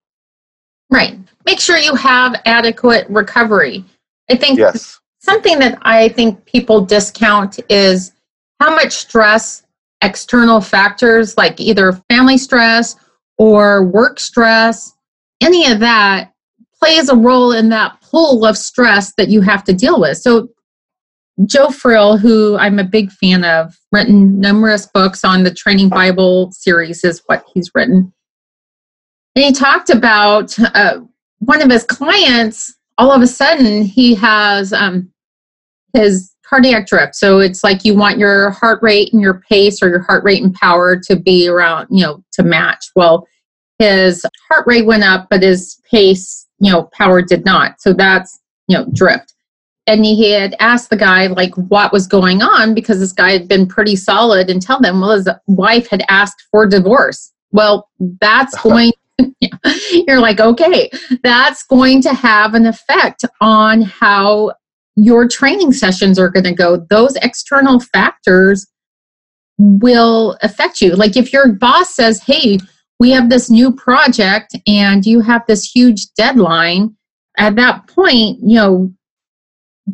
Right. 0.89 1.19
Make 1.45 1.59
sure 1.59 1.77
you 1.77 1.95
have 1.95 2.41
adequate 2.45 3.07
recovery. 3.09 3.83
I 4.29 4.35
think 4.35 4.57
yes. 4.57 4.99
something 5.19 5.59
that 5.59 5.77
I 5.81 6.09
think 6.09 6.45
people 6.45 6.85
discount 6.85 7.59
is 7.69 8.13
how 8.59 8.75
much 8.75 8.93
stress 8.93 9.63
external 10.01 10.61
factors 10.61 11.37
like 11.37 11.59
either 11.59 11.91
family 12.09 12.37
stress 12.37 12.95
or 13.37 13.83
work 13.83 14.19
stress, 14.19 14.93
any 15.41 15.71
of 15.71 15.79
that 15.79 16.31
plays 16.79 17.09
a 17.09 17.15
role 17.15 17.51
in 17.51 17.69
that 17.69 17.99
pool 18.01 18.45
of 18.45 18.57
stress 18.57 19.13
that 19.17 19.29
you 19.29 19.41
have 19.41 19.63
to 19.63 19.73
deal 19.73 19.99
with. 19.99 20.17
So, 20.17 20.49
Joe 21.45 21.67
Friel, 21.67 22.19
who 22.19 22.57
I'm 22.57 22.79
a 22.79 22.83
big 22.83 23.11
fan 23.11 23.43
of, 23.43 23.77
written 23.91 24.39
numerous 24.39 24.87
books 24.87 25.23
on 25.23 25.43
the 25.43 25.53
Training 25.53 25.89
Bible 25.89 26.51
series, 26.51 27.03
is 27.03 27.21
what 27.27 27.45
he's 27.53 27.69
written. 27.75 28.11
And 29.35 29.45
he 29.45 29.51
talked 29.51 29.91
about 29.91 30.57
uh, 30.59 31.01
one 31.39 31.61
of 31.61 31.69
his 31.69 31.83
clients, 31.83 32.75
all 32.97 33.11
of 33.11 33.21
a 33.21 33.27
sudden, 33.27 33.83
he 33.83 34.15
has 34.15 34.73
um, 34.73 35.11
his 35.93 36.33
cardiac 36.47 36.87
drift. 36.87 37.15
So 37.15 37.39
it's 37.39 37.63
like 37.63 37.83
you 37.83 37.95
want 37.95 38.17
your 38.17 38.51
heart 38.51 38.79
rate 38.81 39.11
and 39.11 39.21
your 39.21 39.41
pace 39.49 39.81
or 39.81 39.89
your 39.89 40.01
heart 40.01 40.23
rate 40.23 40.43
and 40.43 40.53
power 40.53 40.97
to 41.07 41.15
be 41.15 41.47
around, 41.47 41.87
you 41.91 42.03
know, 42.03 42.23
to 42.33 42.43
match. 42.43 42.85
Well, 42.95 43.27
his 43.79 44.25
heart 44.49 44.65
rate 44.65 44.85
went 44.85 45.03
up, 45.03 45.27
but 45.29 45.43
his 45.43 45.79
pace, 45.89 46.47
you 46.59 46.71
know, 46.71 46.83
power 46.93 47.21
did 47.21 47.45
not. 47.45 47.81
So 47.81 47.93
that's, 47.93 48.39
you 48.67 48.77
know, 48.77 48.87
drift. 48.93 49.33
And 49.85 50.03
he 50.03 50.31
had 50.31 50.55
asked 50.59 50.89
the 50.89 50.97
guy, 50.97 51.27
like, 51.27 51.55
what 51.55 51.93
was 51.93 52.07
going 52.07 52.41
on 52.41 52.73
because 52.73 52.99
this 52.99 53.13
guy 53.13 53.31
had 53.31 53.47
been 53.47 53.67
pretty 53.67 53.95
solid 53.95 54.49
and 54.49 54.61
tell 54.61 54.81
them, 54.81 54.99
well, 54.99 55.11
his 55.11 55.29
wife 55.47 55.89
had 55.89 56.03
asked 56.09 56.43
for 56.51 56.65
divorce. 56.65 57.31
Well, 57.51 57.89
that's 58.19 58.59
going, 58.61 58.91
you're 59.91 60.19
like, 60.19 60.39
okay, 60.39 60.89
that's 61.23 61.63
going 61.63 62.01
to 62.01 62.13
have 62.13 62.53
an 62.53 62.65
effect 62.65 63.23
on 63.39 63.81
how 63.81 64.51
your 64.97 65.27
training 65.27 65.71
sessions 65.71 66.19
are 66.19 66.29
going 66.29 66.43
to 66.43 66.53
go. 66.53 66.85
Those 66.89 67.15
external 67.17 67.79
factors 67.79 68.67
will 69.57 70.37
affect 70.41 70.81
you. 70.81 70.95
Like 70.95 71.15
if 71.15 71.31
your 71.31 71.53
boss 71.53 71.95
says, 71.95 72.21
hey, 72.21 72.57
we 72.99 73.11
have 73.11 73.29
this 73.29 73.49
new 73.49 73.71
project 73.71 74.55
and 74.65 75.05
you 75.05 75.21
have 75.21 75.43
this 75.47 75.63
huge 75.63 76.11
deadline, 76.17 76.95
at 77.37 77.55
that 77.55 77.87
point, 77.87 78.39
you 78.41 78.55
know, 78.55 78.91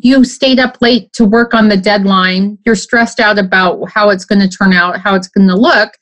you 0.00 0.24
stayed 0.24 0.58
up 0.58 0.78
late 0.80 1.12
to 1.12 1.24
work 1.26 1.52
on 1.52 1.68
the 1.68 1.76
deadline. 1.76 2.58
You're 2.64 2.74
stressed 2.74 3.20
out 3.20 3.38
about 3.38 3.84
how 3.90 4.08
it's 4.08 4.24
going 4.24 4.40
to 4.40 4.48
turn 4.48 4.72
out, 4.72 4.98
how 4.98 5.14
it's 5.14 5.28
going 5.28 5.46
to 5.48 5.54
look. 5.54 5.92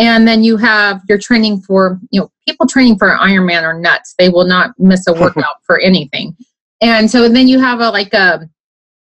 And 0.00 0.26
then 0.26 0.42
you 0.42 0.56
have 0.56 1.02
your 1.08 1.18
training 1.18 1.60
for, 1.60 2.00
you 2.10 2.20
know, 2.20 2.30
people 2.46 2.66
training 2.66 2.98
for 2.98 3.10
Ironman 3.10 3.62
are 3.62 3.78
nuts. 3.78 4.14
They 4.18 4.28
will 4.28 4.46
not 4.46 4.72
miss 4.78 5.06
a 5.06 5.12
workout 5.20 5.62
for 5.64 5.78
anything. 5.78 6.36
And 6.80 7.10
so 7.10 7.28
then 7.28 7.48
you 7.48 7.58
have 7.58 7.80
a 7.80 7.90
like 7.90 8.14
a 8.14 8.48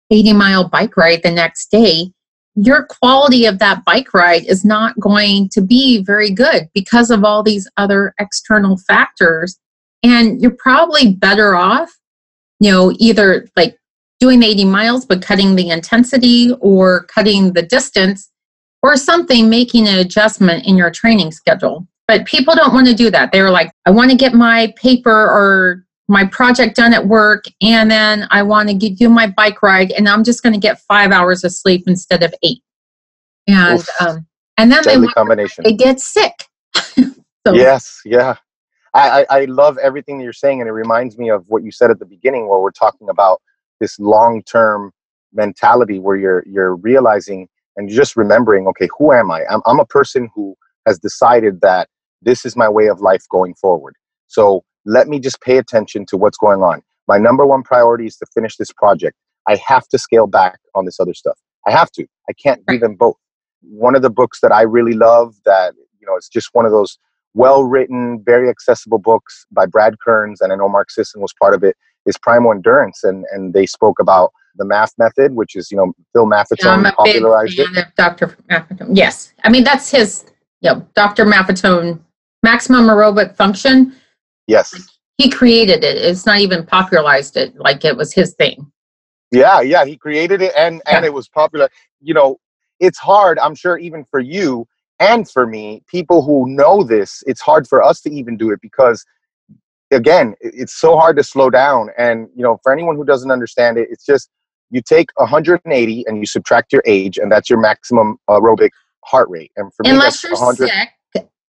80 0.10 0.34
mile 0.34 0.68
bike 0.68 0.98
ride 0.98 1.24
the 1.24 1.32
next 1.32 1.72
day. 1.72 2.12
Your 2.56 2.86
quality 2.86 3.46
of 3.46 3.60
that 3.60 3.86
bike 3.86 4.14
ride 4.14 4.46
is 4.46 4.66
not 4.66 5.00
going 5.00 5.50
to 5.50 5.62
be 5.62 6.04
very 6.04 6.32
good 6.32 6.70
because 6.74 7.10
of 7.10 7.24
all 7.24 7.44
these 7.44 7.68
other 7.78 8.14
external 8.20 8.78
factors. 8.78 9.58
And 10.04 10.42
you're 10.42 10.58
probably 10.58 11.14
better 11.14 11.56
off, 11.56 11.90
you 12.60 12.72
know, 12.72 12.94
either 13.00 13.48
like 13.56 13.78
doing 14.20 14.40
the 14.40 14.48
80 14.48 14.66
miles 14.66 15.06
but 15.06 15.22
cutting 15.22 15.56
the 15.56 15.70
intensity 15.70 16.52
or 16.60 17.04
cutting 17.04 17.54
the 17.54 17.62
distance 17.62 18.30
or 18.84 18.98
something, 18.98 19.50
making 19.50 19.88
an 19.88 20.00
adjustment 20.00 20.66
in 20.66 20.76
your 20.76 20.92
training 20.92 21.32
schedule. 21.32 21.88
But 22.08 22.26
people 22.26 22.54
don't 22.54 22.74
want 22.74 22.88
to 22.88 22.94
do 22.94 23.10
that. 23.12 23.32
They're 23.32 23.52
like, 23.52 23.72
I 23.86 23.92
want 23.92 24.12
to 24.12 24.18
get 24.18 24.34
my 24.34 24.74
paper 24.76 25.12
or 25.12 25.86
my 26.12 26.26
project 26.26 26.76
done 26.76 26.94
at 26.94 27.08
work 27.08 27.46
and 27.62 27.90
then 27.90 28.28
I 28.32 28.44
want 28.44 28.68
to 28.70 28.90
do 28.90 29.08
my 29.08 29.28
bike 29.28 29.64
ride 29.64 29.92
and 29.92 30.10
I'm 30.10 30.26
just 30.26 30.44
going 30.44 30.52
to 30.52 30.60
get 30.60 30.82
five 30.82 31.12
hours 31.12 31.46
of 31.46 31.54
sleep 31.54 31.86
instead 31.88 32.22
of 32.22 32.36
eight. 32.44 32.62
And 33.48 33.80
Oof. 33.80 33.90
um, 34.02 34.28
and 34.58 34.70
then 34.70 34.82
they, 34.84 34.92
deadly 34.92 35.06
want- 35.06 35.16
combination 35.16 35.64
they 35.64 35.74
get 35.74 36.02
sick. 36.02 36.34
so, 36.76 37.54
yes 37.54 38.02
yeah 38.06 38.36
I, 38.94 39.22
I 39.22 39.26
i 39.42 39.46
love 39.46 39.78
everything 39.78 40.18
that 40.18 40.24
you're 40.24 40.34
saying 40.34 40.60
and 40.62 40.70
it 40.70 40.74
reminds 40.74 41.18
me 41.18 41.30
of 41.30 41.46
what 41.48 41.64
you 41.64 41.72
said 41.72 41.92
at 41.92 42.00
the 42.00 42.06
beginning 42.06 42.48
where 42.48 42.60
we're 42.60 42.72
talking 42.72 43.10
about 43.10 43.42
this 43.80 44.00
long-term 44.00 44.92
mentality 45.34 46.00
where 46.00 46.18
you're 46.18 46.44
you're 46.48 46.76
realizing 46.76 47.48
and 47.76 47.90
you're 47.90 47.98
just 47.98 48.16
remembering 48.16 48.68
okay 48.68 48.88
who 48.98 49.12
am 49.12 49.32
i 49.32 49.44
i'm, 49.50 49.62
I'm 49.66 49.80
a 49.80 49.86
person 49.86 50.30
who 50.34 50.56
has 50.86 51.00
decided 51.00 51.60
that 51.62 51.90
this 52.22 52.46
is 52.46 52.56
my 52.56 52.70
way 52.70 52.88
of 52.88 53.02
life 53.02 53.24
going 53.30 53.54
forward 53.56 53.96
so 54.28 54.64
let 54.86 55.08
me 55.08 55.20
just 55.20 55.40
pay 55.42 55.58
attention 55.58 56.06
to 56.06 56.18
what's 56.18 56.38
going 56.38 56.62
on 56.62 56.82
my 57.08 57.18
number 57.18 57.46
one 57.46 57.64
priority 57.64 58.06
is 58.06 58.16
to 58.18 58.26
finish 58.34 58.58
this 58.58 58.72
project 58.72 59.16
i 59.48 59.56
have 59.66 59.88
to 59.88 59.98
scale 59.98 60.28
back 60.28 60.60
on 60.76 60.86
this 60.86 61.00
other 61.00 61.14
stuff 61.14 61.38
i 61.68 61.72
have 61.72 61.92
to 61.92 62.06
i 62.30 62.34
can't 62.34 62.66
do 62.68 62.78
them 62.78 62.96
both 62.96 63.16
one 63.62 63.96
of 63.96 64.02
the 64.02 64.10
books 64.10 64.40
that 64.42 64.52
i 64.52 64.62
really 64.62 64.94
love 64.94 65.36
that 65.46 65.74
you 66.00 66.08
know 66.08 66.16
it's 66.16 66.30
just 66.30 66.50
one 66.54 66.66
of 66.66 66.72
those 66.72 66.98
well 67.34 67.64
written 67.64 68.22
very 68.26 68.50
accessible 68.50 69.00
books 69.00 69.46
by 69.52 69.66
brad 69.66 70.00
kearns 70.00 70.42
and 70.42 70.52
i 70.52 70.56
know 70.56 70.70
mark 70.70 70.92
sisson 70.92 71.22
was 71.22 71.34
part 71.40 71.54
of 71.54 71.64
it 71.64 71.76
is 72.06 72.18
primal 72.18 72.52
endurance 72.52 73.04
and 73.04 73.26
and 73.32 73.54
they 73.54 73.66
spoke 73.66 74.00
about 74.00 74.32
the 74.56 74.66
MAF 74.66 74.92
method, 74.98 75.34
which 75.36 75.56
is 75.56 75.72
you 75.72 75.78
know 75.78 75.94
Phil 76.14 76.26
Maffetone 76.26 76.86
I'm 76.86 76.94
popularized 76.94 77.60
it. 77.60 77.88
Dr. 77.96 78.28
Maffetone. 78.50 78.90
Yes. 78.94 79.34
I 79.44 79.50
mean, 79.50 79.64
that's 79.64 79.90
his, 79.92 80.26
you 80.62 80.72
know, 80.72 80.86
Dr. 80.96 81.26
Maffetone, 81.26 82.00
maximum 82.44 82.86
aerobic 82.86 83.36
function. 83.36 83.96
Yes. 84.52 84.76
He 85.18 85.30
created 85.30 85.84
it. 85.84 85.98
It's 85.98 86.26
not 86.26 86.40
even 86.40 86.66
popularized 86.66 87.38
it 87.38 87.56
like 87.56 87.86
it 87.86 87.96
was 87.96 88.12
his 88.14 88.34
thing. 88.34 88.70
Yeah, 89.32 89.62
yeah, 89.62 89.86
he 89.86 89.96
created 89.96 90.42
it 90.42 90.54
and 90.58 90.82
and 90.88 91.04
Yeah. 91.04 91.10
it 91.10 91.14
was 91.14 91.30
popular. 91.30 91.70
You 92.02 92.14
know, 92.14 92.38
it's 92.80 93.00
hard, 93.00 93.40
I'm 93.40 93.56
sure 93.56 93.78
even 93.78 94.04
for 94.04 94.20
you 94.20 94.68
and 95.00 95.30
for 95.30 95.48
me, 95.48 95.84
people 95.88 96.22
who 96.22 96.50
know 96.50 96.84
this, 96.84 97.24
it's 97.28 97.40
hard 97.40 97.66
for 97.68 97.82
us 97.82 98.02
to 98.02 98.10
even 98.12 98.36
do 98.36 98.52
it 98.52 98.60
because 98.62 99.06
again, 99.92 100.36
it's 100.42 100.76
so 100.86 100.98
hard 100.98 101.16
to 101.18 101.24
slow 101.24 101.50
down 101.50 101.90
and 101.98 102.28
you 102.36 102.44
know, 102.44 102.60
for 102.64 102.74
anyone 102.74 102.96
who 102.98 103.06
doesn't 103.06 103.32
understand 103.32 103.78
it, 103.78 103.88
it's 103.90 104.06
just 104.06 104.30
you 104.70 104.82
take 104.82 105.08
180 105.16 106.06
and 106.08 106.18
you 106.18 106.26
subtract 106.26 106.74
your 106.74 106.84
age 106.86 107.18
and 107.18 107.32
that's 107.32 107.50
your 107.50 107.60
maximum 107.60 108.18
aerobic 108.30 108.72
heart 109.06 109.30
rate. 109.30 109.52
And 109.56 109.74
for 109.74 109.84
me 109.84 109.92
Unless 109.92 110.22
that's 110.22 110.24
you're 110.24 110.34
100 110.34 110.68
sick 110.68 110.90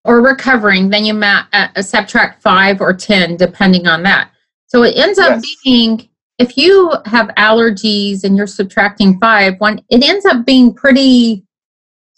or 0.05 0.21
recovering, 0.21 0.91
then 0.91 1.05
you 1.05 1.15
ma- 1.15 1.45
uh, 1.53 1.69
uh, 1.77 1.83
subtract 1.83 2.43
five 2.43 2.81
or 2.81 2.93
10, 2.93 3.37
depending 3.37 3.87
on 3.87 4.03
that. 4.03 4.31
So 4.67 4.83
it 4.83 4.97
ends 4.97 5.19
up 5.19 5.41
Yes. 5.43 5.57
being, 5.65 6.09
if 6.39 6.57
you 6.57 6.93
have 7.07 7.29
allergies 7.37 8.25
and 8.25 8.37
you're 8.37 8.47
subtracting 8.47 9.19
five, 9.21 9.55
one, 9.59 9.81
it 9.91 10.03
ends 10.03 10.27
up 10.27 10.45
being 10.45 10.75
pretty, 10.75 11.45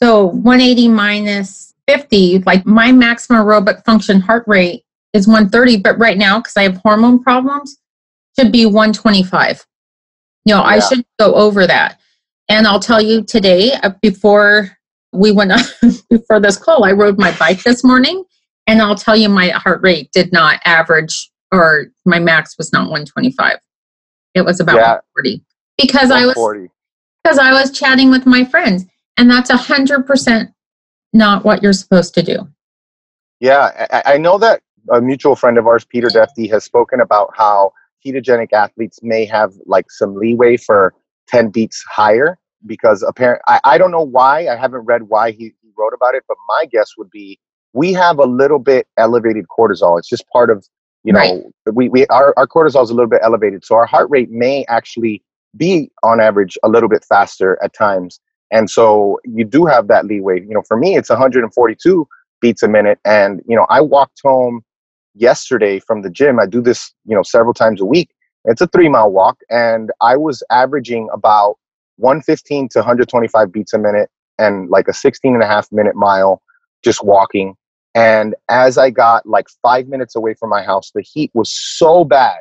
so 0.03 0.27
180 0.27 0.89
minus 0.89 1.75
50, 1.87 2.39
like 2.47 2.65
my 2.65 2.91
maximum 2.91 3.45
aerobic 3.45 3.85
function 3.85 4.21
heart 4.21 4.45
rate 4.47 4.83
is 5.13 5.29
130, 5.29 5.77
but 5.79 5.99
right 5.99 6.17
now, 6.17 6.39
because 6.39 6.57
I 6.57 6.63
have 6.63 6.79
hormone 6.79 7.23
problems, 7.23 7.77
should 8.39 8.51
be 8.51 8.65
125. 8.67 9.67
You 10.47 10.55
know, 10.55 10.63
I 10.63 10.77
Yeah. 10.77 10.81
should 10.89 11.05
go 11.19 11.35
over 11.35 11.67
that. 11.67 12.01
And 12.49 12.67
I'll 12.67 12.81
tell 12.81 13.01
you 13.01 13.23
today, 13.23 13.73
uh, 13.73 13.91
before 14.03 14.77
we 15.15 15.33
went 15.33 15.53
for 16.27 16.41
this 16.41 16.57
call, 16.57 16.85
I 16.85 16.93
rode 16.93 17.19
my 17.19 17.37
bike 17.39 17.63
this 17.63 17.85
morning, 17.85 18.25
and 18.67 18.83
I'll 18.83 18.95
tell 18.95 19.17
you 19.17 19.29
my 19.29 19.49
heart 19.49 19.81
rate 19.83 20.11
did 20.13 20.33
not 20.33 20.61
average, 20.65 21.31
or 21.53 21.87
my 22.05 22.19
max 22.19 22.57
was 22.59 22.73
not 22.73 22.91
125. 22.91 23.59
It 24.35 24.45
was 24.45 24.61
about 24.61 24.77
Yeah. 24.77 25.01
140 25.15 25.43
because 25.79 26.11
I 26.11 26.27
was 26.27 26.69
because 27.23 27.39
I 27.39 27.53
was 27.53 27.71
chatting 27.71 28.11
with 28.11 28.27
my 28.27 28.45
friends, 28.45 28.85
and 29.17 29.31
that's 29.31 29.51
a 29.51 29.57
hundred 29.57 30.07
percent 30.07 30.51
not 31.13 31.45
what 31.45 31.63
you're 31.63 31.73
supposed 31.73 32.13
to 32.15 32.23
do. 32.23 32.49
Yeah, 33.41 33.87
I, 33.91 34.15
I 34.15 34.19
know 34.19 34.39
that 34.39 34.61
a 34.91 35.01
mutual 35.01 35.37
friend 35.37 35.57
of 35.59 35.67
ours, 35.67 35.85
Peter 35.85 36.09
Defty, 36.09 36.51
has 36.51 36.65
spoken 36.65 37.01
about 37.01 37.31
how 37.37 37.73
ketogenic 38.05 38.53
athletes 38.53 39.01
may 39.03 39.25
have 39.25 39.53
like 39.67 39.91
some 39.91 40.15
leeway 40.15 40.57
for 40.57 40.93
10 41.29 41.51
beats 41.51 41.83
higher 41.89 42.39
because 42.67 43.03
apparent 43.03 43.43
I, 43.47 43.61
I 43.65 43.79
don't 43.79 43.91
know 43.91 44.03
why. 44.03 44.49
I 44.49 44.57
haven't 44.57 44.83
read 44.83 45.05
why 45.05 45.31
he, 45.33 45.55
he 45.63 45.71
wrote 45.77 45.93
about 45.95 46.15
it, 46.15 46.25
but 46.29 46.37
my 46.49 46.67
guess 46.71 46.93
would 46.99 47.11
be 47.11 47.39
we 47.73 47.93
have 47.93 48.19
a 48.19 48.25
little 48.25 48.59
bit 48.59 48.87
elevated 48.97 49.47
cortisol. 49.57 49.99
It's 49.99 50.09
just 50.09 50.27
part 50.29 50.51
of, 50.51 50.67
you 51.05 51.13
know, 51.13 51.19
Right. 51.19 51.43
we, 51.73 51.89
we 51.89 52.07
our, 52.07 52.33
our 52.37 52.47
cortisol 52.47 52.83
is 52.85 52.91
a 52.91 52.95
little 52.95 53.11
bit 53.11 53.21
elevated. 53.23 53.65
So 53.65 53.75
our 53.75 53.87
heart 53.87 54.09
rate 54.11 54.31
may 54.31 54.65
actually 54.69 55.23
be 55.57 55.91
on 56.03 56.21
average 56.21 56.57
a 56.65 56.69
little 56.69 56.89
bit 56.89 57.05
faster 57.09 57.59
at 57.63 57.73
times. 57.75 58.21
And 58.51 58.71
so 58.71 59.21
you 59.25 59.45
do 59.45 59.67
have 59.67 59.89
that 59.89 60.07
leeway. 60.07 60.41
You 60.41 60.55
know, 60.55 60.63
for 60.67 60.77
me, 60.77 60.97
it's 60.97 61.11
142 61.11 62.09
beats 62.41 62.63
a 62.63 62.69
minute. 62.69 62.99
And, 63.05 63.41
you 63.49 63.57
know, 63.57 63.67
I 63.71 63.81
walked 63.81 64.21
home 64.23 64.63
yesterday 65.15 65.81
from 65.81 66.03
the 66.03 66.11
gym. 66.11 66.39
I 66.39 66.47
do 66.47 66.61
this, 66.61 66.93
you 67.07 67.15
know, 67.17 67.23
several 67.23 67.55
times 67.55 67.81
a 67.81 67.85
week. 67.85 68.11
It's 68.45 68.61
a 68.61 68.67
three 68.69 68.89
mile 68.89 69.11
walk. 69.11 69.39
And 69.51 69.91
I 70.01 70.17
was 70.17 70.43
averaging 70.51 71.09
about 71.13 71.57
115 71.97 72.69
to 72.71 72.79
125 72.81 73.53
beats 73.53 73.73
a 73.73 73.79
minute 73.79 74.11
and 74.39 74.69
like 74.69 74.89
a 74.89 74.93
16 74.93 75.35
and 75.35 75.43
a 75.43 75.47
half 75.47 75.71
minute 75.71 75.95
mile 75.95 76.43
just 76.83 77.05
walking. 77.05 77.55
And 77.95 78.35
as 78.49 78.77
I 78.77 78.91
got 78.91 79.27
like 79.27 79.47
five 79.63 79.87
minutes 79.89 80.17
away 80.17 80.35
from 80.35 80.51
my 80.51 80.63
house, 80.63 80.91
the 80.95 81.03
heat 81.03 81.31
was 81.35 81.53
so 81.53 82.05
bad 82.05 82.41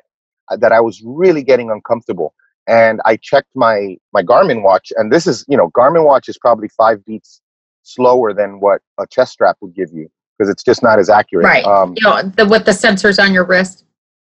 uh, 0.50 0.58
that 0.58 0.72
I 0.72 0.80
was 0.80 1.02
really 1.06 1.44
getting 1.44 1.70
uncomfortable. 1.70 2.34
And 2.68 3.02
I 3.06 3.18
checked 3.18 3.50
my 3.56 3.98
my 4.13 4.24
Garmin 4.24 4.63
watch, 4.63 4.94
and 4.96 5.12
this 5.12 5.28
is 5.28 5.44
you 5.50 5.58
know 5.58 5.70
Garmin 5.72 6.06
watch 6.06 6.30
is 6.30 6.38
probably 6.38 6.70
five 6.70 7.04
beats 7.04 7.42
slower 7.84 8.34
than 8.34 8.62
what 8.62 8.82
a 8.98 9.06
chest 9.06 9.34
strap 9.34 9.58
would 9.60 9.76
give 9.76 9.92
you 9.92 10.10
because 10.38 10.50
it's 10.50 10.63
just 10.63 10.82
not 10.82 10.98
as 10.98 11.10
accurate. 11.10 11.46
Right. 11.46 11.66
Um, 11.66 11.94
You 11.98 12.08
know, 12.08 12.22
the, 12.24 12.46
with 12.46 12.66
the 12.66 12.72
sensors 12.72 13.22
on 13.22 13.34
your 13.34 13.44
wrist. 13.44 13.86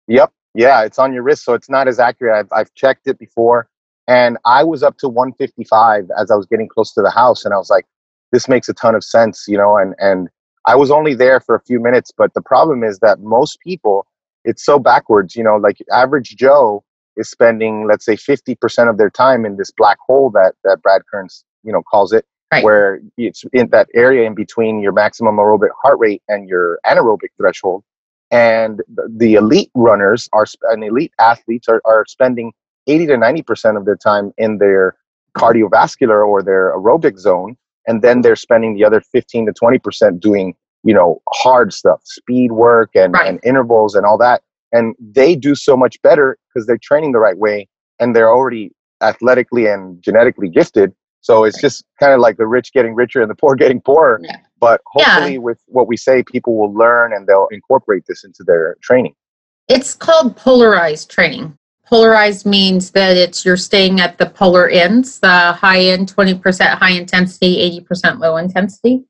Yep. 0.07 0.31
Yeah, 0.53 0.83
it's 0.83 0.99
on 0.99 1.13
your 1.13 1.23
wrist, 1.23 1.43
so 1.43 1.53
it's 1.53 1.69
not 1.69 1.87
as 1.87 1.99
accurate. 1.99 2.35
I've, 2.35 2.51
I've 2.51 2.73
checked 2.73 3.07
it 3.07 3.19
before, 3.19 3.67
and 4.09 4.37
I 4.45 4.63
was 4.63 4.83
up 4.83 4.97
to 4.97 5.07
155 5.07 6.09
as 6.17 6.31
I 6.31 6.35
was 6.35 6.47
getting 6.47 6.67
close 6.67 6.93
to 6.95 7.01
the 7.01 7.11
house, 7.11 7.45
and 7.45 7.53
I 7.53 7.57
was 7.57 7.69
like, 7.69 7.85
"This 8.31 8.49
makes 8.49 8.67
a 8.67 8.73
ton 8.73 8.95
of 8.95 9.03
sense," 9.03 9.45
you 9.47 9.57
know. 9.57 9.77
And 9.77 9.93
and 9.99 10.27
I 10.65 10.75
was 10.75 10.91
only 10.91 11.13
there 11.13 11.39
for 11.39 11.55
a 11.55 11.61
few 11.61 11.79
minutes, 11.79 12.11
but 12.15 12.33
the 12.33 12.41
problem 12.41 12.83
is 12.83 12.99
that 12.99 13.19
most 13.21 13.59
people, 13.61 14.05
it's 14.43 14.65
so 14.65 14.79
backwards, 14.79 15.35
you 15.35 15.43
know. 15.43 15.57
Like 15.57 15.77
average 15.93 16.35
Joe 16.35 16.83
is 17.17 17.29
spending, 17.29 17.87
let's 17.87 18.05
say, 18.05 18.15
50% 18.15 18.89
of 18.89 18.97
their 18.97 19.09
time 19.09 19.45
in 19.45 19.57
this 19.57 19.71
black 19.77 19.97
hole 20.05 20.29
that 20.31 20.55
that 20.63 20.81
Brad 20.81 21.03
Kearns, 21.11 21.45
you 21.63 21.71
know, 21.71 21.83
calls 21.83 22.11
it, 22.11 22.25
Right. 22.51 22.63
where 22.63 22.99
it's 23.17 23.43
in 23.53 23.69
that 23.69 23.89
area 23.93 24.25
in 24.25 24.33
between 24.33 24.79
your 24.81 24.91
maximum 24.91 25.35
aerobic 25.35 25.69
heart 25.83 25.99
rate 25.99 26.23
and 26.27 26.49
your 26.49 26.79
anaerobic 26.83 27.29
threshold 27.37 27.83
and 28.31 28.81
the, 28.91 29.07
the 29.17 29.35
elite 29.35 29.69
runners 29.75 30.27
are 30.33 30.45
and 30.71 30.83
elite 30.83 31.13
athletes 31.19 31.67
are, 31.67 31.81
are 31.85 32.05
spending 32.07 32.51
80 32.89 33.07
to 33.07 33.17
90 33.17 33.41
percent 33.43 33.77
of 33.77 33.85
their 33.85 33.95
time 33.95 34.33
in 34.37 34.57
their 34.57 34.95
cardiovascular 35.37 36.25
or 36.27 36.41
their 36.43 36.75
aerobic 36.77 37.17
zone 37.17 37.55
and 37.87 38.01
then 38.01 38.21
they're 38.21 38.35
spending 38.35 38.73
the 38.75 38.83
other 38.83 38.99
15 39.01 39.45
to 39.45 39.53
20 39.53 39.79
percent 39.79 40.19
doing 40.19 40.53
you 40.83 40.93
know 40.93 41.21
hard 41.29 41.73
stuff 41.73 42.01
speed 42.03 42.51
work 42.51 42.89
and, 42.95 43.13
Right. 43.13 43.27
and 43.29 43.39
intervals 43.43 43.95
and 43.95 44.05
all 44.05 44.17
that 44.17 44.41
and 44.71 44.95
they 44.99 45.35
do 45.35 45.55
so 45.55 45.75
much 45.77 46.01
better 46.01 46.37
because 46.53 46.65
they're 46.67 46.77
training 46.81 47.11
the 47.11 47.19
right 47.19 47.37
way 47.37 47.67
and 47.99 48.15
they're 48.15 48.29
already 48.29 48.71
athletically 49.01 49.65
and 49.67 50.01
genetically 50.01 50.49
gifted 50.49 50.93
so 51.21 51.43
it's 51.43 51.59
just 51.61 51.83
kind 51.99 52.13
of 52.13 52.19
like 52.19 52.37
the 52.37 52.47
rich 52.47 52.71
getting 52.73 52.95
richer 52.95 53.21
and 53.21 53.29
the 53.29 53.35
poor 53.35 53.55
getting 53.63 53.79
poorer 53.81 54.19
Yeah. 54.23 54.37
but 54.59 54.81
Yeah. 54.97 55.03
hopefully 55.13 55.37
with 55.37 55.59
what 55.67 55.87
we 55.87 55.95
say 55.95 56.23
people 56.23 56.57
will 56.57 56.73
learn 56.73 57.13
and 57.13 57.27
they'll 57.27 57.47
incorporate 57.51 58.03
this 58.07 58.23
into 58.23 58.43
their 58.43 58.75
training 58.81 59.13
It's 59.69 59.93
called 59.93 60.35
polarized 60.35 61.11
training. 61.11 61.55
Polarized 61.89 62.45
means 62.45 62.91
that 62.91 63.17
it's 63.17 63.43
you're 63.43 63.57
staying 63.57 63.99
at 63.99 64.19
the 64.19 64.27
polar 64.27 64.69
ends, 64.69 65.19
the 65.19 65.53
high 65.53 65.79
end, 65.85 66.13
20% 66.15 66.77
high 66.77 66.91
intensity, 66.91 67.81
80% 67.89 68.19
low 68.19 68.37
intensity. 68.37 69.05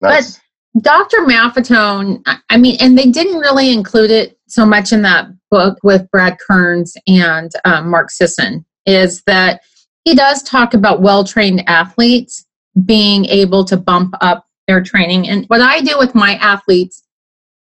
nice 0.00 0.40
Dr. 0.80 1.18
Maffetone, 1.18 2.20
I- 2.26 2.38
I 2.50 2.56
mean, 2.56 2.76
and 2.80 2.98
they 2.98 3.06
didn't 3.06 3.38
really 3.38 3.72
include 3.72 4.10
it 4.10 4.38
so 4.48 4.66
much 4.66 4.92
in 4.92 5.02
that 5.02 5.28
book 5.50 5.78
with 5.84 6.10
Brad 6.10 6.36
Kearns 6.44 6.96
and 7.06 7.50
um, 7.64 7.90
Mark 7.90 8.10
Sisson, 8.10 8.64
is 8.86 9.22
that 9.26 9.60
he 10.04 10.14
does 10.16 10.42
talk 10.42 10.74
about 10.74 11.00
well 11.00 11.22
trained 11.22 11.62
athletes 11.68 12.44
being 12.86 13.24
able 13.26 13.64
to 13.66 13.76
bump 13.76 14.14
up 14.20 14.46
their 14.66 14.82
training. 14.82 15.28
And 15.28 15.44
what 15.46 15.60
I 15.60 15.80
do 15.80 15.96
with 15.96 16.14
my 16.14 16.34
athletes 16.36 17.03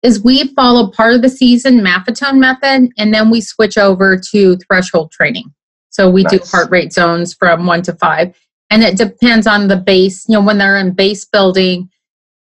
is 0.03 0.23
we 0.23 0.49
follow 0.55 0.91
part 0.91 1.15
of 1.15 1.23
the 1.23 1.29
season 1.29 1.81
Maffetone 1.81 2.39
method, 2.39 2.91
and 2.97 3.13
then 3.13 3.31
we 3.31 3.41
switch 3.41 3.77
over 3.77 4.19
to 4.33 4.57
threshold 4.57 5.13
training. 5.13 5.53
So 5.91 6.09
we 6.09 6.25
do 6.25 6.39
heart 6.45 6.71
rate 6.71 6.93
zones 6.93 7.35
from 7.35 7.67
one 7.67 7.83
to 7.83 7.93
five. 7.95 8.39
And 8.71 8.83
it 8.83 8.97
depends 8.97 9.47
on 9.47 9.67
the 9.67 9.77
base, 9.77 10.25
you 10.29 10.35
know, 10.35 10.45
when 10.45 10.59
they're 10.59 10.79
in 10.79 10.93
base 10.93 11.25
building, 11.25 11.91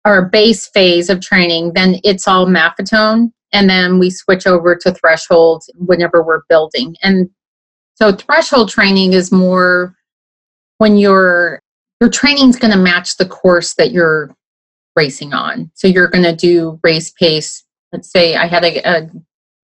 our 0.06 0.26
base 0.26 0.68
phase 0.68 1.10
of 1.10 1.22
training, 1.22 1.74
then 1.76 2.00
it's 2.04 2.28
all 2.28 2.46
Maffetone, 2.46 3.32
and 3.52 3.70
then 3.70 4.00
we 4.00 4.10
switch 4.10 4.48
over 4.48 4.76
to 4.76 4.94
threshold 4.94 5.64
whenever 5.76 6.24
we're 6.24 6.44
building. 6.50 6.96
And 7.04 7.30
so 7.96 8.12
threshold 8.14 8.70
training 8.70 9.14
is 9.14 9.32
more 9.32 9.96
when 10.78 10.98
your 10.98 11.62
your 12.02 12.10
training's 12.10 12.58
going 12.58 12.74
to 12.74 12.80
match 12.80 13.16
the 13.18 13.26
course 13.26 13.76
that 13.76 13.92
you're 13.92 14.36
racing 14.96 15.34
on. 15.34 15.72
So 15.74 15.88
you're 15.88 16.10
going 16.10 16.24
to 16.24 16.36
do 16.36 16.80
race 16.84 17.12
pace. 17.12 17.64
Let's 17.92 18.12
say 18.12 18.36
I 18.36 18.48
had 18.48 18.64
a, 18.64 18.90
a 18.90 19.10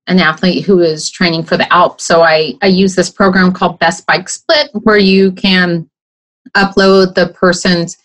an 0.08 0.20
athlete 0.20 0.66
who 0.66 0.80
is 0.80 1.10
training 1.10 1.44
for 1.44 1.56
the 1.56 1.72
Alps, 1.72 2.04
so 2.04 2.22
I 2.22 2.56
I 2.62 2.68
use 2.68 2.96
this 2.96 3.10
program 3.10 3.52
called 3.52 3.80
Best 3.80 4.06
Bike 4.08 4.28
Split, 4.28 4.70
where 4.84 4.98
you 4.98 5.32
can 5.32 5.90
upload 6.56 7.14
the 7.14 7.30
person's 7.30 7.98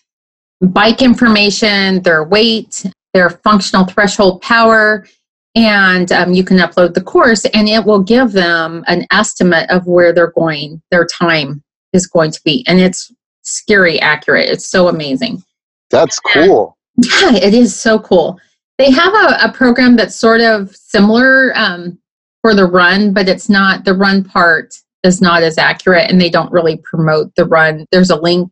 bike 0.61 1.03
information, 1.03 2.03
their 2.03 2.25
weight, 2.25 2.85
their 3.15 3.31
functional 3.31 3.87
threshold 3.87 4.43
power, 4.43 5.07
and 5.55 6.13
um, 6.13 6.33
you 6.35 6.45
can 6.45 6.59
upload 6.59 6.95
the 6.95 7.03
course, 7.03 7.45
and 7.47 7.69
it 7.69 7.85
will 7.85 8.03
give 8.03 8.33
them 8.33 8.85
an 8.87 9.07
estimate 9.11 9.71
of 9.71 9.87
where 9.87 10.13
they're 10.13 10.33
going, 10.33 10.83
their 10.91 11.07
time 11.07 11.63
is 11.93 12.07
going 12.07 12.31
to 12.31 12.41
be, 12.45 12.65
and 12.67 12.81
it's 12.81 13.13
scary 13.43 13.99
accurate. 14.01 14.49
It's 14.49 14.67
so 14.67 14.89
amazing. 14.89 15.43
that's 15.91 16.19
cool 16.19 16.74
Yeah, 16.97 17.35
it 17.35 17.55
is 17.55 17.79
so 17.79 17.99
cool. 17.99 18.39
They 18.79 18.91
have 18.91 19.15
a, 19.15 19.49
a 19.49 19.53
program 19.53 19.97
that's 19.97 20.15
sort 20.15 20.41
of 20.41 20.75
similar 20.75 21.53
um, 21.57 21.99
for 22.43 22.55
the 22.55 22.67
run, 22.67 23.13
but 23.13 23.29
it's 23.29 23.49
not 23.49 23.85
the 23.85 23.95
run 23.95 24.25
part 24.25 24.75
is 25.03 25.21
not 25.21 25.43
as 25.43 25.59
accurate 25.59 26.11
and 26.11 26.21
they 26.21 26.31
don't 26.31 26.53
really 26.53 26.79
promote 26.79 27.35
the 27.35 27.45
run. 27.45 27.87
There's 27.91 28.11
a 28.11 28.17
link 28.17 28.51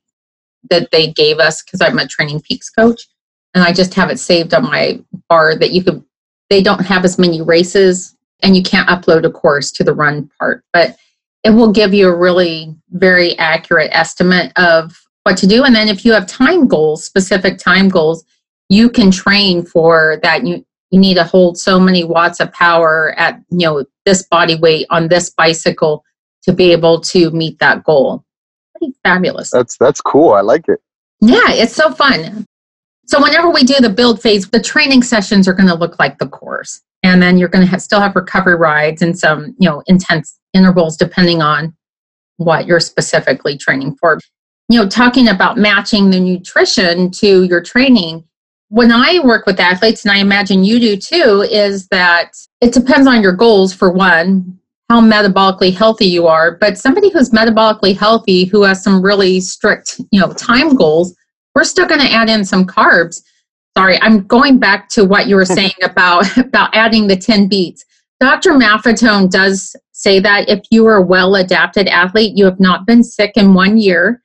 that 0.70 0.90
they 0.92 1.08
gave 1.12 1.38
us 1.38 1.62
because 1.62 1.80
I'm 1.80 1.98
a 1.98 2.06
training 2.06 2.40
peaks 2.42 2.70
coach 2.70 3.02
and 3.54 3.64
I 3.64 3.72
just 3.72 3.94
have 3.94 4.10
it 4.10 4.18
saved 4.18 4.54
on 4.54 4.64
my 4.64 5.00
bar 5.28 5.56
that 5.56 5.72
you 5.72 5.82
could 5.82 6.04
they 6.50 6.62
don't 6.62 6.84
have 6.84 7.04
as 7.04 7.18
many 7.18 7.40
races 7.40 8.14
and 8.42 8.54
you 8.54 8.62
can't 8.62 8.88
upload 8.88 9.24
a 9.24 9.30
course 9.30 9.70
to 9.72 9.84
the 9.84 9.94
run 9.94 10.30
part, 10.38 10.64
but 10.72 10.96
it 11.44 11.50
will 11.50 11.72
give 11.72 11.94
you 11.94 12.08
a 12.08 12.16
really 12.16 12.74
very 12.90 13.36
accurate 13.38 13.90
estimate 13.92 14.52
of 14.56 14.94
what 15.24 15.36
to 15.38 15.46
do. 15.46 15.64
And 15.64 15.74
then 15.74 15.88
if 15.88 16.04
you 16.04 16.12
have 16.12 16.26
time 16.26 16.66
goals, 16.66 17.04
specific 17.04 17.58
time 17.58 17.88
goals, 17.88 18.24
you 18.68 18.88
can 18.88 19.10
train 19.10 19.64
for 19.64 20.18
that. 20.22 20.46
You 20.46 20.64
you 20.90 21.00
need 21.00 21.14
to 21.14 21.24
hold 21.24 21.58
so 21.58 21.80
many 21.80 22.04
watts 22.04 22.38
of 22.38 22.52
power 22.52 23.14
at 23.16 23.40
you 23.50 23.66
know 23.66 23.84
this 24.04 24.24
body 24.24 24.56
weight 24.56 24.86
on 24.90 25.08
this 25.08 25.30
bicycle 25.30 26.04
to 26.42 26.52
be 26.52 26.72
able 26.72 27.00
to 27.00 27.30
meet 27.30 27.58
that 27.60 27.82
goal. 27.84 28.24
Pretty 28.76 28.94
fabulous. 29.02 29.50
That's 29.50 29.76
that's 29.78 30.00
cool. 30.00 30.32
I 30.32 30.40
like 30.40 30.68
it. 30.68 30.80
Yeah 31.20 31.50
it's 31.50 31.74
so 31.74 31.92
fun. 31.92 32.46
So 33.06 33.20
whenever 33.20 33.50
we 33.50 33.64
do 33.64 33.74
the 33.80 33.90
build 33.90 34.20
phase 34.20 34.48
the 34.48 34.60
training 34.60 35.02
sessions 35.02 35.48
are 35.48 35.54
going 35.54 35.68
to 35.68 35.74
look 35.74 35.98
like 35.98 36.18
the 36.18 36.28
course. 36.28 36.80
And 37.04 37.20
then 37.20 37.36
you're 37.36 37.48
going 37.48 37.64
to 37.64 37.70
have, 37.70 37.82
still 37.82 38.00
have 38.00 38.14
recovery 38.14 38.54
rides 38.54 39.02
and 39.02 39.18
some 39.18 39.54
you 39.58 39.68
know 39.68 39.82
intense 39.86 40.38
intervals 40.52 40.96
depending 40.96 41.40
on 41.40 41.74
what 42.36 42.66
you're 42.66 42.80
specifically 42.80 43.56
training 43.56 43.96
for 43.98 44.18
you 44.72 44.80
know 44.80 44.88
talking 44.88 45.28
about 45.28 45.58
matching 45.58 46.10
the 46.10 46.20
nutrition 46.20 47.10
to 47.12 47.44
your 47.44 47.60
training 47.60 48.24
when 48.72 48.90
I 48.90 49.18
work 49.22 49.44
with 49.44 49.60
athletes, 49.60 50.02
and 50.06 50.12
I 50.12 50.16
imagine 50.16 50.64
you 50.64 50.80
do 50.80 50.96
too, 50.96 51.46
is 51.50 51.88
that 51.88 52.32
it 52.62 52.72
depends 52.72 53.06
on 53.06 53.20
your 53.20 53.34
goals 53.34 53.74
for 53.74 53.92
one, 53.92 54.58
how 54.88 54.98
metabolically 54.98 55.74
healthy 55.74 56.06
you 56.06 56.26
are. 56.26 56.52
But 56.52 56.78
somebody 56.78 57.10
who's 57.10 57.32
metabolically 57.32 57.94
healthy, 57.94 58.46
who 58.46 58.62
has 58.62 58.82
some 58.82 59.02
really 59.02 59.40
strict, 59.40 60.00
you 60.10 60.18
know, 60.18 60.32
time 60.32 60.74
goals, 60.74 61.14
we're 61.54 61.64
still 61.64 61.86
going 61.86 62.00
to 62.00 62.10
add 62.10 62.30
in 62.30 62.46
some 62.46 62.64
carbs. 62.64 63.20
Sorry, 63.76 64.00
I'm 64.00 64.26
going 64.26 64.58
back 64.58 64.88
to 64.90 65.04
what 65.04 65.26
you 65.26 65.36
were 65.36 65.44
saying 65.60 65.72
about 65.82 66.34
about 66.38 66.74
adding 66.74 67.08
the 67.08 67.16
10 67.16 67.48
beats. 67.48 67.84
Dr. 68.20 68.52
Maffetone 68.52 69.30
does 69.30 69.76
say 69.92 70.18
that 70.20 70.48
if 70.48 70.60
you 70.70 70.86
are 70.86 70.96
a 70.96 71.02
well 71.02 71.34
adapted 71.34 71.88
athlete, 71.88 72.38
you 72.38 72.46
have 72.46 72.58
not 72.58 72.86
been 72.86 73.04
sick 73.04 73.32
in 73.36 73.52
one 73.52 73.76
year, 73.76 74.22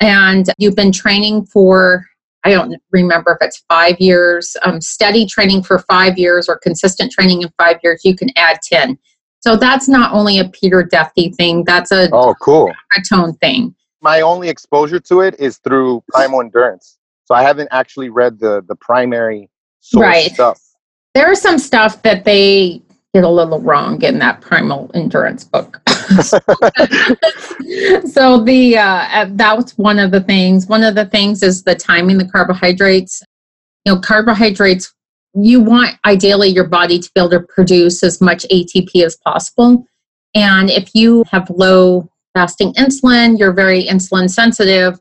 and 0.00 0.46
you've 0.58 0.76
been 0.76 0.92
training 0.92 1.46
for 1.46 2.06
I 2.44 2.50
don't 2.50 2.80
remember 2.92 3.32
if 3.32 3.44
it's 3.44 3.64
five 3.68 4.00
years, 4.00 4.56
um, 4.62 4.80
steady 4.80 5.26
training 5.26 5.64
for 5.64 5.80
five 5.80 6.16
years 6.16 6.48
or 6.48 6.56
consistent 6.58 7.10
training 7.10 7.42
in 7.42 7.50
five 7.58 7.78
years, 7.82 8.02
you 8.04 8.14
can 8.14 8.30
add 8.36 8.60
10. 8.62 8.96
So 9.40 9.56
that's 9.56 9.88
not 9.88 10.12
only 10.12 10.38
a 10.38 10.48
Peter 10.48 10.82
Defty 10.82 11.34
thing, 11.34 11.64
that's 11.64 11.92
a 11.92 12.08
oh 12.12 12.34
cool 12.40 12.72
a 12.96 13.02
tone 13.02 13.34
thing. 13.34 13.74
My 14.00 14.20
only 14.20 14.48
exposure 14.48 15.00
to 15.00 15.20
it 15.20 15.38
is 15.38 15.58
through 15.58 16.02
Primal 16.08 16.40
Endurance. 16.40 16.98
So 17.24 17.34
I 17.34 17.42
haven't 17.42 17.68
actually 17.70 18.08
read 18.08 18.38
the 18.38 18.64
the 18.66 18.76
primary 18.76 19.50
source 19.80 20.02
right. 20.02 20.32
stuff. 20.32 20.60
There 21.14 21.30
are 21.30 21.34
some 21.34 21.58
stuff 21.58 22.02
that 22.02 22.24
they 22.24 22.82
get 23.14 23.24
a 23.24 23.28
little 23.28 23.60
wrong 23.60 24.02
in 24.02 24.18
that 24.18 24.40
Primal 24.40 24.90
Endurance 24.94 25.44
book. 25.44 25.80
so 25.88 26.38
the 28.44 28.76
uh, 28.78 29.26
that's 29.30 29.76
one 29.78 29.98
of 29.98 30.10
the 30.10 30.20
things. 30.20 30.66
One 30.66 30.82
of 30.82 30.94
the 30.94 31.06
things 31.06 31.42
is 31.42 31.64
the 31.64 31.74
timing 31.74 32.18
the 32.18 32.28
carbohydrates. 32.28 33.22
You 33.84 33.94
know, 33.94 34.00
carbohydrates. 34.00 34.92
You 35.34 35.60
want 35.60 35.96
ideally 36.04 36.48
your 36.48 36.66
body 36.66 36.98
to 36.98 37.10
be 37.14 37.20
able 37.20 37.30
to 37.30 37.40
produce 37.40 38.02
as 38.02 38.20
much 38.20 38.44
ATP 38.50 39.04
as 39.04 39.16
possible. 39.16 39.86
And 40.34 40.70
if 40.70 40.94
you 40.94 41.24
have 41.30 41.48
low 41.50 42.10
fasting 42.34 42.72
insulin, 42.74 43.38
you're 43.38 43.52
very 43.52 43.84
insulin 43.84 44.30
sensitive, 44.30 44.98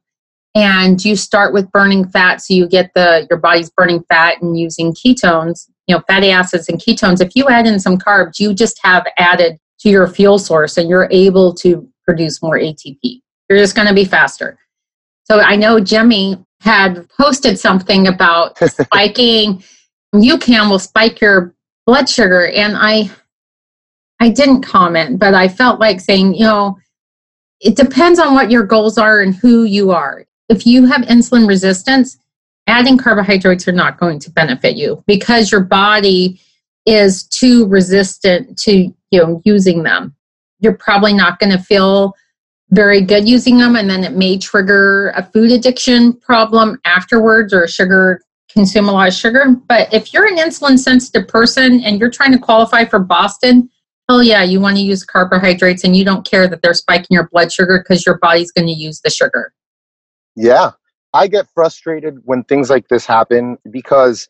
and 0.56 1.04
you 1.04 1.16
start 1.16 1.54
with 1.54 1.72
burning 1.72 2.08
fat, 2.08 2.42
so 2.42 2.54
you 2.54 2.68
get 2.68 2.92
the 2.96 3.28
your 3.30 3.40
body's 3.40 3.70
burning 3.70 4.04
fat 4.10 4.42
and 4.42 4.58
using 4.58 4.94
ketones, 4.94 5.70
you 5.88 5.96
know, 5.96 6.04
fatty 6.08 6.30
acids 6.32 6.70
and 6.70 6.80
ketones. 6.80 7.22
If 7.22 7.36
you 7.36 7.48
add 7.48 7.66
in 7.66 7.80
some 7.80 7.98
carbs, 7.98 8.40
you 8.40 8.54
just 8.54 8.80
have 8.84 9.08
added 9.18 9.58
to 9.80 9.90
your 9.90 10.08
fuel 10.08 10.38
source 10.38 10.78
and 10.78 10.90
you're 10.90 11.08
able 11.12 11.54
to 11.56 11.88
produce 12.06 12.42
more 12.42 12.58
ATP. 12.58 13.22
You're 13.50 13.60
just 13.60 13.76
going 13.76 13.88
to 13.88 13.94
be 13.94 14.06
faster. 14.06 14.58
So 15.24 15.40
I 15.40 15.56
know 15.56 15.80
Jimmy 15.80 16.44
had 16.62 17.08
posted 17.10 17.60
something 17.60 18.08
about 18.08 18.58
spiking. 18.70 19.64
UCAN 20.16 20.70
will 20.70 20.80
spike 20.80 21.22
your 21.22 21.54
blood 21.86 22.10
sugar, 22.10 22.48
and 22.48 22.76
I, 22.78 23.10
I 24.20 24.30
didn't 24.30 24.62
comment, 24.62 25.20
but 25.20 25.34
I 25.34 25.48
felt 25.48 25.80
like 25.80 26.00
saying, 26.02 26.34
you 26.34 26.44
know, 26.44 26.78
it 27.60 27.76
depends 27.76 28.20
on 28.20 28.34
what 28.34 28.52
your 28.52 28.64
goals 28.64 28.98
are 28.98 29.22
and 29.22 29.36
who 29.36 29.64
you 29.64 29.92
are. 29.92 30.26
If 30.50 30.66
you 30.66 30.86
have 30.86 31.02
insulin 31.02 31.48
resistance, 31.48 32.18
adding 32.68 32.98
carbohydrates 32.98 33.68
are 33.68 33.74
not 33.74 33.98
going 33.98 34.20
to 34.20 34.32
benefit 34.32 34.76
you 34.76 35.04
because 35.08 35.52
your 35.52 35.62
body 35.62 36.40
is 36.86 37.24
too 37.24 37.66
resistant 37.68 38.58
to 38.60 38.94
you 39.12 39.20
know 39.20 39.42
using 39.46 39.84
them. 39.84 40.14
You're 40.60 40.78
probably 40.78 41.14
not 41.14 41.40
going 41.40 41.52
to 41.52 41.64
feel 41.64 42.14
very 42.72 43.02
good 43.02 43.28
using 43.28 43.58
them 43.58 43.78
and 43.78 43.90
then 43.90 44.04
it 44.04 44.14
may 44.14 44.38
trigger 44.38 45.14
a 45.16 45.24
food 45.24 45.52
addiction 45.52 46.14
problem 46.14 46.80
afterwards 46.84 47.54
or 47.54 47.66
sugar 47.68 48.22
consume 48.50 48.90
a 48.90 48.92
lot 48.92 49.08
of 49.08 49.14
sugar. 49.14 49.56
But 49.68 49.94
if 49.94 50.14
you're 50.14 50.26
an 50.26 50.38
insulin 50.38 50.78
sensitive 50.78 51.28
person 51.28 51.82
and 51.82 52.00
you're 52.00 52.12
trying 52.12 52.34
to 52.34 52.40
qualify 52.40 52.84
for 52.84 53.00
boston 53.00 53.70
hell 54.10 54.24
yeah 54.24 54.44
you 54.44 54.60
want 54.60 54.76
to 54.78 54.82
use 54.82 55.04
carbohydrates 55.04 55.84
and 55.84 55.96
you 55.96 56.04
don't 56.04 56.26
care 56.26 56.48
that 56.48 56.62
they're 56.62 56.74
spiking 56.74 57.08
your 57.10 57.30
blood 57.30 57.52
sugar 57.52 57.80
because 57.80 58.06
your 58.06 58.18
body's 58.18 58.52
going 58.52 58.68
to 58.68 58.74
use 58.74 59.00
the 59.02 59.10
sugar. 59.10 59.54
Yeah 60.36 60.72
i 61.18 61.28
get 61.28 61.48
frustrated 61.54 62.20
when 62.26 62.44
things 62.44 62.70
like 62.70 62.88
this 62.88 63.06
happen 63.06 63.58
because 63.72 64.28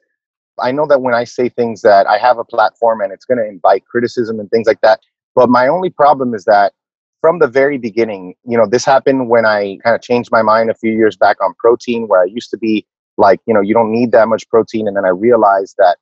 I 0.60 0.72
know 0.72 0.88
that 0.88 1.02
when 1.02 1.14
I 1.14 1.24
say 1.24 1.50
things 1.50 1.82
that 1.82 2.08
I 2.08 2.18
have 2.18 2.38
a 2.38 2.44
platform 2.44 3.02
and 3.02 3.12
it's 3.12 3.26
going 3.26 3.38
to 3.38 3.48
invite 3.48 3.86
criticism 3.86 4.40
and 4.40 4.50
things 4.50 4.68
like 4.68 4.82
that. 4.82 5.00
But 5.36 5.50
my 5.50 5.68
only 5.68 5.90
problem 5.90 6.34
is 6.34 6.46
that 6.46 6.74
from 7.22 7.40
the 7.40 7.48
very 7.48 7.78
beginning, 7.78 8.36
you 8.44 8.58
know, 8.58 8.68
this 8.68 8.86
happened 8.86 9.30
when 9.30 9.46
I 9.46 9.78
kind 9.84 9.96
of 9.96 10.02
changed 10.02 10.30
my 10.32 10.42
mind 10.42 10.70
a 10.70 10.76
few 10.76 10.92
years 10.92 11.16
back 11.16 11.38
on 11.42 11.54
protein, 11.60 12.08
where 12.08 12.22
I 12.22 12.26
used 12.26 12.50
to 12.52 12.58
be 12.58 12.86
like, 13.18 13.40
you 13.46 13.54
know, 13.54 13.62
you 13.62 13.74
don't 13.74 13.92
need 13.92 14.12
that 14.14 14.28
much 14.28 14.48
protein. 14.50 14.88
And 14.88 14.96
then 14.96 15.06
I 15.06 15.10
realized 15.10 15.76
that 15.78 15.98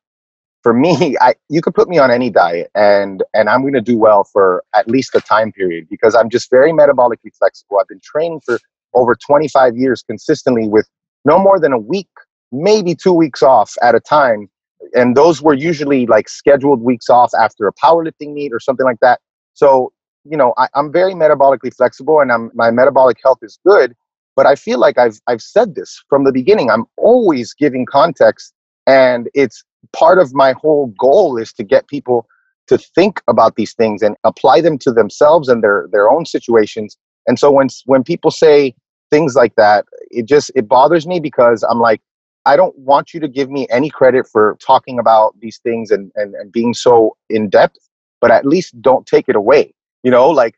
for 0.63 0.74
me, 0.74 1.17
I 1.21 1.36
you 1.50 1.62
could 1.62 1.74
put 1.74 1.89
me 1.89 1.98
on 1.98 2.12
any 2.12 2.30
diet 2.30 2.71
and 2.76 3.24
and 3.34 3.50
I'm 3.50 3.62
going 3.62 3.74
to 3.74 3.82
do 3.82 3.98
well 3.98 4.24
for 4.24 4.63
at 4.74 4.88
least 4.88 5.15
a 5.15 5.21
time 5.21 5.52
period 5.52 5.88
because 5.89 6.15
I'm 6.15 6.30
just 6.30 6.50
very 6.50 6.71
metabolically 6.71 7.34
flexible. 7.38 7.80
I've 7.80 7.88
been 7.88 8.02
training 8.04 8.41
for 8.45 8.58
over 8.95 9.15
25 9.15 9.77
years 9.77 10.03
consistently 10.03 10.67
with 10.67 10.88
no 11.25 11.39
more 11.39 11.60
than 11.60 11.73
a 11.73 11.79
week 11.79 12.08
maybe 12.51 12.95
two 12.95 13.13
weeks 13.13 13.43
off 13.43 13.73
at 13.81 13.95
a 13.95 13.99
time. 13.99 14.49
And 14.93 15.15
those 15.15 15.41
were 15.41 15.53
usually 15.53 16.05
like 16.05 16.29
scheduled 16.29 16.81
weeks 16.81 17.10
off 17.10 17.31
after 17.38 17.67
a 17.67 17.73
powerlifting 17.73 18.34
meet 18.34 18.53
or 18.53 18.60
something 18.60 18.86
like 18.86 18.99
that. 19.01 19.19
So, 19.53 19.91
you 20.23 20.38
know, 20.38 20.53
I, 20.58 20.67
am 20.75 20.91
very 20.91 21.13
metabolically 21.13 21.73
flexible 21.75 22.19
and 22.19 22.31
I'm, 22.31 22.51
my 22.53 22.71
metabolic 22.71 23.17
health 23.23 23.39
is 23.41 23.60
good. 23.65 23.95
But 24.36 24.45
I 24.45 24.55
feel 24.55 24.79
like 24.79 24.97
I've, 24.97 25.19
I've 25.27 25.41
said 25.41 25.75
this 25.75 26.03
from 26.10 26.25
the 26.25 26.31
beginning. 26.31 26.69
I'm 26.69 26.86
always 26.97 27.53
giving 27.53 27.86
context. 27.86 28.53
And 28.86 29.29
it's 29.34 29.63
part 29.93 30.19
of 30.19 30.34
my 30.34 30.53
whole 30.53 30.93
goal 30.99 31.38
is 31.38 31.53
to 31.53 31.63
get 31.63 31.88
people 31.88 32.27
to 32.67 32.77
think 32.77 33.21
about 33.27 33.55
these 33.55 33.73
things 33.73 34.01
and 34.01 34.15
apply 34.23 34.62
them 34.62 34.77
to 34.79 34.91
themselves 34.91 35.47
and 35.47 35.63
their, 35.63 35.88
their 35.91 36.10
own 36.10 36.25
situations. 36.25 36.97
And 37.27 37.39
so 37.39 37.49
when, 37.51 37.69
when 37.86 38.03
people 38.03 38.29
say 38.29 38.75
things 39.15 39.36
like 39.36 39.56
that, 39.56 39.86
it 40.12 40.25
just, 40.25 40.51
it 40.56 40.67
bothers 40.67 41.06
me 41.08 41.17
because 41.19 41.63
I'm 41.69 41.80
like, 41.80 42.01
I 42.45 42.56
don't 42.60 42.78
want 42.78 43.13
you 43.13 43.19
to 43.21 43.30
give 43.38 43.49
me 43.49 43.65
any 43.69 43.89
credit 43.89 44.28
for 44.28 44.58
talking 44.60 44.99
about 44.99 45.30
these 45.39 45.58
things 45.58 45.89
and, 45.89 46.12
and, 46.15 46.36
and 46.36 46.51
being 46.51 46.73
so 46.73 47.15
in 47.30 47.49
depth, 47.49 47.82
but 48.21 48.30
at 48.30 48.45
least 48.45 48.80
don't 48.82 49.06
take 49.06 49.28
it 49.28 49.36
away. 49.36 49.73
You 50.04 50.12
know, 50.12 50.30
like 50.30 50.56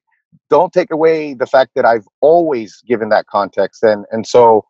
don't 0.50 0.74
take 0.74 0.92
away 0.92 1.34
the 1.34 1.46
fact 1.46 1.72
that 1.76 1.86
I've 1.86 2.08
always 2.22 2.82
given 2.92 3.10
that 3.10 3.28
context. 3.28 3.84
And 3.84 4.06
and 4.12 4.28
so 4.28 4.66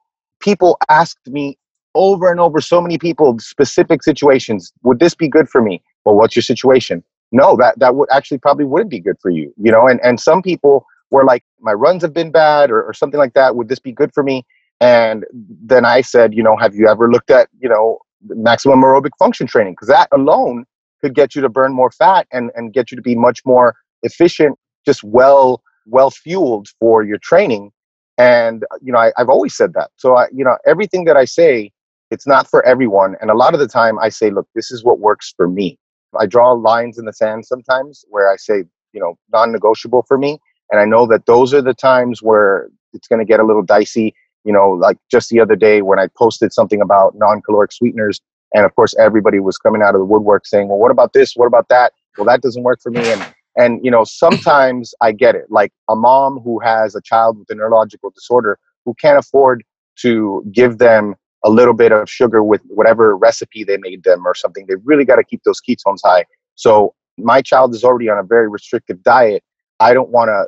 people 0.47 0.77
asked 0.89 1.25
me 1.27 1.57
over 1.95 2.29
and 2.29 2.39
over, 2.39 2.61
so 2.61 2.79
many 2.79 2.97
people, 2.97 3.39
specific 3.39 4.03
situations, 4.03 4.71
would 4.83 4.99
this 4.99 5.15
be 5.15 5.27
good 5.27 5.49
for 5.49 5.61
me? 5.61 5.81
Well, 6.05 6.15
what's 6.15 6.35
your 6.35 6.43
situation? 6.43 7.03
No, 7.31 7.55
that 7.57 7.79
that 7.79 7.95
would 7.95 8.09
actually 8.11 8.37
probably 8.37 8.65
wouldn't 8.65 8.91
be 8.91 8.99
good 8.99 9.17
for 9.23 9.31
you. 9.31 9.51
You 9.57 9.71
know, 9.71 9.87
and, 9.87 9.99
and 10.03 10.19
some 10.19 10.41
people 10.41 10.85
were 11.11 11.23
like, 11.23 11.43
my 11.59 11.73
runs 11.73 12.01
have 12.01 12.13
been 12.13 12.31
bad 12.31 12.71
or, 12.71 12.83
or 12.83 12.93
something 12.93 13.17
like 13.17 13.33
that. 13.33 13.55
Would 13.55 13.69
this 13.69 13.79
be 13.79 13.91
good 13.91 14.13
for 14.13 14.23
me? 14.23 14.45
And 14.79 15.25
then 15.31 15.85
I 15.85 16.01
said, 16.01 16.33
you 16.33 16.43
know, 16.43 16.55
have 16.57 16.75
you 16.75 16.87
ever 16.87 17.09
looked 17.09 17.31
at, 17.31 17.49
you 17.59 17.69
know, 17.69 17.99
maximum 18.27 18.81
aerobic 18.81 19.11
function 19.17 19.47
training? 19.47 19.73
Because 19.73 19.87
that 19.87 20.07
alone 20.11 20.65
could 21.01 21.15
get 21.15 21.35
you 21.35 21.41
to 21.41 21.49
burn 21.49 21.73
more 21.73 21.91
fat 21.91 22.27
and, 22.31 22.51
and 22.55 22.73
get 22.73 22.91
you 22.91 22.95
to 22.95 23.01
be 23.01 23.15
much 23.15 23.41
more 23.45 23.75
efficient, 24.03 24.57
just 24.85 25.03
well, 25.03 25.61
well 25.85 26.11
fueled 26.11 26.67
for 26.79 27.03
your 27.03 27.17
training. 27.19 27.71
And, 28.17 28.63
uh, 28.71 28.77
you 28.81 28.91
know, 28.91 28.99
I, 28.99 29.11
I've 29.17 29.29
always 29.29 29.55
said 29.55 29.73
that. 29.73 29.91
So, 29.95 30.15
I, 30.15 30.27
you 30.33 30.43
know, 30.43 30.57
everything 30.65 31.05
that 31.05 31.17
I 31.17 31.25
say, 31.25 31.71
it's 32.09 32.25
not 32.25 32.47
for 32.47 32.65
everyone. 32.65 33.15
And 33.21 33.29
a 33.29 33.35
lot 33.35 33.53
of 33.53 33.59
the 33.59 33.67
time 33.67 33.99
I 33.99 34.09
say, 34.09 34.29
look, 34.29 34.47
this 34.55 34.71
is 34.71 34.83
what 34.83 34.99
works 34.99 35.33
for 35.35 35.47
me. 35.47 35.77
I 36.17 36.25
draw 36.25 36.53
lines 36.53 36.97
in 36.97 37.05
the 37.05 37.13
sand 37.13 37.45
sometimes 37.45 38.05
where 38.09 38.31
I 38.31 38.37
say, 38.37 38.63
you 38.93 38.99
know, 38.99 39.17
non 39.31 39.51
negotiable 39.51 40.03
for 40.07 40.17
me. 40.17 40.39
And 40.71 40.79
I 40.79 40.85
know 40.85 41.05
that 41.07 41.25
those 41.25 41.53
are 41.53 41.61
the 41.61 41.73
times 41.73 42.21
where 42.21 42.69
it's 42.93 43.07
going 43.07 43.19
to 43.19 43.25
get 43.25 43.39
a 43.39 43.43
little 43.43 43.63
dicey. 43.63 44.13
You 44.43 44.53
know, 44.53 44.71
like 44.71 44.97
just 45.11 45.29
the 45.29 45.39
other 45.39 45.55
day 45.55 45.81
when 45.81 45.99
I 45.99 46.07
posted 46.17 46.53
something 46.53 46.81
about 46.81 47.15
non 47.15 47.41
caloric 47.41 47.71
sweeteners, 47.71 48.21
and 48.53 48.65
of 48.65 48.73
course, 48.75 48.95
everybody 48.97 49.39
was 49.39 49.57
coming 49.57 49.81
out 49.81 49.93
of 49.93 49.99
the 49.99 50.05
woodwork 50.05 50.45
saying, 50.45 50.69
well, 50.69 50.77
what 50.77 50.91
about 50.91 51.13
this? 51.13 51.33
What 51.35 51.47
about 51.47 51.67
that? 51.69 51.93
Well, 52.17 52.25
that 52.25 52.41
doesn't 52.41 52.63
work 52.63 52.79
for 52.81 52.91
me. 52.91 53.01
And, 53.11 53.25
and 53.57 53.83
you 53.83 53.91
know, 53.91 54.03
sometimes 54.03 54.93
I 55.01 55.11
get 55.11 55.35
it. 55.35 55.45
Like 55.49 55.71
a 55.89 55.95
mom 55.95 56.39
who 56.39 56.59
has 56.59 56.95
a 56.95 57.01
child 57.01 57.37
with 57.37 57.49
a 57.49 57.55
neurological 57.55 58.11
disorder 58.11 58.57
who 58.85 58.93
can't 58.93 59.17
afford 59.17 59.63
to 59.97 60.45
give 60.51 60.77
them 60.77 61.15
a 61.43 61.49
little 61.49 61.73
bit 61.73 61.91
of 61.91 62.09
sugar 62.09 62.43
with 62.43 62.61
whatever 62.67 63.15
recipe 63.15 63.63
they 63.63 63.77
made 63.77 64.03
them 64.03 64.25
or 64.25 64.33
something. 64.33 64.65
They 64.67 64.75
really 64.83 65.05
got 65.05 65.17
to 65.17 65.23
keep 65.23 65.43
those 65.43 65.61
ketones 65.61 65.99
high. 66.03 66.25
So 66.55 66.93
my 67.17 67.41
child 67.41 67.73
is 67.75 67.83
already 67.83 68.09
on 68.09 68.17
a 68.17 68.23
very 68.23 68.49
restrictive 68.49 69.03
diet. 69.03 69.43
I 69.79 69.93
don't 69.93 70.09
want 70.09 70.29
to, 70.29 70.47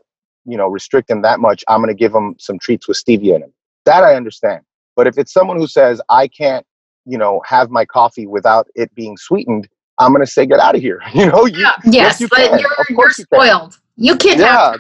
you 0.49 0.57
know, 0.57 0.67
restrict 0.67 1.09
him 1.09 1.21
that 1.21 1.39
much. 1.39 1.63
I'm 1.67 1.79
going 1.79 1.95
to 1.95 1.99
give 1.99 2.13
him 2.13 2.35
some 2.39 2.59
treats 2.59 2.88
with 2.88 2.97
stevia 2.97 3.35
in 3.35 3.41
them. 3.41 3.53
That 3.85 4.03
I 4.03 4.15
understand. 4.15 4.62
But 4.95 5.07
if 5.07 5.17
it's 5.17 5.31
someone 5.31 5.57
who 5.57 5.67
says 5.67 6.01
I 6.09 6.27
can't, 6.27 6.65
you 7.05 7.17
know, 7.17 7.41
have 7.45 7.69
my 7.69 7.85
coffee 7.85 8.27
without 8.27 8.67
it 8.75 8.93
being 8.95 9.15
sweetened, 9.17 9.67
I'm 9.99 10.12
going 10.12 10.25
to 10.25 10.31
say 10.31 10.45
get 10.45 10.59
out 10.59 10.75
of 10.75 10.81
here. 10.81 11.01
You 11.13 11.27
know, 11.27 11.45
you, 11.45 11.59
yeah. 11.59 11.73
yes, 11.85 11.93
yes, 11.93 12.21
you 12.21 12.27
but 12.29 12.38
can. 12.38 12.59
you're 12.59 12.85
you're 12.89 13.12
spoiled. 13.12 13.79
You, 13.95 14.15
can. 14.15 14.38
you 14.38 14.43
yeah. 14.43 14.71
have. 14.71 14.79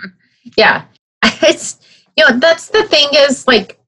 Yeah, 0.57 0.85
it's 1.43 1.79
you 2.17 2.27
know 2.27 2.39
that's 2.39 2.69
the 2.69 2.83
thing 2.83 3.07
is 3.13 3.47
like, 3.47 3.79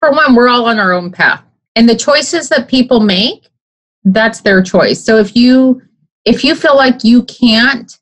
for 0.00 0.10
one, 0.10 0.34
we're 0.34 0.48
all 0.48 0.66
on 0.66 0.78
our 0.78 0.92
own 0.92 1.12
path, 1.12 1.42
and 1.76 1.88
the 1.88 1.96
choices 1.96 2.48
that 2.48 2.68
people 2.68 3.00
make, 3.00 3.48
that's 4.04 4.40
their 4.40 4.62
choice. 4.62 5.02
So 5.04 5.18
if 5.18 5.36
you 5.36 5.82
if 6.24 6.42
you 6.42 6.54
feel 6.54 6.76
like 6.76 7.04
you 7.04 7.24
can't 7.24 7.96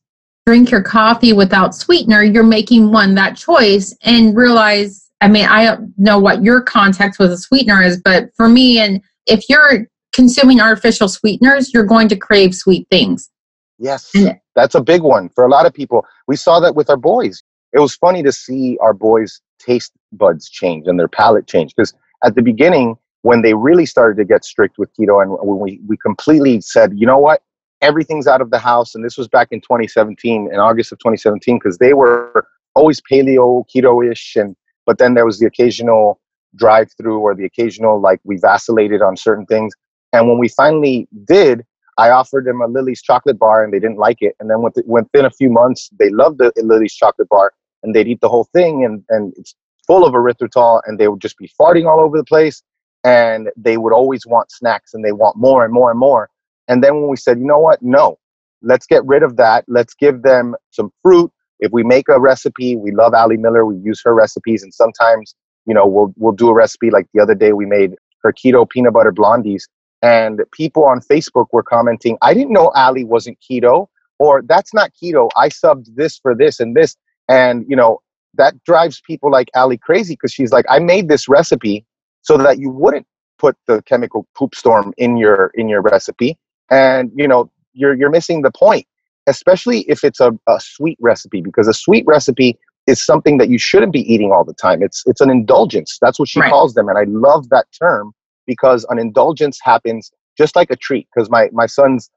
drink 0.47 0.71
your 0.71 0.83
coffee 0.83 1.33
without 1.33 1.75
sweetener, 1.75 2.23
you're 2.23 2.43
making 2.43 2.91
one 2.91 3.15
that 3.15 3.37
choice 3.37 3.97
and 4.03 4.37
realize. 4.37 5.11
I 5.21 5.29
mean, 5.29 5.47
I 5.47 5.65
don't 5.65 5.95
know 5.99 6.19
what 6.19 6.45
your 6.45 6.61
context 6.61 7.19
with 7.19 7.33
a 7.33 7.39
sweetener 7.39 7.83
is, 7.83 8.01
but 8.05 8.31
for 8.37 8.49
me, 8.49 8.79
and 8.79 9.01
if 9.27 9.49
you're 9.49 9.87
consuming 10.13 10.61
artificial 10.61 11.09
sweeteners, 11.09 11.73
you're 11.73 11.85
going 11.85 12.09
to 12.09 12.17
crave 12.17 12.55
sweet 12.55 12.87
things. 12.91 13.31
Yes, 13.79 14.13
that's 14.55 14.75
a 14.75 14.83
big 14.83 15.03
one 15.03 15.29
for 15.31 15.45
a 15.45 15.49
lot 15.49 15.67
of 15.67 15.73
people. 15.73 16.05
We 16.29 16.37
saw 16.37 16.61
that 16.61 16.75
with 16.75 16.91
our 16.91 16.97
boys. 16.97 17.43
It 17.73 17.81
was 17.81 17.95
funny 17.97 18.23
to 18.23 18.31
see 18.31 18.79
our 18.81 18.93
boys' 18.93 19.41
taste 19.59 19.93
buds 20.13 20.49
change 20.49 20.87
and 20.87 20.99
their 20.99 21.09
palate 21.09 21.47
change 21.47 21.75
because 21.75 21.95
at 22.23 22.35
the 22.35 22.43
beginning, 22.43 22.97
when 23.23 23.41
they 23.41 23.55
really 23.55 23.87
started 23.87 24.17
to 24.19 24.25
get 24.25 24.45
strict 24.45 24.77
with 24.79 24.95
keto 24.95 25.23
and 25.23 25.33
when 25.33 25.59
we, 25.59 25.81
we 25.89 25.97
completely 25.97 26.61
said, 26.61 26.93
you 26.95 27.07
know 27.07 27.19
what, 27.19 27.43
everything's 27.81 28.27
out 28.27 28.41
of 28.41 28.51
the 28.51 28.59
house. 28.59 28.95
And 28.95 29.05
this 29.05 29.17
was 29.17 29.29
back 29.29 29.49
in 29.51 29.61
2017, 29.61 30.49
in 30.53 30.59
August 30.59 30.93
of 30.93 30.99
2017, 30.99 31.59
because 31.59 31.79
they 31.79 31.95
were 31.95 32.47
always 32.75 33.01
paleo, 33.01 33.65
keto 33.75 34.11
ish. 34.11 34.37
And, 34.37 34.57
but 34.87 34.99
then 34.99 35.15
there 35.15 35.27
was 35.27 35.39
the 35.39 35.47
occasional 35.47 36.21
drive 36.57 36.89
through 36.97 37.19
or 37.19 37.35
the 37.35 37.45
occasional, 37.45 38.01
like 38.01 38.21
we 38.25 38.39
vacillated 38.39 39.03
on 39.03 39.17
certain 39.17 39.47
things. 39.47 39.75
And 40.13 40.29
when 40.29 40.39
we 40.39 40.49
finally 40.49 41.09
did, 41.27 41.65
I 41.97 42.11
offered 42.11 42.45
them 42.45 42.61
a 42.61 42.67
Lily's 42.67 43.03
chocolate 43.03 43.39
bar 43.39 43.63
and 43.63 43.73
they 43.73 43.79
didn't 43.79 43.99
like 43.99 44.19
it. 44.21 44.35
And 44.41 44.51
then 44.51 44.63
within 44.87 45.25
a 45.25 45.31
few 45.31 45.51
months, 45.51 45.91
they 45.99 46.11
loved 46.11 46.39
the 46.39 46.53
Lily's 46.57 46.95
chocolate 46.95 47.29
bar 47.29 47.53
and 47.83 47.95
they'd 47.95 48.09
eat 48.09 48.21
the 48.21 48.29
whole 48.29 48.49
thing. 48.53 48.85
And, 48.85 49.05
and 49.11 49.33
it's 49.37 49.55
full 49.87 50.05
of 50.05 50.15
erythritol 50.15 50.81
and 50.87 50.99
they 50.99 51.09
would 51.09 51.21
just 51.21 51.39
be 51.39 51.51
farting 51.61 51.89
all 51.89 52.01
over 52.01 52.17
the 52.17 52.25
place. 52.25 52.63
And 53.05 53.51
they 53.57 53.77
would 53.77 53.93
always 53.93 54.27
want 54.27 54.51
snacks 54.51 54.95
and 54.95 55.05
they 55.05 55.13
want 55.13 55.37
more 55.37 55.65
and 55.65 55.73
more 55.73 55.91
and 55.91 56.01
more. 56.01 56.31
And 56.69 56.83
then 56.83 56.95
when 57.01 57.09
we 57.09 57.17
said, 57.17 57.39
you 57.39 57.45
know 57.45 57.59
what? 57.59 57.83
No, 57.83 58.19
let's 58.63 58.87
get 58.87 59.05
rid 59.05 59.23
of 59.23 59.37
that. 59.37 59.65
Let's 59.69 59.95
give 59.95 60.23
them 60.23 60.55
some 60.71 60.91
fruit. 61.03 61.31
If 61.61 61.73
we 61.73 61.83
make 61.83 62.09
a 62.09 62.19
recipe, 62.19 62.77
we 62.77 62.91
love 62.91 63.15
Ali 63.15 63.37
Miller. 63.37 63.65
We 63.65 63.77
use 63.77 64.01
her 64.05 64.15
recipes, 64.15 64.63
and 64.63 64.75
sometimes, 64.75 65.35
you 65.67 65.75
know, 65.75 65.87
we'll 65.87 66.13
we'll 66.17 66.33
do 66.33 66.49
a 66.49 66.55
recipe 66.55 66.91
like 66.91 67.07
the 67.15 67.23
other 67.23 67.35
day 67.35 67.53
we 67.53 67.65
made 67.67 67.95
her 68.23 68.33
keto 68.33 68.69
peanut 68.69 68.93
butter 68.93 69.13
blondies, 69.13 69.63
and 70.03 70.41
people 70.53 70.85
on 70.85 71.01
Facebook 71.01 71.47
were 71.53 71.63
commenting, 71.63 72.19
"I 72.23 72.35
didn't 72.35 72.53
know 72.53 72.71
Ali 72.75 73.05
wasn't 73.05 73.39
keto," 73.41 73.87
or 74.19 74.43
"That's 74.43 74.75
not 74.75 74.91
keto. 75.01 75.31
I 75.37 75.49
subbed 75.49 75.95
this 75.95 76.19
for 76.19 76.35
this 76.35 76.59
and 76.59 76.75
this," 76.75 76.97
and 77.29 77.65
you 77.69 77.77
know 77.77 78.01
that 78.35 78.63
drives 78.65 79.01
people 79.07 79.31
like 79.31 79.49
Ali 79.55 79.79
crazy 79.79 80.15
because 80.15 80.33
she's 80.33 80.53
like, 80.53 80.67
"I 80.69 80.81
made 80.81 81.09
this 81.09 81.29
recipe 81.29 81.87
so 82.23 82.37
that 82.39 82.59
you 82.59 82.69
wouldn't 82.69 83.07
put 83.39 83.57
the 83.67 83.81
chemical 83.83 84.27
poop 84.37 84.55
storm 84.55 84.93
in 84.97 85.17
your 85.17 85.53
in 85.55 85.69
your 85.69 85.83
recipe 85.83 86.37
and 86.71 87.11
you 87.15 87.29
know 87.29 87.51
you're 87.73 87.95
you're 87.95 88.11
missing 88.11 88.43
the 88.43 88.51
point 88.51 88.87
especially 89.27 89.81
if 89.83 90.05
it's 90.05 90.21
a, 90.21 90.33
a 90.49 90.61
sweet 90.61 90.99
recipe 91.01 91.41
because 91.41 91.67
a 91.69 91.73
sweet 91.73 92.05
recipe 92.07 92.59
is 92.87 93.05
something 93.05 93.39
that 93.39 93.49
you 93.49 93.59
shouldn't 93.59 93.93
be 93.93 94.13
eating 94.13 94.33
all 94.33 94.45
the 94.45 94.55
time. 94.55 94.83
It's 94.83 95.03
it's 95.07 95.21
an 95.21 95.31
indulgence. 95.31 95.99
That's 96.01 96.19
what 96.19 96.29
she 96.29 96.41
right. 96.41 96.51
calls 96.51 96.75
them 96.75 96.89
and 96.89 96.99
i 96.99 97.05
love 97.05 97.49
that 97.51 97.67
term 97.79 98.13
because 98.47 98.85
an 98.91 98.99
indulgence 98.99 99.59
happens 99.63 100.13
just 100.37 100.57
like 100.57 100.71
a 100.71 100.77
treat 100.77 101.09
because 101.15 101.31
my 101.31 101.49
my 101.53 101.67
sons 101.67 102.11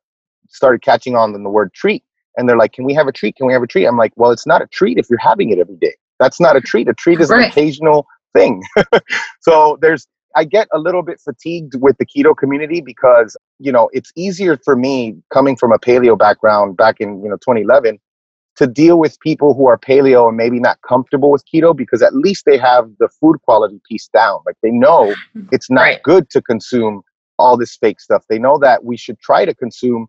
started 0.50 0.82
catching 0.82 1.16
on 1.16 1.32
the 1.32 1.50
word 1.50 1.74
treat 1.74 2.04
and 2.38 2.48
they're 2.48 2.58
like 2.58 2.74
can 2.74 2.86
we 2.86 2.94
have 2.94 3.08
a 3.08 3.12
treat? 3.12 3.36
Can 3.36 3.48
we 3.48 3.54
have 3.54 3.64
a 3.64 3.68
treat? 3.68 3.86
I'm 3.86 3.98
like 3.98 4.14
well 4.16 4.32
it's 4.32 4.48
not 4.48 4.62
a 4.62 4.68
treat 4.68 4.98
if 4.98 5.10
you're 5.10 5.20
having 5.20 5.52
it 5.52 5.60
every 5.60 5.78
day. 5.78 5.96
That's 6.20 6.40
not 6.40 6.56
a 6.56 6.62
treat. 6.62 6.88
A 6.90 6.94
treat 6.94 7.22
is 7.22 7.30
right. 7.30 7.46
an 7.46 7.52
occasional 7.52 8.06
thing. 8.34 8.64
So 9.40 9.78
there's 9.82 10.08
I 10.38 10.44
get 10.44 10.68
a 10.72 10.78
little 10.78 11.02
bit 11.02 11.20
fatigued 11.20 11.74
with 11.82 11.98
the 11.98 12.06
keto 12.06 12.38
community 12.38 12.80
because, 12.80 13.36
you 13.58 13.72
know, 13.72 13.90
it's 13.92 14.12
easier 14.16 14.56
for 14.64 14.76
me 14.76 15.18
coming 15.34 15.56
from 15.58 15.72
a 15.72 15.80
paleo 15.80 16.16
background 16.16 16.78
back 16.78 16.98
in, 17.00 17.24
you 17.24 17.30
know, 17.30 17.38
2011 17.38 17.98
to 18.58 18.68
deal 18.68 19.00
with 19.00 19.20
people 19.20 19.56
who 19.56 19.68
are 19.68 19.80
paleo 19.80 20.28
and 20.28 20.38
maybe 20.38 20.60
not 20.60 20.78
comfortable 20.88 21.32
with 21.32 21.44
keto 21.52 21.76
because 21.76 22.04
at 22.04 22.14
least 22.14 22.46
they 22.46 22.56
have 22.56 22.88
the 23.00 23.10
food 23.20 23.42
quality 23.42 23.82
piece 23.90 24.10
down. 24.10 24.40
Like 24.46 24.56
they 24.62 24.70
know 24.70 25.16
it's 25.52 25.72
not 25.72 25.82
right. 25.82 26.04
good 26.04 26.30
to 26.30 26.42
consume 26.44 27.02
all 27.40 27.58
this 27.58 27.76
fake 27.76 28.00
stuff. 28.00 28.24
They 28.30 28.38
know 28.38 28.60
that 28.60 28.84
we 28.84 28.96
should 28.96 29.20
try 29.20 29.44
to 29.44 29.56
consume 29.56 30.06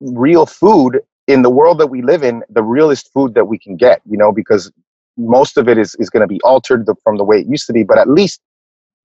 real 0.00 0.44
food 0.44 1.00
in 1.26 1.40
the 1.40 1.50
world 1.50 1.78
that 1.78 1.86
we 1.86 2.02
live 2.02 2.22
in, 2.22 2.42
the 2.50 2.62
realest 2.62 3.10
food 3.14 3.32
that 3.32 3.46
we 3.46 3.58
can 3.58 3.76
get, 3.76 4.02
you 4.04 4.18
know, 4.18 4.30
because 4.30 4.70
most 5.16 5.56
of 5.56 5.70
it 5.70 5.78
is, 5.78 5.94
is 5.98 6.10
going 6.10 6.20
to 6.20 6.26
be 6.26 6.40
altered 6.42 6.86
from 7.02 7.16
the 7.16 7.24
way 7.24 7.38
it 7.38 7.46
used 7.46 7.66
to 7.66 7.72
be, 7.72 7.82
but 7.82 7.96
at 7.96 8.10
least 8.10 8.42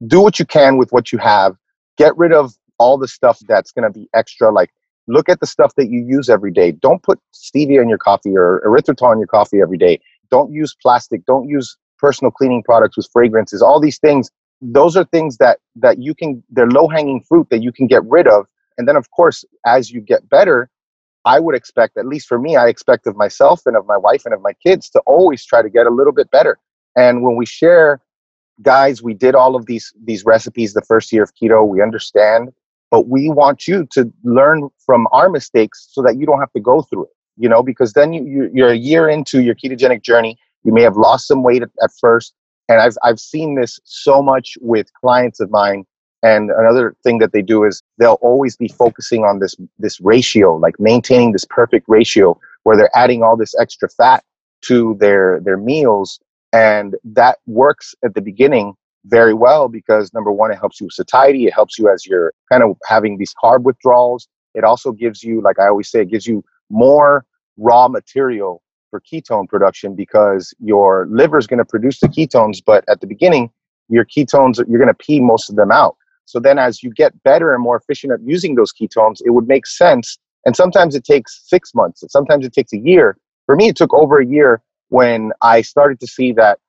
do 0.07 0.21
what 0.21 0.39
you 0.39 0.45
can 0.45 0.77
with 0.77 0.91
what 0.91 1.11
you 1.11 1.17
have. 1.17 1.55
Get 1.97 2.15
rid 2.17 2.33
of 2.33 2.53
all 2.77 2.97
the 2.97 3.07
stuff 3.07 3.39
that's 3.47 3.71
going 3.71 3.91
to 3.91 3.99
be 3.99 4.07
extra. 4.13 4.51
Like, 4.51 4.71
look 5.07 5.29
at 5.29 5.39
the 5.39 5.47
stuff 5.47 5.75
that 5.75 5.89
you 5.89 6.05
use 6.05 6.29
every 6.29 6.51
day. 6.51 6.71
Don't 6.71 7.03
put 7.03 7.19
stevia 7.33 7.81
in 7.81 7.89
your 7.89 7.97
coffee 7.97 8.35
or 8.35 8.61
erythritol 8.65 9.11
in 9.13 9.19
your 9.19 9.27
coffee 9.27 9.61
every 9.61 9.77
day. 9.77 9.99
Don't 10.31 10.51
use 10.51 10.75
plastic. 10.81 11.25
Don't 11.25 11.47
use 11.47 11.77
personal 11.97 12.31
cleaning 12.31 12.63
products 12.63 12.95
with 12.95 13.09
fragrances. 13.11 13.61
All 13.61 13.79
these 13.79 13.97
things, 13.97 14.31
those 14.61 14.95
are 14.95 15.05
things 15.05 15.37
that 15.37 15.59
that 15.75 15.99
you 15.99 16.15
can. 16.15 16.43
They're 16.49 16.67
low 16.67 16.87
hanging 16.87 17.21
fruit 17.21 17.47
that 17.49 17.61
you 17.61 17.71
can 17.71 17.87
get 17.87 18.03
rid 18.05 18.27
of. 18.27 18.47
And 18.77 18.87
then, 18.87 18.95
of 18.95 19.11
course, 19.11 19.43
as 19.65 19.91
you 19.91 19.99
get 19.99 20.29
better, 20.29 20.69
I 21.25 21.39
would 21.39 21.55
expect, 21.55 21.97
at 21.97 22.05
least 22.05 22.27
for 22.27 22.39
me, 22.39 22.55
I 22.55 22.67
expect 22.69 23.05
of 23.05 23.17
myself 23.17 23.63
and 23.65 23.75
of 23.75 23.85
my 23.85 23.97
wife 23.97 24.23
and 24.25 24.33
of 24.33 24.41
my 24.41 24.53
kids 24.53 24.89
to 24.91 24.99
always 25.05 25.45
try 25.45 25.61
to 25.61 25.69
get 25.69 25.85
a 25.85 25.89
little 25.89 26.13
bit 26.13 26.31
better. 26.31 26.57
And 26.95 27.23
when 27.23 27.35
we 27.35 27.45
share 27.45 27.99
guys, 28.61 29.01
we 29.01 29.13
did 29.13 29.35
all 29.35 29.55
of 29.55 29.65
these 29.65 29.93
these 30.03 30.25
recipes 30.25 30.73
the 30.73 30.81
first 30.81 31.11
year 31.11 31.23
of 31.23 31.33
keto. 31.35 31.67
We 31.67 31.81
understand, 31.81 32.51
but 32.91 33.07
we 33.07 33.29
want 33.29 33.67
you 33.67 33.87
to 33.91 34.11
learn 34.23 34.69
from 34.85 35.07
our 35.11 35.29
mistakes 35.29 35.87
so 35.91 36.01
that 36.03 36.17
you 36.17 36.25
don't 36.25 36.39
have 36.39 36.51
to 36.53 36.59
go 36.59 36.81
through 36.81 37.05
it. 37.05 37.11
You 37.37 37.47
know, 37.47 37.63
because 37.63 37.93
then 37.93 38.11
you, 38.11 38.49
you 38.53 38.65
are 38.65 38.71
a 38.71 38.77
year 38.77 39.07
into 39.07 39.41
your 39.41 39.55
ketogenic 39.55 40.01
journey. 40.01 40.37
You 40.63 40.73
may 40.73 40.81
have 40.81 40.97
lost 40.97 41.27
some 41.27 41.41
weight 41.41 41.61
at, 41.61 41.69
at 41.81 41.91
first, 41.99 42.33
and 42.67 42.81
I've 42.81 42.97
I've 43.03 43.19
seen 43.19 43.55
this 43.55 43.79
so 43.83 44.21
much 44.21 44.57
with 44.61 44.91
clients 44.93 45.39
of 45.39 45.49
mine. 45.49 45.85
And 46.21 46.51
another 46.51 46.97
thing 47.01 47.19
that 47.19 47.31
they 47.31 47.41
do 47.41 47.63
is 47.63 47.81
they'll 47.97 48.19
always 48.21 48.57
be 48.57 48.67
focusing 48.67 49.23
on 49.23 49.39
this 49.39 49.55
this 49.77 50.01
ratio, 50.01 50.55
like 50.55 50.77
maintaining 50.79 51.31
this 51.31 51.45
perfect 51.45 51.85
ratio, 51.87 52.37
where 52.63 52.75
they're 52.75 52.95
adding 52.95 53.23
all 53.23 53.37
this 53.37 53.55
extra 53.57 53.87
fat 53.87 54.23
to 54.63 54.97
their 54.99 55.39
their 55.39 55.55
meals 55.55 56.19
and 56.53 56.95
that 57.03 57.37
works 57.45 57.93
at 58.03 58.13
the 58.13 58.21
beginning 58.21 58.73
very 59.05 59.33
well 59.33 59.67
because 59.67 60.13
number 60.13 60.31
one, 60.31 60.51
it 60.51 60.55
helps 60.55 60.79
you 60.79 60.87
with 60.87 60.93
satiety. 60.93 61.45
It 61.45 61.53
helps 61.53 61.79
you 61.79 61.89
as 61.89 62.05
you're 62.05 62.33
kind 62.51 62.63
of 62.63 62.77
having 62.85 63.17
these 63.17 63.33
carb 63.41 63.63
withdrawals. 63.63 64.27
It 64.55 64.63
also 64.63 64.91
gives 64.91 65.23
you, 65.23 65.41
like 65.41 65.59
I 65.59 65.67
always 65.67 65.89
say, 65.89 66.01
it 66.01 66.09
gives 66.09 66.27
you 66.27 66.43
more 66.69 67.25
raw 67.57 67.87
material 67.87 68.61
for 68.89 69.01
ketone 69.01 69.47
production 69.47 69.95
because 69.95 70.53
your 70.59 71.07
liver 71.09 71.37
is 71.37 71.47
going 71.47 71.59
to 71.59 71.65
produce 71.65 71.99
the 71.99 72.07
ketones, 72.07 72.59
but 72.65 72.83
at 72.89 73.01
the 73.01 73.07
beginning, 73.07 73.51
your 73.89 74.05
ketones, 74.05 74.57
you're 74.67 74.79
going 74.79 74.87
to 74.87 74.93
pee 74.93 75.19
most 75.19 75.49
of 75.49 75.55
them 75.55 75.71
out. 75.71 75.95
So 76.25 76.39
then 76.39 76.59
as 76.59 76.83
you 76.83 76.91
get 76.91 77.21
better 77.23 77.53
and 77.53 77.63
more 77.63 77.77
efficient 77.77 78.13
at 78.13 78.21
using 78.23 78.55
those 78.55 78.71
ketones, 78.73 79.21
it 79.25 79.31
would 79.31 79.47
make 79.47 79.65
sense. 79.65 80.17
And 80.45 80.55
sometimes 80.55 80.95
it 80.95 81.03
takes 81.03 81.41
six 81.45 81.73
months, 81.73 82.03
sometimes 82.07 82.45
it 82.45 82.53
takes 82.53 82.73
a 82.73 82.77
year. 82.77 83.17
For 83.45 83.55
me, 83.55 83.69
it 83.69 83.75
took 83.75 83.93
over 83.93 84.19
a 84.19 84.25
year 84.25 84.61
when 84.89 85.31
I 85.41 85.61
started 85.61 85.99
to 86.01 86.07
see 86.07 86.31
that 86.33 86.59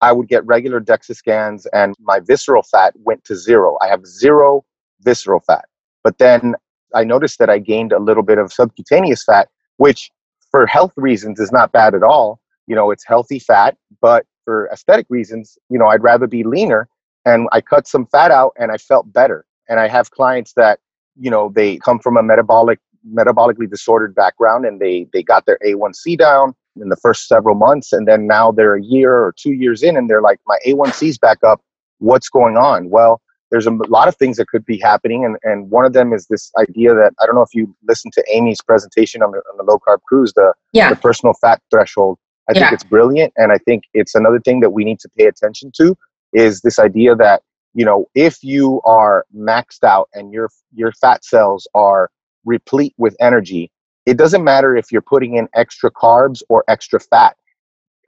I 0.00 0.12
would 0.12 0.28
get 0.28 0.46
regular 0.46 0.80
DEXA 0.80 1.16
scans 1.16 1.66
and 1.66 1.94
my 2.00 2.20
visceral 2.20 2.62
fat 2.62 2.94
went 2.96 3.24
to 3.24 3.34
zero. 3.34 3.76
I 3.80 3.88
have 3.88 4.06
zero 4.06 4.64
visceral 5.00 5.40
fat. 5.40 5.64
But 6.04 6.18
then 6.18 6.54
I 6.94 7.04
noticed 7.04 7.38
that 7.38 7.50
I 7.50 7.58
gained 7.58 7.92
a 7.92 7.98
little 7.98 8.22
bit 8.22 8.38
of 8.38 8.52
subcutaneous 8.52 9.24
fat, 9.24 9.48
which 9.76 10.10
for 10.50 10.66
health 10.66 10.92
reasons 10.96 11.40
is 11.40 11.52
not 11.52 11.72
bad 11.72 11.94
at 11.94 12.02
all. 12.02 12.40
you 12.66 12.76
know, 12.76 12.90
it's 12.90 13.04
healthy 13.06 13.38
fat, 13.38 13.78
but 14.02 14.26
for 14.44 14.68
aesthetic 14.70 15.06
reasons, 15.08 15.56
you 15.70 15.78
know, 15.78 15.86
I'd 15.86 16.02
rather 16.02 16.26
be 16.26 16.44
leaner. 16.44 16.86
And 17.24 17.48
I 17.50 17.62
cut 17.62 17.88
some 17.88 18.06
fat 18.06 18.30
out 18.30 18.52
and 18.58 18.70
I 18.70 18.76
felt 18.76 19.10
better. 19.10 19.46
And 19.70 19.80
I 19.80 19.88
have 19.88 20.10
clients 20.10 20.52
that, 20.54 20.78
you 21.18 21.30
know, 21.30 21.50
they 21.54 21.78
come 21.78 21.98
from 21.98 22.18
a 22.18 22.22
metabolic, 22.22 22.78
metabolically 23.10 23.70
disordered 23.70 24.14
background 24.14 24.66
and 24.66 24.80
they 24.80 25.06
they 25.12 25.22
got 25.22 25.46
their 25.46 25.58
A1C 25.64 26.18
down 26.18 26.54
in 26.80 26.88
the 26.88 26.96
first 26.96 27.28
several 27.28 27.54
months. 27.54 27.92
And 27.92 28.06
then 28.06 28.26
now 28.26 28.52
they're 28.52 28.74
a 28.76 28.82
year 28.82 29.14
or 29.14 29.34
two 29.36 29.52
years 29.52 29.82
in 29.82 29.96
and 29.96 30.08
they're 30.08 30.22
like, 30.22 30.38
my 30.46 30.58
A1C's 30.66 31.18
back 31.18 31.38
up. 31.44 31.60
What's 31.98 32.28
going 32.28 32.56
on? 32.56 32.90
Well, 32.90 33.20
there's 33.50 33.66
a 33.66 33.70
lot 33.70 34.08
of 34.08 34.16
things 34.16 34.36
that 34.36 34.48
could 34.48 34.64
be 34.64 34.78
happening. 34.78 35.24
And, 35.24 35.36
and 35.42 35.70
one 35.70 35.84
of 35.84 35.92
them 35.92 36.12
is 36.12 36.26
this 36.26 36.52
idea 36.58 36.94
that 36.94 37.12
I 37.20 37.26
don't 37.26 37.34
know 37.34 37.42
if 37.42 37.54
you 37.54 37.74
listened 37.86 38.12
to 38.14 38.24
Amy's 38.32 38.60
presentation 38.60 39.22
on 39.22 39.32
the, 39.32 39.38
on 39.50 39.56
the 39.56 39.64
low 39.64 39.78
carb 39.78 39.98
cruise, 40.06 40.32
the, 40.34 40.52
Yeah. 40.72 40.90
the 40.90 40.96
personal 40.96 41.34
fat 41.34 41.60
threshold. 41.70 42.18
I 42.48 42.52
think 42.52 42.64
Yeah. 42.66 42.74
it's 42.74 42.84
brilliant. 42.84 43.32
And 43.36 43.50
I 43.52 43.58
think 43.58 43.84
it's 43.94 44.14
another 44.14 44.40
thing 44.40 44.60
that 44.60 44.70
we 44.70 44.84
need 44.84 45.00
to 45.00 45.08
pay 45.16 45.26
attention 45.26 45.72
to 45.78 45.96
is 46.32 46.60
this 46.60 46.78
idea 46.78 47.16
that, 47.16 47.42
you 47.74 47.84
know, 47.84 48.06
if 48.14 48.38
you 48.42 48.80
are 48.84 49.24
maxed 49.36 49.82
out 49.82 50.08
and 50.14 50.32
your, 50.32 50.50
your 50.74 50.92
fat 50.92 51.24
cells 51.24 51.66
are 51.74 52.10
replete 52.44 52.94
with 52.98 53.16
energy, 53.20 53.70
it 54.08 54.16
doesn't 54.16 54.42
matter 54.42 54.74
if 54.74 54.90
you're 54.90 55.02
putting 55.02 55.36
in 55.36 55.48
extra 55.54 55.90
carbs 55.90 56.42
or 56.48 56.64
extra 56.66 56.98
fat. 56.98 57.36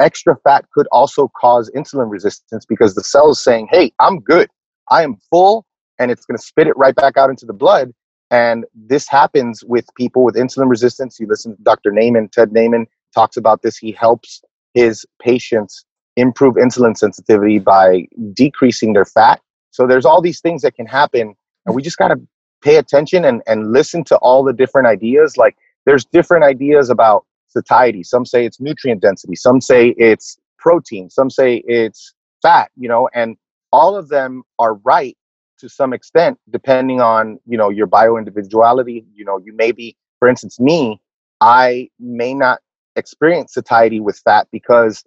Extra 0.01 0.35
fat 0.43 0.65
could 0.73 0.87
also 0.93 1.31
cause 1.39 1.71
insulin 1.77 2.11
resistance 2.11 2.65
because 2.65 2.95
the 2.95 3.05
cell 3.05 3.29
is 3.33 3.45
saying, 3.45 3.69
hey, 3.71 3.93
I'm 3.99 4.19
good. 4.21 4.49
I 4.91 5.03
am 5.03 5.17
full, 5.29 5.67
and 5.99 6.11
it's 6.11 6.25
going 6.25 6.39
to 6.39 6.43
spit 6.43 6.67
it 6.67 6.77
right 6.79 6.95
back 6.95 7.19
out 7.19 7.29
into 7.29 7.45
the 7.45 7.53
blood. 7.53 7.93
And 8.31 8.65
this 8.75 9.09
happens 9.09 9.63
with 9.63 9.87
people 9.95 10.25
with 10.25 10.37
insulin 10.37 10.71
resistance. 10.71 11.21
You 11.21 11.27
listen 11.27 11.55
to 11.55 11.63
Dr. 11.63 11.93
Naiman, 11.93 12.33
Ted 12.33 12.49
Naiman 12.49 12.87
talks 13.15 13.37
about 13.37 13.61
this. 13.61 13.77
He 13.77 13.93
helps 13.93 14.41
his 14.73 15.05
patients 15.21 15.85
improve 16.17 16.55
insulin 16.55 16.97
sensitivity 16.97 17.59
by 17.59 18.07
decreasing 18.33 18.95
their 18.95 19.05
fat. 19.05 19.43
So 19.71 19.87
there's 19.87 20.07
all 20.07 20.23
these 20.23 20.41
things 20.41 20.63
that 20.63 20.75
can 20.75 20.87
happen, 20.87 21.35
and 21.67 21.75
we 21.75 21.83
just 21.83 21.99
got 21.99 22.09
to 22.09 22.19
pay 22.63 22.77
attention 22.77 23.27
and, 23.27 23.43
and 23.47 23.71
listen 23.71 24.03
to 24.05 24.17
all 24.17 24.43
the 24.43 24.55
different 24.55 24.89
ideas. 24.89 25.37
Like 25.37 25.59
there's 25.87 26.05
different 26.05 26.45
ideas 26.45 26.91
about 26.91 27.25
satiety. 27.49 28.03
Some 28.03 28.25
say 28.25 28.45
it's 28.45 28.61
nutrient 28.61 29.03
density, 29.03 29.35
some 29.35 29.61
say 29.61 29.95
it's 29.97 30.39
protein, 30.59 31.11
some 31.11 31.31
say 31.31 31.63
it's 31.67 32.15
fat, 32.43 32.71
you 32.77 32.89
know, 32.89 33.09
and 33.15 33.37
all 33.73 33.97
of 33.97 34.09
them 34.09 34.43
are 34.59 34.75
right 34.75 35.17
to 35.59 35.69
some 35.69 35.93
extent 35.93 36.39
depending 36.51 37.01
on, 37.01 37.39
you 37.47 37.57
know, 37.57 37.69
your 37.69 37.87
bio 37.87 38.17
individuality. 38.17 39.05
You 39.15 39.25
know, 39.25 39.39
you 39.45 39.53
may 39.53 39.73
be, 39.73 39.97
for 40.19 40.29
instance, 40.29 40.59
me, 40.59 41.01
I 41.41 41.89
may 41.99 42.35
not 42.35 42.61
experience 42.97 43.55
satiety 43.55 44.01
with 44.01 44.19
fat 44.19 44.49
because 44.51 45.05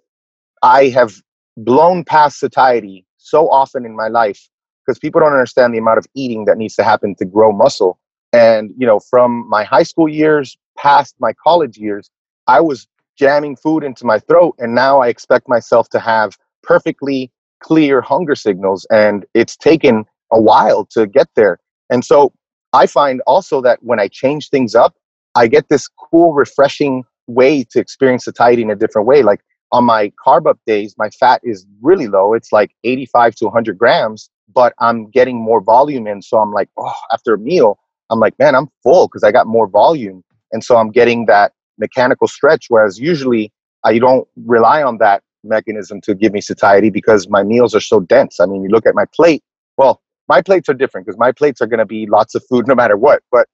I 0.62 0.88
have 0.88 1.20
blown 1.56 2.04
past 2.04 2.38
satiety 2.38 3.04
so 3.18 3.50
often 3.50 3.84
in 3.84 3.94
my 3.94 4.08
life 4.08 4.48
because 4.84 4.98
people 4.98 5.20
don't 5.20 5.32
understand 5.32 5.74
the 5.74 5.78
amount 5.78 5.98
of 5.98 6.06
eating 6.14 6.44
that 6.46 6.58
needs 6.58 6.74
to 6.76 6.84
happen 6.84 7.14
to 7.16 7.24
grow 7.24 7.52
muscle. 7.52 7.98
And, 8.32 8.72
you 8.76 8.86
know, 8.86 8.98
from 8.98 9.48
my 9.48 9.64
high 9.64 9.82
school 9.82 10.08
years 10.08 10.56
past 10.84 11.14
my 11.18 11.32
college 11.32 11.78
years, 11.78 12.10
I 12.46 12.60
was 12.60 12.86
jamming 13.18 13.56
food 13.56 13.82
into 13.84 14.04
my 14.04 14.18
throat. 14.18 14.54
And 14.58 14.74
now 14.74 15.00
I 15.00 15.08
expect 15.08 15.48
myself 15.48 15.88
to 15.90 15.98
have 15.98 16.36
perfectly 16.62 17.30
clear 17.60 18.02
hunger 18.02 18.34
signals. 18.34 18.86
And 18.90 19.24
it's 19.34 19.56
taken 19.56 20.04
a 20.30 20.40
while 20.40 20.84
to 20.92 21.06
get 21.06 21.28
there. 21.36 21.58
And 21.90 22.04
so 22.04 22.32
I 22.72 22.86
find 22.86 23.22
also 23.26 23.62
that 23.62 23.78
when 23.82 23.98
I 23.98 24.08
change 24.08 24.50
things 24.50 24.74
up, 24.74 24.94
I 25.34 25.46
get 25.46 25.68
this 25.68 25.88
cool, 25.88 26.34
refreshing 26.34 27.04
way 27.26 27.64
to 27.70 27.80
experience 27.80 28.24
satiety 28.26 28.62
in 28.62 28.70
a 28.70 28.76
different 28.76 29.08
way. 29.08 29.22
Like 29.22 29.40
on 29.72 29.84
my 29.84 30.12
carb 30.24 30.46
up 30.46 30.58
days, 30.66 30.94
my 30.98 31.08
fat 31.10 31.40
is 31.44 31.66
really 31.80 32.08
low. 32.08 32.34
It's 32.34 32.52
like 32.52 32.72
85 32.84 33.36
to 33.36 33.44
100 33.46 33.78
grams, 33.78 34.28
but 34.52 34.74
I'm 34.80 35.10
getting 35.10 35.40
more 35.40 35.62
volume 35.62 36.06
in. 36.06 36.20
So 36.20 36.38
I'm 36.38 36.52
like, 36.52 36.68
oh, 36.76 36.92
after 37.12 37.34
a 37.34 37.38
meal, 37.38 37.78
I'm 38.10 38.20
like, 38.20 38.38
man, 38.38 38.54
I'm 38.54 38.68
full 38.82 39.08
because 39.08 39.24
I 39.24 39.32
got 39.32 39.46
more 39.46 39.66
volume. 39.66 40.22
And 40.54 40.64
so 40.64 40.76
I'm 40.78 40.90
getting 40.90 41.26
that 41.26 41.52
mechanical 41.78 42.28
stretch. 42.28 42.66
Whereas 42.68 42.98
usually 42.98 43.52
I 43.84 43.98
don't 43.98 44.26
rely 44.46 44.82
on 44.82 44.98
that 44.98 45.22
mechanism 45.42 46.00
to 46.02 46.14
give 46.14 46.32
me 46.32 46.40
satiety 46.40 46.88
because 46.88 47.28
my 47.28 47.42
meals 47.42 47.74
are 47.74 47.80
so 47.80 48.00
dense. 48.00 48.40
I 48.40 48.46
mean, 48.46 48.62
you 48.62 48.70
look 48.70 48.86
at 48.86 48.94
my 48.94 49.04
plate, 49.14 49.42
well, 49.76 50.00
my 50.28 50.40
plates 50.40 50.68
are 50.70 50.74
different 50.74 51.06
because 51.06 51.18
my 51.18 51.32
plates 51.32 51.60
are 51.60 51.66
going 51.66 51.78
to 51.78 51.84
be 51.84 52.06
lots 52.06 52.34
of 52.34 52.42
food 52.48 52.66
no 52.66 52.74
matter 52.74 52.96
what. 52.96 53.22
But 53.30 53.48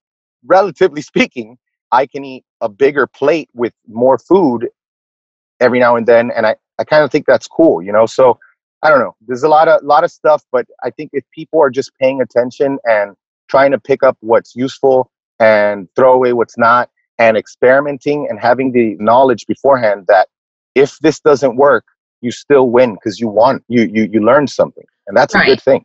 relatively 0.45 1.03
speaking, 1.13 1.59
I 1.91 2.07
can 2.07 2.25
eat 2.25 2.45
a 2.61 2.69
bigger 2.69 3.07
plate 3.09 3.49
with 3.55 3.73
more 3.89 4.19
food 4.19 4.69
every 5.59 5.81
now 5.81 5.97
and 5.97 6.07
then. 6.07 6.31
And 6.31 6.47
I, 6.47 6.57
I 6.79 6.85
kind 6.85 7.03
of 7.03 7.11
think 7.11 7.27
that's 7.27 7.49
cool, 7.49 7.83
you 7.83 7.93
know? 7.93 8.07
So 8.07 8.39
I 8.83 8.91
don't 8.91 9.01
know. 9.01 9.17
There's 9.27 9.43
a 9.43 9.49
lot 9.49 9.69
of, 9.69 9.83
lot 9.83 10.05
of 10.05 10.13
stuff, 10.13 10.45
but 10.53 10.67
I 10.85 10.91
think 10.91 11.11
if 11.13 11.25
people 11.35 11.61
are 11.61 11.71
just 11.71 11.91
paying 11.99 12.21
attention 12.21 12.79
and 12.85 13.15
trying 13.49 13.73
to 13.73 13.81
pick 13.81 14.03
up 14.03 14.17
what's 14.21 14.55
useful 14.55 15.11
and 15.41 15.89
throw 15.97 16.13
away 16.13 16.33
what's 16.33 16.57
not 16.57 16.91
and 17.19 17.37
experimenting 17.37 18.29
and 18.31 18.39
having 18.39 18.73
the 18.73 18.97
knowledge 18.99 19.47
beforehand 19.47 20.05
that 20.09 20.29
if 20.75 20.99
this 21.01 21.21
doesn't 21.21 21.57
work, 21.57 21.85
you 22.21 22.31
still 22.31 22.71
win 22.71 22.95
because 22.95 23.19
you 23.19 23.29
won. 23.29 23.63
You, 23.69 23.83
you, 23.83 24.09
you 24.13 24.21
learned 24.21 24.51
something. 24.51 24.85
And 25.07 25.17
that's 25.17 25.35
a 25.35 25.45
good 25.45 25.63
thing. 25.63 25.85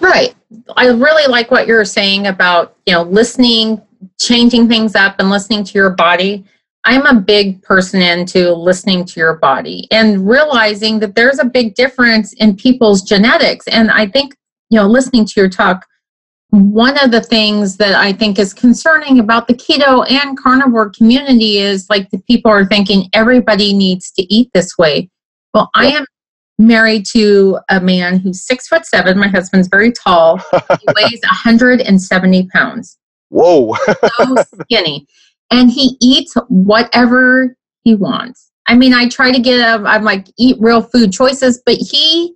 Right. 0.00 0.34
I 0.76 0.86
really 0.86 1.30
like 1.30 1.50
what 1.50 1.66
you're 1.66 1.84
saying 1.84 2.26
about, 2.26 2.76
you 2.86 2.94
know, 2.94 3.02
listening, 3.02 3.82
changing 4.18 4.68
things 4.68 4.94
up 4.94 5.16
and 5.18 5.28
listening 5.28 5.64
to 5.64 5.72
your 5.74 5.90
body. 5.90 6.44
I'm 6.84 7.06
a 7.06 7.20
big 7.20 7.62
person 7.62 8.00
into 8.00 8.52
listening 8.52 9.04
to 9.04 9.20
your 9.20 9.34
body 9.34 9.86
and 9.90 10.28
realizing 10.28 10.98
that 11.00 11.14
there's 11.14 11.38
a 11.38 11.44
big 11.44 11.74
difference 11.74 12.32
in 12.34 12.56
people's 12.56 13.02
genetics. 13.02 13.68
And 13.68 13.90
I 13.90 14.06
think, 14.06 14.34
you 14.70 14.80
know, 14.80 14.86
listening 14.86 15.26
to 15.26 15.32
your 15.36 15.48
talk, 15.48 15.86
one 16.52 17.02
of 17.02 17.10
the 17.10 17.22
things 17.22 17.78
that 17.78 17.94
I 17.94 18.12
think 18.12 18.38
is 18.38 18.52
concerning 18.52 19.18
about 19.18 19.48
the 19.48 19.54
keto 19.54 20.08
and 20.10 20.38
carnivore 20.38 20.90
community 20.90 21.56
is 21.56 21.88
like 21.88 22.10
the 22.10 22.18
people 22.18 22.50
are 22.50 22.66
thinking 22.66 23.08
everybody 23.14 23.72
needs 23.72 24.10
to 24.12 24.22
eat 24.32 24.50
this 24.52 24.76
way. 24.76 25.08
Well, 25.54 25.70
I 25.74 25.86
am 25.86 26.04
married 26.58 27.06
to 27.12 27.58
a 27.70 27.80
man 27.80 28.18
who's 28.18 28.46
six 28.46 28.68
foot 28.68 28.84
seven. 28.84 29.18
My 29.18 29.28
husband's 29.28 29.68
very 29.68 29.92
tall. 29.92 30.36
He 30.38 30.86
weighs 30.94 31.20
170 31.22 32.48
pounds. 32.48 32.98
Whoa. 33.30 33.74
So 34.18 34.36
skinny. 34.62 35.06
And 35.50 35.70
he 35.70 35.96
eats 36.02 36.34
whatever 36.48 37.56
he 37.82 37.94
wants. 37.94 38.50
I 38.66 38.74
mean, 38.74 38.92
I 38.92 39.08
try 39.08 39.32
to 39.32 39.40
get 39.40 39.58
him, 39.58 39.86
I'm 39.86 40.04
like, 40.04 40.26
eat 40.36 40.56
real 40.60 40.82
food 40.82 41.14
choices, 41.14 41.62
but 41.64 41.76
he 41.76 42.34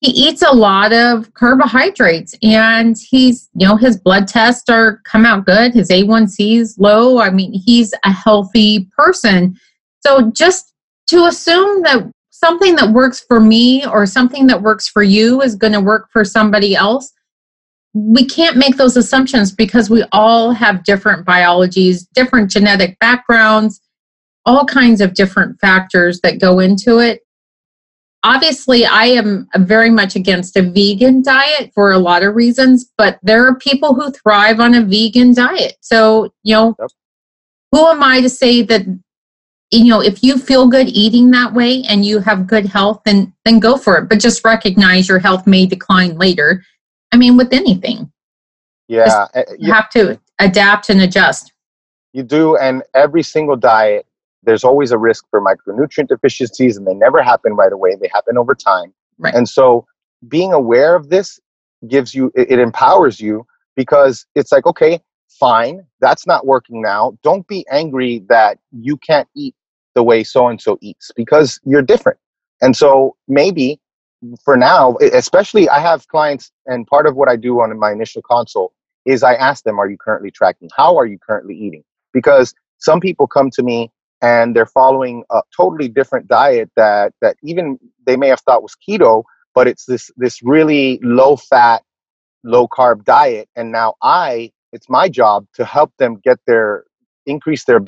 he 0.00 0.10
eats 0.10 0.42
a 0.42 0.52
lot 0.52 0.92
of 0.92 1.32
carbohydrates 1.34 2.34
and 2.42 2.96
he's 2.98 3.48
you 3.54 3.66
know 3.66 3.76
his 3.76 3.96
blood 3.96 4.28
tests 4.28 4.68
are 4.68 5.00
come 5.04 5.24
out 5.24 5.46
good. 5.46 5.72
His 5.72 5.90
a1c 5.90 6.58
is 6.58 6.76
low. 6.78 7.18
I 7.18 7.30
mean 7.30 7.52
he's 7.52 7.94
a 8.04 8.12
healthy 8.12 8.88
person. 8.96 9.58
So 10.00 10.30
just 10.30 10.74
to 11.08 11.26
assume 11.26 11.82
that 11.82 12.10
something 12.30 12.76
that 12.76 12.90
works 12.90 13.24
for 13.26 13.40
me 13.40 13.86
or 13.86 14.04
something 14.04 14.46
that 14.48 14.60
works 14.60 14.88
for 14.88 15.02
you 15.02 15.40
is 15.40 15.54
going 15.54 15.72
to 15.72 15.80
work 15.80 16.08
for 16.12 16.24
somebody 16.24 16.74
else 16.74 17.12
we 17.96 18.26
can't 18.26 18.58
make 18.58 18.76
those 18.76 18.98
assumptions 18.98 19.50
because 19.50 19.88
we 19.88 20.04
all 20.12 20.52
have 20.52 20.84
different 20.84 21.24
biologies 21.24 22.06
different 22.14 22.50
genetic 22.50 22.98
backgrounds 22.98 23.80
all 24.44 24.66
kinds 24.66 25.00
of 25.00 25.14
different 25.14 25.58
factors 25.60 26.20
that 26.20 26.38
go 26.38 26.58
into 26.58 26.98
it 26.98 27.22
obviously 28.26 28.84
i 28.84 29.04
am 29.04 29.48
very 29.58 29.88
much 29.90 30.16
against 30.16 30.56
a 30.56 30.62
vegan 30.62 31.22
diet 31.22 31.70
for 31.74 31.92
a 31.92 31.98
lot 31.98 32.22
of 32.24 32.34
reasons 32.34 32.90
but 32.98 33.18
there 33.22 33.46
are 33.46 33.54
people 33.56 33.94
who 33.94 34.10
thrive 34.10 34.58
on 34.58 34.74
a 34.74 34.82
vegan 34.84 35.32
diet 35.32 35.74
so 35.80 36.32
you 36.42 36.54
know 36.54 36.74
Yep. 36.80 36.90
who 37.72 37.86
am 37.86 38.02
i 38.02 38.20
to 38.20 38.28
say 38.28 38.62
that 38.62 38.82
you 39.70 39.84
know 39.84 40.00
if 40.02 40.22
you 40.24 40.36
feel 40.38 40.66
good 40.66 40.88
eating 40.88 41.30
that 41.30 41.52
way 41.54 41.82
and 41.84 42.04
you 42.04 42.18
have 42.18 42.46
good 42.46 42.66
health 42.66 43.00
then 43.04 43.32
then 43.44 43.60
go 43.60 43.76
for 43.76 43.96
it 43.98 44.08
but 44.08 44.18
just 44.18 44.44
recognize 44.44 45.08
your 45.08 45.20
health 45.20 45.46
may 45.46 45.64
decline 45.64 46.18
later 46.18 46.62
i 47.12 47.16
mean 47.16 47.36
with 47.36 47.52
anything 47.52 48.10
Yeah. 48.88 49.26
uh, 49.34 49.42
you 49.58 49.68
yeah, 49.68 49.74
have 49.74 49.90
to 49.90 50.20
adapt 50.40 50.90
and 50.90 51.00
adjust 51.00 51.52
you 52.16 52.22
do. 52.22 52.56
And 52.56 52.82
every 52.94 53.22
single 53.22 53.56
diet, 53.56 54.05
there's 54.46 54.64
always 54.64 54.92
a 54.92 54.98
risk 54.98 55.24
for 55.30 55.40
micronutrient 55.42 56.08
deficiencies, 56.08 56.76
and 56.76 56.86
they 56.86 56.94
never 56.94 57.22
happen 57.22 57.54
right 57.54 57.72
away. 57.72 57.96
They 58.00 58.08
happen 58.12 58.38
over 58.38 58.54
time. 58.54 58.94
Right. 59.18 59.34
And 59.34 59.48
so 59.48 59.86
being 60.28 60.52
aware 60.52 60.94
of 60.94 61.10
this 61.10 61.38
gives 61.88 62.14
you, 62.14 62.32
it, 62.34 62.52
it 62.52 62.58
empowers 62.58 63.20
you 63.20 63.46
because 63.74 64.24
it's 64.34 64.52
like, 64.52 64.66
okay, 64.66 65.00
fine, 65.28 65.84
that's 66.00 66.26
not 66.26 66.46
working 66.46 66.80
now. 66.80 67.18
Don't 67.22 67.46
be 67.46 67.66
angry 67.70 68.24
that 68.28 68.58
you 68.72 68.96
can't 68.96 69.28
eat 69.34 69.54
the 69.94 70.02
way 70.02 70.22
so 70.22 70.48
and 70.48 70.60
so 70.60 70.78
eats 70.80 71.10
because 71.16 71.60
you're 71.64 71.82
different. 71.82 72.18
And 72.62 72.76
so 72.76 73.16
maybe 73.28 73.80
for 74.44 74.56
now, 74.56 74.96
especially 75.12 75.68
I 75.68 75.80
have 75.80 76.08
clients, 76.08 76.50
and 76.66 76.86
part 76.86 77.06
of 77.06 77.16
what 77.16 77.28
I 77.28 77.36
do 77.36 77.60
on 77.60 77.78
my 77.78 77.92
initial 77.92 78.22
consult 78.22 78.72
is 79.04 79.22
I 79.22 79.34
ask 79.34 79.64
them, 79.64 79.78
Are 79.78 79.88
you 79.88 79.98
currently 79.98 80.30
tracking? 80.30 80.68
How 80.76 80.96
are 80.96 81.06
you 81.06 81.18
currently 81.18 81.54
eating? 81.54 81.84
Because 82.12 82.54
some 82.78 83.00
people 83.00 83.26
come 83.26 83.50
to 83.50 83.62
me 83.62 83.90
and 84.22 84.56
they're 84.56 84.66
following 84.66 85.24
a 85.30 85.42
totally 85.56 85.88
different 85.88 86.28
diet 86.28 86.70
that 86.76 87.12
that 87.20 87.36
even 87.42 87.78
they 88.06 88.16
may 88.16 88.28
have 88.28 88.40
thought 88.40 88.62
was 88.62 88.76
keto, 88.76 89.24
but 89.54 89.66
it's 89.66 89.84
this 89.86 90.10
this 90.16 90.42
really 90.42 90.98
low 91.02 91.36
fat, 91.36 91.82
low 92.44 92.66
carb 92.68 93.04
diet. 93.04 93.48
And 93.56 93.72
now 93.72 93.94
I, 94.02 94.52
it's 94.72 94.88
my 94.88 95.08
job 95.08 95.46
to 95.54 95.64
help 95.64 95.92
them 95.98 96.16
get 96.24 96.38
their 96.46 96.84
increase 97.26 97.64
their 97.64 97.80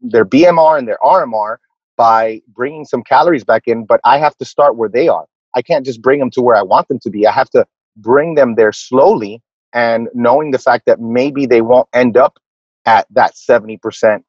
their 0.00 0.24
BMR 0.24 0.78
and 0.78 0.88
their 0.88 0.98
RMR 1.02 1.56
by 1.96 2.40
bringing 2.48 2.84
some 2.84 3.02
calories 3.02 3.44
back 3.44 3.62
in. 3.66 3.84
But 3.84 4.00
I 4.04 4.18
have 4.18 4.36
to 4.38 4.44
start 4.44 4.76
where 4.76 4.88
they 4.88 5.08
are. 5.08 5.26
I 5.54 5.62
can't 5.62 5.84
just 5.84 6.02
bring 6.02 6.20
them 6.20 6.30
to 6.32 6.42
where 6.42 6.56
I 6.56 6.62
want 6.62 6.88
them 6.88 6.98
to 7.00 7.10
be. 7.10 7.26
I 7.26 7.32
have 7.32 7.50
to 7.50 7.66
bring 7.96 8.34
them 8.34 8.54
there 8.54 8.72
slowly 8.72 9.42
and 9.72 10.08
knowing 10.14 10.50
the 10.50 10.58
fact 10.58 10.86
that 10.86 11.00
maybe 11.00 11.46
they 11.46 11.60
won't 11.60 11.88
end 11.92 12.16
up 12.16 12.38
at 12.86 13.06
that 13.10 13.34
70% 13.34 14.22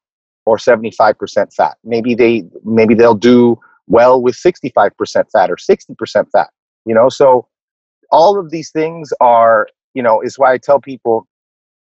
or 0.50 0.56
75% 0.56 1.54
fat. 1.54 1.76
Maybe 1.84 2.16
they 2.16 2.42
maybe 2.64 2.94
they'll 2.94 3.14
do 3.14 3.56
well 3.86 4.20
with 4.20 4.34
65% 4.34 5.30
fat 5.30 5.48
or 5.48 5.54
60% 5.54 6.30
fat. 6.32 6.50
You 6.84 6.94
know, 6.94 7.08
so 7.08 7.46
all 8.10 8.36
of 8.36 8.50
these 8.50 8.70
things 8.72 9.12
are, 9.20 9.68
you 9.94 10.02
know, 10.02 10.20
is 10.20 10.40
why 10.40 10.52
I 10.52 10.58
tell 10.58 10.80
people 10.80 11.28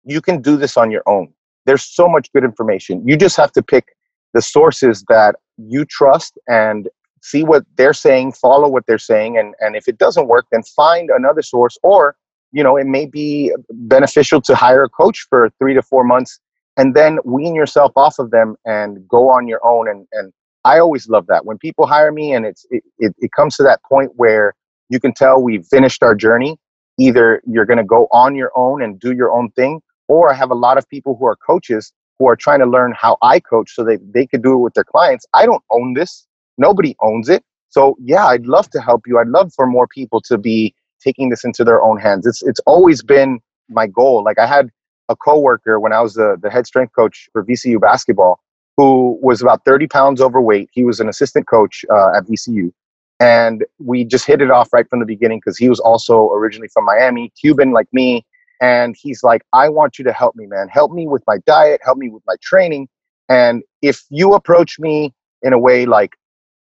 you 0.04 0.20
can 0.20 0.42
do 0.42 0.58
this 0.58 0.76
on 0.76 0.92
your 0.92 1.04
own. 1.06 1.34
There's 1.66 1.86
so 1.86 2.10
much 2.10 2.32
good 2.34 2.44
information. 2.44 3.08
You 3.08 3.16
just 3.16 3.38
have 3.38 3.54
to 3.54 3.64
pick 3.64 3.96
the 4.34 4.42
sources 4.42 5.06
that 5.08 5.36
you 5.58 5.86
trust 5.86 6.38
and 6.50 6.90
see 7.22 7.44
what 7.44 7.64
they're 7.78 7.94
saying, 7.94 8.34
follow 8.34 8.68
what 8.68 8.86
they're 8.86 8.98
saying, 8.98 9.38
and, 9.38 9.56
and 9.62 9.78
if 9.78 9.88
it 9.88 9.98
doesn't 9.98 10.28
work, 10.28 10.46
then 10.52 10.64
find 10.64 11.10
another 11.10 11.42
source. 11.42 11.78
Or, 11.84 12.18
you 12.52 12.64
know, 12.64 12.76
it 12.76 12.86
may 12.86 13.06
be 13.06 13.54
beneficial 13.70 14.42
to 14.42 14.56
hire 14.56 14.84
a 14.84 14.90
coach 14.90 15.26
for 15.30 15.50
three 15.58 15.74
to 15.74 15.82
four 15.82 16.04
months 16.04 16.40
and 16.78 16.96
then 16.96 17.20
wean 17.26 17.56
yourself 17.56 17.92
off 17.96 18.20
of 18.20 18.32
them 18.32 18.56
and 18.66 19.06
go 19.08 19.30
on 19.30 19.48
your 19.48 19.66
own. 19.66 19.90
And, 19.90 20.08
and 20.12 20.32
I 20.64 20.80
always 20.80 21.10
love 21.10 21.28
that. 21.28 21.46
When 21.46 21.58
people 21.58 21.88
hire 21.88 22.12
me 22.12 22.34
and 22.34 22.46
it's 22.46 22.66
it, 22.70 22.84
it, 23.00 23.16
it 23.20 23.32
comes 23.32 23.56
to 23.58 23.64
that 23.64 23.82
point 23.84 24.12
where 24.16 24.54
you 24.90 25.00
can 25.00 25.14
tell 25.14 25.42
we've 25.42 25.66
finished 25.66 26.04
our 26.04 26.16
journey, 26.16 26.58
either 26.98 27.42
you're 27.46 27.66
gonna 27.66 27.84
go 27.84 28.08
on 28.12 28.36
your 28.36 28.52
own 28.56 28.82
and 28.82 29.00
do 29.00 29.14
your 29.14 29.32
own 29.32 29.52
thing, 29.52 29.82
or 30.08 30.32
I 30.32 30.36
have 30.36 30.52
a 30.52 30.56
lot 30.56 30.78
of 30.78 30.88
people 30.88 31.16
who 31.18 31.26
are 31.26 31.36
coaches 31.36 31.92
who 32.20 32.28
are 32.28 32.36
trying 32.36 32.60
to 32.60 32.66
learn 32.66 32.94
how 32.98 33.18
I 33.22 33.40
coach 33.40 33.76
so 33.76 33.84
they, 33.84 33.98
they 33.98 34.26
could 34.26 34.42
do 34.42 34.54
it 34.54 34.58
with 34.58 34.74
their 34.74 34.84
clients. 34.84 35.26
I 35.34 35.46
don't 35.46 35.64
own 35.72 35.94
this. 35.94 36.26
Nobody 36.58 36.96
owns 37.02 37.30
it. 37.30 37.44
So 37.70 37.96
yeah, 38.02 38.26
I'd 38.26 38.48
love 38.48 38.70
to 38.72 38.82
help 38.82 39.04
you. 39.06 39.20
I'd 39.20 39.28
love 39.28 39.52
for 39.56 39.68
more 39.68 39.88
people 39.88 40.22
to 40.22 40.38
be 40.38 40.74
taking 41.04 41.30
this 41.30 41.44
into 41.44 41.64
their 41.64 41.82
own 41.82 42.00
hands. 42.00 42.26
It's 42.26 42.42
it's 42.44 42.60
always 42.62 43.04
been 43.04 43.40
my 43.70 43.88
goal. 43.88 44.24
Like 44.24 44.40
I 44.40 44.48
had 44.48 44.72
a 45.10 45.16
coworker 45.16 45.80
when 45.80 45.94
I 45.94 46.02
was 46.02 46.14
the, 46.16 46.38
the 46.42 46.50
head 46.50 46.68
strength 46.68 46.94
coach 46.94 47.30
for 47.32 47.44
VCU 47.44 47.80
basketball 47.80 48.40
who 48.78 49.18
was 49.22 49.42
about 49.42 49.66
30 49.66 49.88
pounds 49.88 50.22
overweight. 50.22 50.70
He 50.72 50.84
was 50.84 51.00
an 51.00 51.10
assistant 51.10 51.48
coach 51.48 51.84
uh, 51.92 52.16
at 52.16 52.26
VCU. 52.26 52.72
And 53.20 53.66
we 53.80 54.04
just 54.04 54.28
hit 54.28 54.42
it 54.42 54.52
off 54.52 54.72
right 54.72 54.88
from 54.88 55.00
the 55.00 55.06
beginning 55.06 55.40
because 55.40 55.58
he 55.58 55.68
was 55.68 55.80
also 55.80 56.30
originally 56.30 56.68
from 56.68 56.86
Miami, 56.86 57.34
Cuban 57.40 57.72
like 57.72 57.88
me. 57.92 58.24
And 58.62 58.96
he's 59.00 59.24
like, 59.24 59.42
I 59.54 59.70
want 59.70 59.98
you 59.98 60.06
to 60.06 60.14
help 60.14 60.36
me, 60.36 60.46
man. 60.46 60.68
Help 60.68 60.92
me 60.92 61.08
with 61.08 61.24
my 61.26 61.38
diet, 61.48 61.82
help 61.84 61.98
me 61.98 62.10
with 62.10 62.24
my 62.28 62.36
training. 62.42 62.88
And 63.30 63.64
if 63.82 64.04
you 64.10 64.34
approach 64.34 64.80
me 64.80 65.14
in 65.42 65.54
a 65.54 65.60
way 65.60 65.88
like, 65.88 66.16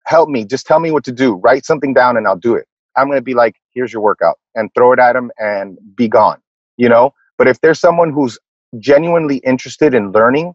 help 0.05 0.29
me, 0.29 0.45
just 0.45 0.65
tell 0.65 0.79
me 0.79 0.91
what 0.91 1.03
to 1.05 1.11
do, 1.11 1.35
write 1.35 1.65
something 1.65 1.93
down 1.93 2.15
and 2.15 2.27
I'll 2.27 2.37
do 2.37 2.55
it. 2.55 2.67
I'm 2.95 3.07
going 3.07 3.17
to 3.17 3.23
be 3.23 3.33
like, 3.33 3.55
here's 3.73 3.91
your 3.91 4.01
workout 4.01 4.39
and 4.55 4.69
throw 4.73 4.93
it 4.93 4.99
at 4.99 5.15
him 5.15 5.31
and 5.37 5.77
be 5.95 6.07
gone, 6.07 6.41
you 6.77 6.87
know? 6.87 7.13
But 7.37 7.47
if 7.47 7.59
there's 7.61 7.79
someone 7.79 8.11
who's 8.11 8.37
genuinely 8.79 9.37
interested 9.37 9.93
in 9.93 10.11
learning, 10.11 10.53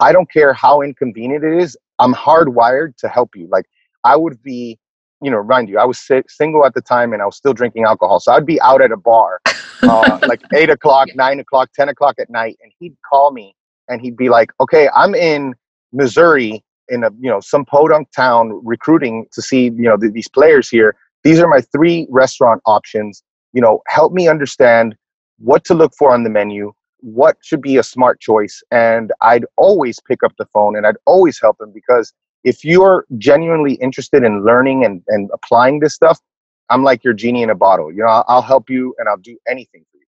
I 0.00 0.12
don't 0.12 0.30
care 0.30 0.52
how 0.52 0.80
inconvenient 0.80 1.44
it 1.44 1.62
is, 1.62 1.76
I'm 1.98 2.14
hardwired 2.14 2.96
to 2.98 3.08
help 3.08 3.36
you. 3.36 3.48
Like, 3.50 3.66
I 4.04 4.16
would 4.16 4.42
be, 4.42 4.78
you 5.22 5.30
know, 5.30 5.36
remind 5.36 5.68
you, 5.68 5.78
I 5.78 5.84
was 5.84 5.98
single 6.28 6.64
at 6.64 6.74
the 6.74 6.80
time 6.80 7.12
and 7.12 7.20
I 7.20 7.26
was 7.26 7.36
still 7.36 7.52
drinking 7.52 7.84
alcohol. 7.84 8.18
So 8.20 8.32
I'd 8.32 8.46
be 8.46 8.60
out 8.62 8.80
at 8.80 8.90
a 8.90 8.96
bar, 8.96 9.40
uh, 9.82 10.18
like 10.26 10.40
eight 10.54 10.70
o'clock, 10.70 11.08
nine 11.14 11.38
o'clock, 11.38 11.70
10 11.74 11.90
o'clock 11.90 12.16
at 12.18 12.30
night. 12.30 12.58
And 12.62 12.72
he'd 12.78 12.96
call 13.08 13.32
me 13.32 13.54
and 13.88 14.00
he'd 14.00 14.16
be 14.16 14.30
like, 14.30 14.50
okay, 14.60 14.88
I'm 14.94 15.14
in 15.14 15.54
Missouri 15.92 16.64
in 16.88 17.04
a, 17.04 17.10
you 17.20 17.30
know, 17.30 17.40
some 17.40 17.64
podunk 17.66 18.10
town 18.12 18.58
recruiting 18.64 19.26
to 19.32 19.42
see, 19.42 19.64
you 19.64 19.82
know, 19.82 19.96
th- 19.96 20.12
these 20.12 20.28
players 20.28 20.68
here. 20.68 20.96
These 21.22 21.38
are 21.40 21.48
my 21.48 21.60
three 21.60 22.06
restaurant 22.08 22.62
options. 22.64 23.22
You 23.52 23.60
know, 23.60 23.82
help 23.88 24.12
me 24.12 24.28
understand 24.28 24.96
what 25.40 25.64
to 25.64 25.74
look 25.74 25.92
for 25.98 26.12
on 26.12 26.22
the 26.22 26.30
menu, 26.30 26.72
what 27.00 27.36
should 27.42 27.62
be 27.62 27.78
a 27.78 27.82
smart 27.82 28.20
choice. 28.20 28.62
And 28.70 29.12
I'd 29.20 29.44
always 29.56 29.98
pick 30.00 30.22
up 30.22 30.32
the 30.38 30.46
phone 30.46 30.76
and 30.76 30.86
I'd 30.86 30.96
always 31.06 31.40
help 31.40 31.58
them 31.58 31.72
because 31.72 32.12
if 32.44 32.64
you're 32.64 33.06
genuinely 33.18 33.74
interested 33.74 34.22
in 34.22 34.44
learning 34.44 34.84
and, 34.84 35.02
and 35.08 35.30
applying 35.32 35.80
this 35.80 35.94
stuff, 35.94 36.20
I'm 36.68 36.84
like 36.84 37.02
your 37.02 37.14
genie 37.14 37.42
in 37.42 37.50
a 37.50 37.54
bottle. 37.54 37.90
You 37.90 37.98
know, 37.98 38.08
I'll, 38.08 38.24
I'll 38.28 38.42
help 38.42 38.70
you 38.70 38.94
and 38.98 39.08
I'll 39.08 39.18
do 39.18 39.36
anything 39.48 39.84
for 39.90 39.98
you. 39.98 40.06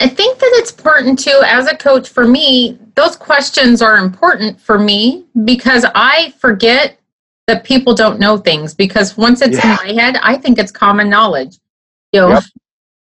I 0.00 0.08
think 0.08 0.38
that 0.38 0.50
it's 0.54 0.72
important 0.72 1.18
too, 1.18 1.40
as 1.46 1.68
a 1.68 1.76
coach, 1.76 2.08
for 2.08 2.26
me, 2.26 2.78
those 2.96 3.16
questions 3.16 3.80
are 3.80 3.98
important 3.98 4.60
for 4.60 4.78
me 4.78 5.26
because 5.44 5.86
I 5.94 6.34
forget 6.38 6.98
that 7.46 7.64
people 7.64 7.94
don't 7.94 8.18
know 8.18 8.36
things 8.38 8.74
because 8.74 9.16
once 9.16 9.42
it's 9.42 9.56
yeah. 9.64 9.78
in 9.82 9.96
my 9.96 10.02
head, 10.02 10.16
I 10.22 10.36
think 10.36 10.58
it's 10.58 10.72
common 10.72 11.08
knowledge. 11.08 11.58
You 12.12 12.20
know, 12.22 12.28
yep. 12.30 12.42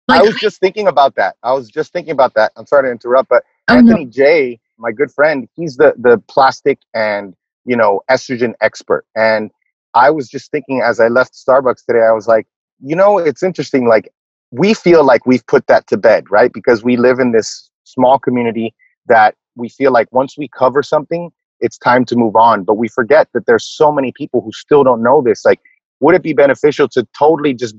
Like, 0.09 0.21
I 0.21 0.23
was 0.23 0.37
just 0.37 0.59
thinking 0.59 0.89
about 0.89 1.15
that. 1.17 1.37
I 1.43 1.53
was 1.53 1.69
just 1.69 1.93
thinking 1.93 2.13
about 2.13 2.35
that. 2.35 2.53
I'm 2.57 2.67
sorry 2.67 2.89
to 2.89 2.93
interrupt, 2.93 3.29
but 3.29 3.45
oh, 3.69 3.77
Anthony 3.77 4.07
no. 4.07 4.11
Jay, 4.11 4.59
my 4.79 4.91
good 4.91 5.13
friend, 5.13 5.49
he's 5.55 5.77
the 5.77 5.95
the 5.99 6.19
plastic 6.29 6.79
and 6.95 7.35
you 7.65 7.77
know 7.77 8.01
estrogen 8.11 8.55
expert. 8.61 9.05
And 9.15 9.51
I 9.95 10.11
was 10.11 10.29
just 10.29 10.51
thinking 10.51 10.81
as 10.81 10.99
I 10.99 11.09
left 11.09 11.35
Starbucks 11.35 11.85
today, 11.85 12.05
I 12.09 12.13
was 12.13 12.27
like, 12.27 12.47
you 12.81 12.97
know, 12.97 13.19
it's 13.19 13.43
interesting. 13.43 13.87
Like 13.87 14.11
we 14.51 14.73
feel 14.73 15.05
like 15.05 15.27
we've 15.27 15.47
put 15.47 15.67
that 15.67 15.87
to 15.89 15.97
bed, 15.97 16.31
right? 16.31 16.53
Because 16.53 16.83
we 16.83 16.97
live 16.97 17.19
in 17.19 17.33
this 17.33 17.71
small 17.85 18.19
community 18.19 18.75
that 19.07 19.35
we 19.57 19.69
feel 19.69 19.93
like 19.93 20.11
once 20.13 20.39
we 20.39 20.49
cover 20.49 20.83
something, 20.83 21.31
it's 21.61 21.77
time 21.77 22.05
to 22.07 22.17
move 22.17 22.37
on. 22.37 22.65
But 22.65 22.75
we 22.75 22.89
forget 22.89 23.29
that 23.35 23.47
there's 23.47 23.67
so 23.67 23.93
many 23.93 24.13
people 24.13 24.41
who 24.41 24.53
still 24.53 24.85
don't 24.85 25.03
know 25.03 25.21
this. 25.23 25.45
Like, 25.45 25.61
would 26.01 26.15
it 26.15 26.23
be 26.23 26.33
beneficial 26.33 26.89
to 26.91 27.07
totally 27.19 27.55
just 27.55 27.75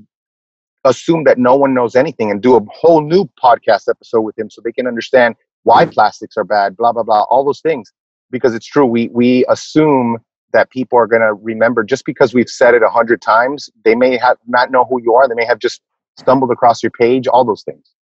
assume 0.84 1.24
that 1.24 1.38
no 1.38 1.56
one 1.56 1.74
knows 1.74 1.94
anything 1.94 2.30
and 2.30 2.40
do 2.40 2.56
a 2.56 2.60
whole 2.72 3.02
new 3.02 3.28
podcast 3.42 3.88
episode 3.88 4.22
with 4.22 4.38
him 4.38 4.48
so 4.50 4.60
they 4.64 4.72
can 4.72 4.86
understand 4.86 5.34
why 5.64 5.84
mm. 5.84 5.92
plastics 5.92 6.36
are 6.36 6.44
bad, 6.44 6.76
blah 6.76 6.92
blah 6.92 7.02
blah, 7.02 7.22
all 7.24 7.44
those 7.44 7.60
things. 7.60 7.92
Because 8.30 8.54
it's 8.54 8.66
true, 8.66 8.86
we 8.86 9.08
we 9.08 9.44
assume 9.48 10.18
that 10.52 10.70
people 10.70 10.98
are 10.98 11.06
going 11.06 11.22
to 11.22 11.34
remember 11.34 11.84
just 11.84 12.04
because 12.04 12.34
we've 12.34 12.48
said 12.48 12.74
it 12.74 12.82
a 12.82 12.88
hundred 12.88 13.22
times. 13.22 13.70
They 13.84 13.94
may 13.94 14.16
have 14.16 14.36
not 14.46 14.70
know 14.70 14.84
who 14.84 15.00
you 15.02 15.14
are. 15.14 15.28
They 15.28 15.34
may 15.34 15.44
have 15.44 15.58
just 15.58 15.80
stumbled 16.18 16.50
across 16.50 16.82
your 16.82 16.90
page. 16.90 17.26
All 17.26 17.44
those 17.44 17.62
things. 17.62 17.92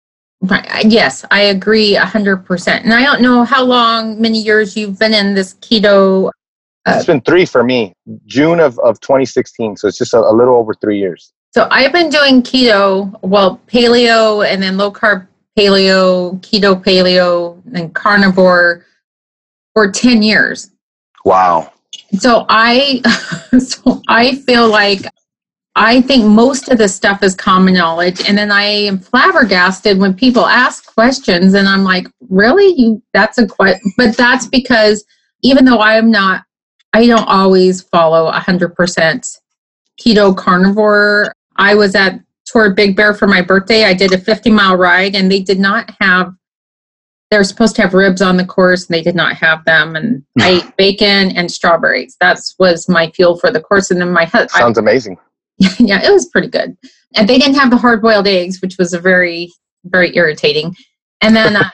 Right. 0.40 0.84
Yes, 0.84 1.24
I 1.30 1.42
agree 1.42 1.96
a 1.96 2.04
hundred 2.04 2.38
percent. 2.38 2.84
And 2.84 2.94
I 2.94 3.02
don't 3.02 3.22
know 3.22 3.44
how 3.44 3.64
long, 3.64 4.20
many 4.20 4.40
years 4.40 4.76
you've 4.76 4.98
been 4.98 5.14
in 5.14 5.34
this 5.34 5.54
keto. 5.54 6.30
Uh, 6.86 6.94
it's 6.96 7.06
been 7.06 7.20
three 7.22 7.44
for 7.44 7.64
me. 7.64 7.92
June 8.26 8.60
of, 8.60 8.78
of 8.78 9.00
2016. 9.00 9.76
So 9.76 9.88
it's 9.88 9.98
just 9.98 10.14
a, 10.14 10.18
a 10.18 10.32
little 10.32 10.54
over 10.54 10.74
three 10.74 10.98
years. 10.98 11.32
So 11.52 11.66
I've 11.70 11.92
been 11.92 12.10
doing 12.10 12.42
keto, 12.42 13.18
well, 13.22 13.60
paleo 13.66 14.46
and 14.46 14.62
then 14.62 14.76
low 14.76 14.92
carb 14.92 15.26
paleo, 15.58 16.38
keto 16.40 16.82
paleo, 16.82 17.60
and 17.74 17.94
carnivore 17.94 18.84
for 19.74 19.90
10 19.90 20.22
years. 20.22 20.70
Wow. 21.24 21.72
So 22.18 22.46
I 22.48 23.00
so 23.58 24.02
I 24.08 24.36
feel 24.36 24.68
like 24.68 25.00
I 25.74 26.00
think 26.02 26.24
most 26.24 26.68
of 26.68 26.78
the 26.78 26.88
stuff 26.88 27.22
is 27.22 27.34
common 27.34 27.74
knowledge 27.74 28.28
and 28.28 28.36
then 28.36 28.50
I 28.50 28.64
am 28.64 28.98
flabbergasted 28.98 29.98
when 29.98 30.14
people 30.14 30.46
ask 30.46 30.92
questions 30.94 31.54
and 31.54 31.68
I'm 31.68 31.84
like, 31.84 32.08
"Really? 32.28 32.74
You 32.76 33.02
that's 33.12 33.38
a 33.38 33.46
question." 33.46 33.92
But 33.96 34.16
that's 34.16 34.46
because 34.46 35.04
even 35.42 35.64
though 35.64 35.78
I 35.78 35.94
am 35.94 36.10
not 36.10 36.44
I 36.92 37.06
don't 37.06 37.28
always 37.28 37.82
follow 37.82 38.30
100% 38.32 39.38
keto 40.00 40.36
carnivore 40.36 41.32
I 41.58 41.74
was 41.74 41.94
at 41.94 42.20
toward 42.50 42.76
Big 42.76 42.96
Bear 42.96 43.12
for 43.12 43.26
my 43.26 43.42
birthday. 43.42 43.84
I 43.84 43.94
did 43.94 44.12
a 44.12 44.18
50 44.18 44.50
mile 44.50 44.76
ride 44.76 45.14
and 45.14 45.30
they 45.30 45.40
did 45.40 45.58
not 45.58 45.90
have 46.00 46.32
they're 47.30 47.44
supposed 47.44 47.76
to 47.76 47.82
have 47.82 47.92
ribs 47.92 48.22
on 48.22 48.38
the 48.38 48.46
course 48.46 48.86
and 48.86 48.94
they 48.94 49.02
did 49.02 49.14
not 49.14 49.34
have 49.34 49.62
them 49.66 49.96
and 49.96 50.24
I 50.40 50.48
ate 50.48 50.76
bacon 50.76 51.36
and 51.36 51.50
strawberries. 51.50 52.16
That 52.20 52.40
was 52.58 52.88
my 52.88 53.10
fuel 53.10 53.38
for 53.38 53.50
the 53.50 53.60
course 53.60 53.90
and 53.90 54.00
then 54.00 54.12
my 54.12 54.24
husband 54.24 54.50
Sounds 54.52 54.78
amazing. 54.78 55.18
yeah, 55.78 56.02
it 56.02 56.12
was 56.12 56.26
pretty 56.26 56.48
good. 56.48 56.76
And 57.16 57.28
they 57.28 57.38
didn't 57.38 57.56
have 57.56 57.70
the 57.70 57.76
hard 57.76 58.00
boiled 58.00 58.26
eggs, 58.26 58.62
which 58.62 58.78
was 58.78 58.94
a 58.94 59.00
very 59.00 59.52
very 59.84 60.16
irritating. 60.16 60.74
And 61.20 61.34
then 61.34 61.56
uh, 61.56 61.70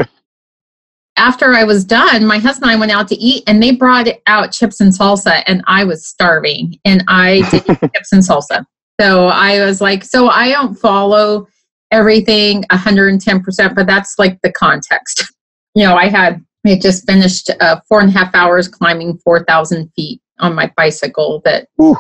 after 1.16 1.53
I 1.53 1.64
was 1.64 1.85
done, 1.85 2.26
my 2.26 2.39
husband 2.39 2.70
and 2.70 2.76
I 2.76 2.80
went 2.80 2.93
out 2.93 3.09
to 3.09 3.16
eat 3.16 3.45
and 3.47 3.62
they 3.62 3.72
brought 3.72 4.09
out 4.26 4.53
chips 4.53 4.80
and 4.80 4.93
salsa 4.93 5.43
and 5.47 5.62
I 5.66 5.85
was 5.85 6.07
starving 6.07 6.78
and 6.85 7.05
I 7.07 7.43
did 7.51 7.64
chips 7.95 8.12
and 8.12 8.22
salsa. 8.22 8.66
So 9.01 9.26
I 9.26 9.64
was 9.64 9.80
like, 9.80 10.05
so 10.05 10.28
I 10.28 10.51
don't 10.51 10.74
follow 10.74 11.49
everything 11.90 12.64
110%, 12.70 13.74
but 13.74 13.86
that's 13.86 14.18
like 14.18 14.40
the 14.42 14.53
context. 14.53 15.24
You 15.76 15.82
know, 15.82 15.97
I 15.97 16.07
had, 16.07 16.40
I 16.64 16.78
just 16.78 17.05
finished 17.05 17.51
uh, 17.59 17.80
four 17.88 17.99
and 17.99 18.09
a 18.09 18.12
half 18.12 18.32
hours 18.32 18.68
climbing 18.68 19.18
4,000 19.24 19.90
feet 19.97 20.20
on 20.38 20.55
my 20.55 20.72
bicycle 20.76 21.42
that 21.45 21.68
Ooh. 21.80 21.97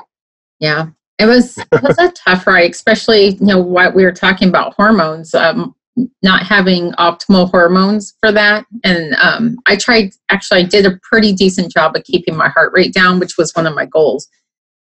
yeah 0.60 0.86
it 1.18 1.26
was 1.26 1.58
it 1.72 1.82
was 1.82 1.98
a 1.98 2.12
tough 2.12 2.46
ride 2.46 2.70
especially 2.70 3.34
you 3.34 3.46
know 3.46 3.60
what 3.60 3.94
we 3.94 4.04
were 4.04 4.12
talking 4.12 4.48
about 4.48 4.74
hormones 4.74 5.34
um, 5.34 5.74
not 6.22 6.44
having 6.44 6.90
optimal 6.92 7.50
hormones 7.50 8.14
for 8.20 8.32
that 8.32 8.66
and 8.82 9.14
um, 9.16 9.56
i 9.66 9.76
tried 9.76 10.10
actually 10.30 10.60
i 10.60 10.64
did 10.64 10.86
a 10.86 10.98
pretty 11.02 11.32
decent 11.32 11.72
job 11.72 11.94
of 11.96 12.04
keeping 12.04 12.36
my 12.36 12.48
heart 12.48 12.72
rate 12.72 12.92
down 12.92 13.18
which 13.18 13.36
was 13.38 13.52
one 13.54 13.66
of 13.66 13.74
my 13.74 13.86
goals 13.86 14.28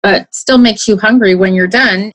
but 0.03 0.33
still 0.33 0.57
makes 0.57 0.87
you 0.87 0.97
hungry 0.97 1.33
when 1.33 1.53
you're 1.53 1.67
done 1.67 2.11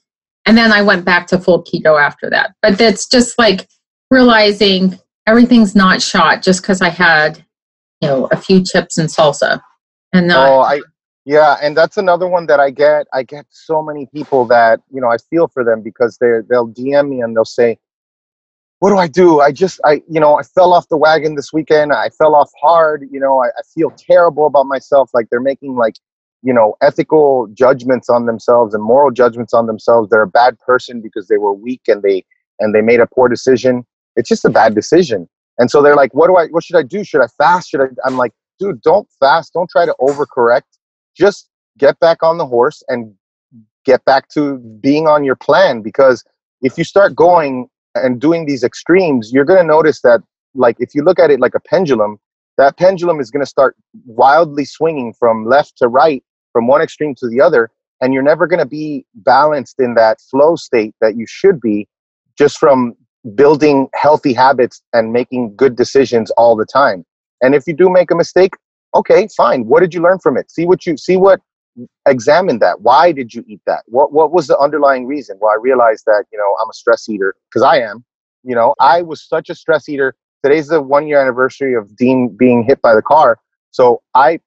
and 0.47 0.57
then 0.57 0.71
i 0.71 0.81
went 0.81 1.05
back 1.05 1.27
to 1.27 1.39
full 1.39 1.65
keto 1.65 2.01
after 2.01 2.31
that 2.31 2.55
but 2.63 2.81
it's 2.81 3.09
just 3.09 3.39
like 3.39 3.67
realizing 4.11 4.99
everything's 5.27 5.75
not 5.75 6.01
shot 6.01 6.43
just 6.43 6.63
because 6.63 6.81
i 6.81 6.89
had 6.89 7.45
you 8.01 8.09
know 8.09 8.27
a 8.31 8.37
few 8.37 8.63
chips 8.63 8.99
and 8.99 9.09
salsa 9.09 9.61
and 10.13 10.29
not 10.29 10.49
Oh, 10.49 10.61
I 10.61 10.81
yeah, 11.29 11.59
and 11.61 11.77
that's 11.77 11.99
another 11.99 12.27
one 12.27 12.47
that 12.47 12.59
I 12.59 12.71
get. 12.71 13.07
I 13.13 13.23
get 13.23 13.45
so 13.51 13.83
many 13.83 14.07
people 14.07 14.47
that 14.47 14.81
you 14.91 14.99
know 14.99 15.09
I 15.09 15.19
feel 15.19 15.47
for 15.47 15.63
them 15.63 15.83
because 15.83 16.17
they 16.17 16.39
they'll 16.49 16.69
DM 16.73 17.11
me 17.11 17.21
and 17.21 17.37
they'll 17.37 17.45
say, 17.45 17.79
"What 18.79 18.89
do 18.89 18.97
I 18.97 19.09
do? 19.09 19.41
I 19.41 19.53
just 19.53 19.79
I 19.85 20.03
you 20.09 20.21
know 20.21 20.39
I 20.39 20.43
fell 20.43 20.73
off 20.73 20.89
the 20.89 20.97
wagon 20.97 21.35
this 21.35 21.53
weekend. 21.53 21.93
I 21.93 22.09
fell 22.09 22.35
off 22.35 22.51
hard. 22.59 23.07
You 23.11 23.21
know 23.21 23.43
I, 23.43 23.49
I 23.49 23.63
feel 23.75 23.91
terrible 23.91 24.47
about 24.47 24.65
myself. 24.65 25.11
Like 25.13 25.29
they're 25.31 25.39
making 25.39 25.77
like 25.77 25.97
you 26.43 26.53
know 26.53 26.77
ethical 26.81 27.49
judgments 27.55 28.09
on 28.09 28.27
themselves 28.27 28.75
and 28.75 28.83
moral 28.83 29.11
judgments 29.11 29.53
on 29.53 29.67
themselves. 29.67 30.11
They're 30.11 30.23
a 30.23 30.27
bad 30.27 30.59
person 30.61 31.01
because 31.01 31.29
they 31.29 31.39
were 31.39 31.53
weak 31.53 31.83
and 31.89 32.03
they 32.03 32.25
and 32.61 32.75
they 32.75 32.81
made 32.81 33.01
a 33.01 33.07
poor 33.07 33.29
decision. 33.29 33.85
It's 34.17 34.29
just 34.29 34.45
a 34.45 34.51
bad 34.51 34.75
decision. 34.75 35.29
And 35.59 35.71
so 35.71 35.83
they're 35.83 35.97
like, 35.97 36.15
"What 36.15 36.29
do 36.29 36.37
I? 36.37 36.47
What 36.49 36.65
should 36.65 36.77
I 36.77 36.83
do? 36.83 37.05
Should 37.05 37.23
I 37.23 37.29
fast? 37.39 37.71
Should 37.71 37.81
I?" 37.81 37.87
I'm 38.05 38.17
like, 38.17 38.33
"Dude, 38.59 38.81
don't 38.83 39.09
fast. 39.21 39.53
Don't 39.53 39.71
try 39.71 39.87
to 39.87 39.95
overcorrect." 40.01 40.63
just 41.19 41.51
get 41.77 41.99
back 42.01 42.23
on 42.23 42.39
the 42.39 42.47
horse 42.47 42.83
and 42.89 43.13
get 43.85 44.05
back 44.05 44.29
to 44.29 44.59
being 44.81 45.07
on 45.07 45.25
your 45.25 45.37
plan 45.37 45.83
because 45.83 46.25
if 46.63 46.79
you 46.79 46.85
start 46.85 47.15
going 47.15 47.69
and 47.95 48.21
doing 48.21 48.47
these 48.47 48.63
extremes 48.63 49.33
you're 49.33 49.45
going 49.45 49.61
to 49.61 49.67
notice 49.67 50.01
that 50.03 50.21
like 50.55 50.77
if 50.79 50.95
you 50.95 51.03
look 51.03 51.19
at 51.19 51.31
it 51.31 51.41
like 51.41 51.55
a 51.55 51.61
pendulum 51.61 52.19
that 52.57 52.77
pendulum 52.77 53.21
is 53.21 53.31
going 53.31 53.45
to 53.45 53.49
start 53.49 53.77
wildly 54.07 54.65
swinging 54.65 55.13
from 55.19 55.47
left 55.47 55.77
to 55.77 55.89
right 55.89 56.23
from 56.59 56.67
one 56.67 56.83
extreme 56.83 57.15
to 57.15 57.29
the 57.29 57.41
other 57.41 57.71
and 58.01 58.13
you're 58.13 58.21
never 58.21 58.49
going 58.49 58.59
to 58.59 58.67
be 58.67 59.07
balanced 59.15 59.79
in 59.79 59.95
that 59.95 60.21
flow 60.21 60.57
state 60.57 60.93
that 61.01 61.17
you 61.17 61.25
should 61.29 61.61
be 61.61 61.87
just 62.37 62.59
from 62.59 62.97
building 63.37 63.89
healthy 63.95 64.33
habits 64.33 64.83
and 64.93 65.13
making 65.13 65.55
good 65.55 65.77
decisions 65.77 66.33
all 66.33 66.57
the 66.57 66.67
time. 66.67 67.05
And 67.43 67.55
if 67.55 67.63
you 67.69 67.75
do 67.75 67.89
make 67.89 68.11
a 68.11 68.17
mistake 68.17 68.55
okay 68.97 69.29
fine. 69.37 69.67
What 69.67 69.81
did 69.81 69.95
you 69.95 70.03
learn 70.03 70.19
from 70.19 70.37
it? 70.37 70.51
See 70.51 70.67
what 70.67 70.85
you 70.85 70.97
see 70.97 71.17
what 71.17 71.41
examine 72.07 72.59
that. 72.59 72.81
Why 72.81 73.13
did 73.13 73.33
you 73.33 73.45
eat 73.47 73.61
that? 73.67 73.85
What 73.87 74.13
what 74.13 74.33
was 74.33 74.49
the 74.49 74.59
underlying 74.59 75.07
reason? 75.07 75.39
Well 75.41 75.53
i 75.53 75.61
realized 75.61 76.07
that 76.07 76.25
you 76.33 76.39
know 76.41 76.57
i'm 76.61 76.69
a 76.69 76.73
stress 76.73 77.09
eater 77.09 77.37
because 77.49 77.63
i 77.63 77.79
am. 77.79 78.05
You 78.43 78.57
know 78.57 78.75
i 78.81 79.01
was 79.03 79.23
such 79.23 79.49
a 79.49 79.55
stress 79.55 79.89
eater. 79.89 80.17
Today's 80.43 80.67
the 80.67 80.83
one 80.83 81.07
year 81.07 81.21
anniversary 81.21 81.75
of 81.75 81.95
dean 81.97 82.35
being 82.37 82.65
hit 82.65 82.83
by 82.83 82.97
the 82.97 83.03
car. 83.03 83.39
So 83.71 84.03
i 84.17 84.41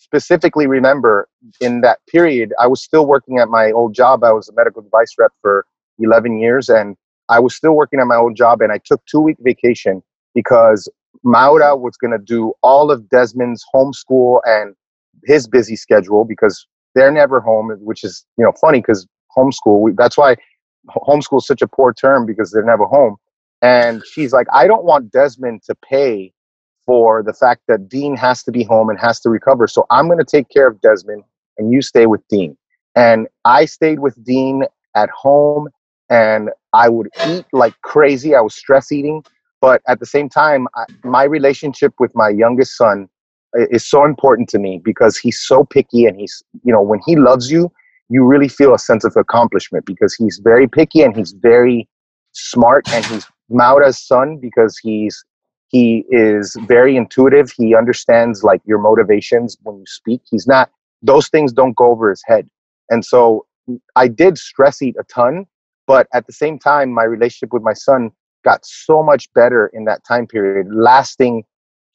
specifically 0.00 0.66
remember 0.66 1.28
in 1.60 1.80
that 1.82 1.98
period 2.10 2.52
i 2.58 2.66
was 2.66 2.82
still 2.82 3.06
working 3.06 3.38
at 3.38 3.48
my 3.48 3.70
old 3.72 3.94
job 3.94 4.24
i 4.24 4.32
was 4.32 4.48
a 4.48 4.52
medical 4.54 4.82
device 4.82 5.14
rep 5.18 5.32
for 5.40 5.64
11 5.98 6.38
years 6.38 6.68
and 6.68 6.96
i 7.28 7.38
was 7.38 7.54
still 7.54 7.72
working 7.72 8.00
at 8.00 8.06
my 8.06 8.16
old 8.16 8.36
job 8.36 8.60
and 8.60 8.72
i 8.72 8.78
took 8.84 9.04
two 9.06 9.20
week 9.20 9.36
vacation 9.40 10.02
because 10.34 10.88
Maura 11.22 11.76
was 11.76 11.96
going 11.96 12.12
to 12.12 12.18
do 12.18 12.52
all 12.62 12.90
of 12.90 13.08
Desmond's 13.08 13.64
homeschool 13.74 14.40
and 14.44 14.74
his 15.24 15.46
busy 15.46 15.76
schedule 15.76 16.24
because 16.24 16.66
they're 16.94 17.12
never 17.12 17.40
home, 17.40 17.70
which 17.80 18.04
is 18.04 18.24
you 18.38 18.44
know 18.44 18.52
funny 18.60 18.80
because 18.80 19.06
homeschool. 19.36 19.80
We, 19.80 19.92
that's 19.92 20.16
why 20.16 20.36
homeschool 20.88 21.38
is 21.38 21.46
such 21.46 21.62
a 21.62 21.68
poor 21.68 21.92
term 21.92 22.26
because 22.26 22.50
they're 22.50 22.64
never 22.64 22.84
home. 22.84 23.16
And 23.62 24.02
she's 24.10 24.32
like, 24.32 24.46
I 24.52 24.66
don't 24.66 24.84
want 24.84 25.12
Desmond 25.12 25.62
to 25.64 25.74
pay 25.74 26.32
for 26.86 27.22
the 27.22 27.32
fact 27.32 27.62
that 27.68 27.88
Dean 27.88 28.16
has 28.16 28.42
to 28.44 28.52
be 28.52 28.64
home 28.64 28.88
and 28.88 28.98
has 28.98 29.20
to 29.20 29.30
recover. 29.30 29.66
So 29.66 29.86
I'm 29.90 30.06
going 30.06 30.18
to 30.18 30.24
take 30.24 30.48
care 30.48 30.66
of 30.66 30.80
Desmond, 30.80 31.24
and 31.58 31.72
you 31.72 31.82
stay 31.82 32.06
with 32.06 32.26
Dean. 32.28 32.56
And 32.96 33.28
I 33.44 33.64
stayed 33.66 34.00
with 34.00 34.22
Dean 34.24 34.64
at 34.96 35.10
home, 35.10 35.68
and 36.08 36.50
I 36.72 36.88
would 36.88 37.08
eat 37.28 37.44
like 37.52 37.74
crazy. 37.82 38.34
I 38.34 38.40
was 38.40 38.54
stress 38.54 38.90
eating 38.90 39.22
but 39.60 39.82
at 39.86 40.00
the 40.00 40.06
same 40.06 40.28
time 40.28 40.66
I, 40.74 40.84
my 41.04 41.24
relationship 41.24 41.94
with 41.98 42.12
my 42.14 42.28
youngest 42.28 42.76
son 42.76 43.08
is 43.54 43.86
so 43.86 44.04
important 44.04 44.48
to 44.50 44.58
me 44.58 44.80
because 44.82 45.18
he's 45.18 45.40
so 45.40 45.64
picky 45.64 46.06
and 46.06 46.18
he's 46.18 46.42
you 46.64 46.72
know 46.72 46.82
when 46.82 47.00
he 47.06 47.16
loves 47.16 47.50
you 47.50 47.70
you 48.08 48.24
really 48.24 48.48
feel 48.48 48.74
a 48.74 48.78
sense 48.78 49.04
of 49.04 49.16
accomplishment 49.16 49.84
because 49.86 50.14
he's 50.14 50.40
very 50.42 50.68
picky 50.68 51.02
and 51.02 51.16
he's 51.16 51.32
very 51.32 51.88
smart 52.32 52.88
and 52.92 53.04
he's 53.06 53.26
Maura's 53.48 53.98
son 53.98 54.38
because 54.38 54.78
he's 54.78 55.24
he 55.70 56.04
is 56.10 56.56
very 56.66 56.96
intuitive 56.96 57.50
he 57.50 57.74
understands 57.74 58.42
like 58.42 58.60
your 58.64 58.78
motivations 58.78 59.56
when 59.62 59.78
you 59.78 59.86
speak 59.86 60.20
he's 60.30 60.46
not 60.46 60.70
those 61.02 61.28
things 61.28 61.52
don't 61.52 61.76
go 61.76 61.90
over 61.90 62.10
his 62.10 62.22
head 62.26 62.48
and 62.90 63.04
so 63.04 63.46
mm, 63.68 63.80
i 63.96 64.06
did 64.06 64.36
stress 64.36 64.82
eat 64.82 64.96
a 64.98 65.04
ton 65.04 65.46
but 65.86 66.06
at 66.12 66.26
the 66.26 66.32
same 66.32 66.58
time 66.58 66.92
my 66.92 67.04
relationship 67.04 67.52
with 67.52 67.62
my 67.62 67.72
son 67.72 68.10
got 68.44 68.64
so 68.64 69.02
much 69.02 69.32
better 69.34 69.70
in 69.72 69.84
that 69.84 70.04
time 70.04 70.26
period, 70.26 70.68
lasting, 70.72 71.44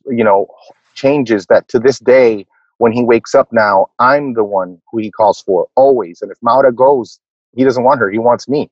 you 0.08 0.24
know, 0.24 0.48
changes 0.94 1.46
that 1.48 1.68
to 1.70 1.80
this 1.80 2.00
day, 2.00 2.46
when 2.78 2.92
he 2.92 3.04
wakes 3.04 3.34
up 3.34 3.48
now, 3.52 3.88
I'm 4.00 4.34
the 4.34 4.44
one 4.44 4.82
who 4.92 4.98
he 5.00 5.10
calls 5.10 5.42
for 5.42 5.68
always. 5.76 6.22
And 6.22 6.32
if 6.32 6.38
Maura 6.42 6.74
goes, 6.74 7.20
he 7.56 7.64
doesn't 7.64 7.84
want 7.84 8.02
her, 8.02 8.12
he 8.12 8.20
wants 8.20 8.50
me. 8.50 8.70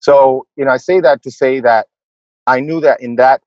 So, 0.00 0.46
you 0.56 0.64
know, 0.64 0.72
I 0.72 0.76
say 0.76 1.00
that 1.00 1.22
to 1.22 1.30
say 1.30 1.60
that 1.60 1.86
I 2.46 2.60
knew 2.60 2.80
that 2.80 3.00
in 3.00 3.16
that 3.16 3.42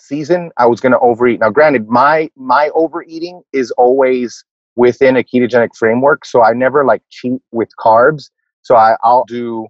season 0.00 0.50
I 0.56 0.66
was 0.66 0.80
going 0.80 0.92
to 0.92 0.98
overeat. 1.00 1.40
Now, 1.40 1.50
granted, 1.50 1.88
my 1.88 2.30
my 2.36 2.70
overeating 2.74 3.42
is 3.52 3.70
always 3.72 4.44
within 4.76 5.16
a 5.16 5.22
ketogenic 5.22 5.76
framework, 5.76 6.24
so 6.24 6.42
I 6.42 6.52
never 6.52 6.84
like 6.84 7.02
cheat 7.10 7.40
with 7.52 7.68
carbs. 7.78 8.30
So 8.62 8.76
I, 8.76 8.96
I'll 9.02 9.24
do 9.24 9.66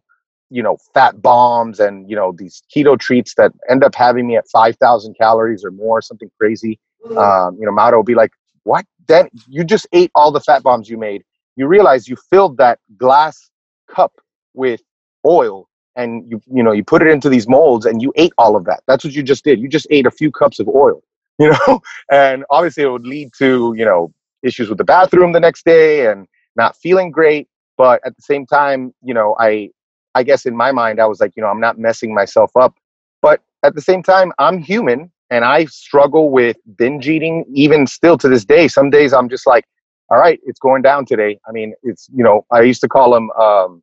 you 0.51 0.63
know 0.63 0.77
fat 0.93 1.23
bombs 1.23 1.81
and 1.81 2.11
you 2.11 2.17
know 2.17 2.33
these 2.37 2.63
keto 2.75 2.99
treats 2.99 3.35
that 3.37 3.53
end 3.71 3.85
up 3.85 3.95
having 3.95 4.27
me 4.27 4.37
at 4.37 4.45
5000 4.53 5.15
calories 5.15 5.65
or 5.65 5.71
more 5.71 6.03
something 6.03 6.31
crazy 6.39 6.79
um, 7.17 7.57
you 7.59 7.65
know 7.65 7.73
Maura 7.73 7.97
will 7.97 8.03
be 8.03 8.15
like 8.17 8.33
what 8.65 8.85
then 9.07 9.29
you 9.49 9.65
just 9.65 9.87
ate 9.93 10.11
all 10.15 10.33
the 10.33 10.41
fat 10.41 10.63
bombs 10.63 10.89
you 10.89 10.99
made 10.99 11.23
you 11.57 11.67
realize 11.67 12.09
you 12.09 12.17
filled 12.31 12.59
that 12.59 12.81
glass 12.99 13.49
cup 13.89 14.13
with 14.55 14.83
oil 15.25 15.69
and 15.97 16.29
you 16.31 16.41
you 16.47 16.63
know 16.63 16.73
you 16.73 16.85
put 16.85 17.03
it 17.03 17.09
into 17.09 17.29
these 17.29 17.49
molds 17.49 17.87
and 17.87 18.01
you 18.03 18.13
ate 18.17 18.33
all 18.39 18.57
of 18.57 18.65
that 18.65 18.83
that's 18.87 19.05
what 19.05 19.13
you 19.13 19.23
just 19.23 19.45
did 19.45 19.61
you 19.61 19.69
just 19.69 19.87
ate 19.91 20.07
a 20.07 20.11
few 20.11 20.31
cups 20.31 20.59
of 20.59 20.69
oil 20.69 21.03
you 21.39 21.51
know 21.51 21.81
and 22.11 22.45
obviously 22.51 22.83
it 22.83 22.91
would 22.91 23.07
lead 23.07 23.31
to 23.37 23.75
you 23.77 23.85
know 23.85 24.13
issues 24.43 24.69
with 24.69 24.79
the 24.79 24.85
bathroom 24.85 25.33
the 25.33 25.41
next 25.41 25.65
day 25.65 26.07
and 26.07 26.27
not 26.57 26.77
feeling 26.77 27.11
great 27.11 27.49
but 27.77 28.01
at 28.05 28.15
the 28.17 28.23
same 28.23 28.45
time 28.47 28.93
you 29.03 29.15
know 29.15 29.35
i 29.41 29.71
I 30.15 30.23
guess 30.23 30.47
in 30.47 30.57
my 30.57 30.73
mind, 30.73 31.01
I 31.01 31.07
was 31.07 31.21
like, 31.21 31.33
you 31.37 31.43
know, 31.43 31.49
I'm 31.49 31.61
not 31.61 31.79
messing 31.79 32.15
myself 32.15 32.51
up. 32.57 32.77
But 33.23 33.43
at 33.63 33.75
the 33.75 33.81
same 33.81 34.03
time, 34.03 34.33
I'm 34.39 34.59
human 34.59 35.11
and 35.31 35.45
I 35.45 35.67
struggle 35.67 36.31
with 36.31 36.57
binge 36.77 37.09
eating 37.09 37.45
even 37.53 37.87
still 37.87 38.19
to 38.19 38.29
this 38.29 38.45
day. 38.45 38.67
Some 38.69 38.91
days 38.91 39.13
I'm 39.13 39.29
just 39.29 39.47
like, 39.47 39.65
all 40.11 40.19
right, 40.19 40.41
it's 40.45 40.59
going 40.59 40.83
down 40.83 41.05
today. 41.05 41.39
I 41.49 41.53
mean, 41.53 41.75
it's, 41.83 42.09
you 42.13 42.25
know, 42.25 42.45
I 42.51 42.63
used 42.63 42.81
to 42.81 42.89
call 42.89 43.13
them, 43.13 43.31
um, 43.33 43.83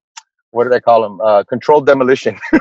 what 0.58 0.64
did 0.64 0.74
I 0.74 0.80
call 0.80 1.04
them? 1.04 1.22
Uh, 1.22 1.44
controlled 1.44 1.86
demolition. 1.86 2.40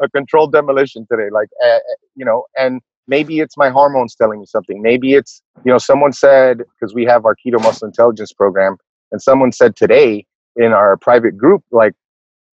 a 0.00 0.08
controlled 0.14 0.50
demolition 0.50 1.06
today. 1.10 1.28
Like, 1.30 1.48
uh, 1.62 1.78
you 2.16 2.24
know, 2.24 2.46
and 2.56 2.80
maybe 3.06 3.40
it's 3.40 3.58
my 3.58 3.68
hormones 3.68 4.14
telling 4.14 4.40
me 4.40 4.46
something. 4.46 4.80
Maybe 4.80 5.12
it's, 5.12 5.42
you 5.62 5.70
know, 5.70 5.76
someone 5.76 6.12
said, 6.14 6.62
because 6.80 6.94
we 6.94 7.04
have 7.04 7.26
our 7.26 7.36
keto 7.36 7.62
muscle 7.62 7.86
intelligence 7.86 8.32
program, 8.32 8.78
and 9.12 9.20
someone 9.20 9.52
said 9.52 9.76
today 9.76 10.24
in 10.56 10.72
our 10.72 10.96
private 10.96 11.36
group, 11.36 11.62
like, 11.70 11.92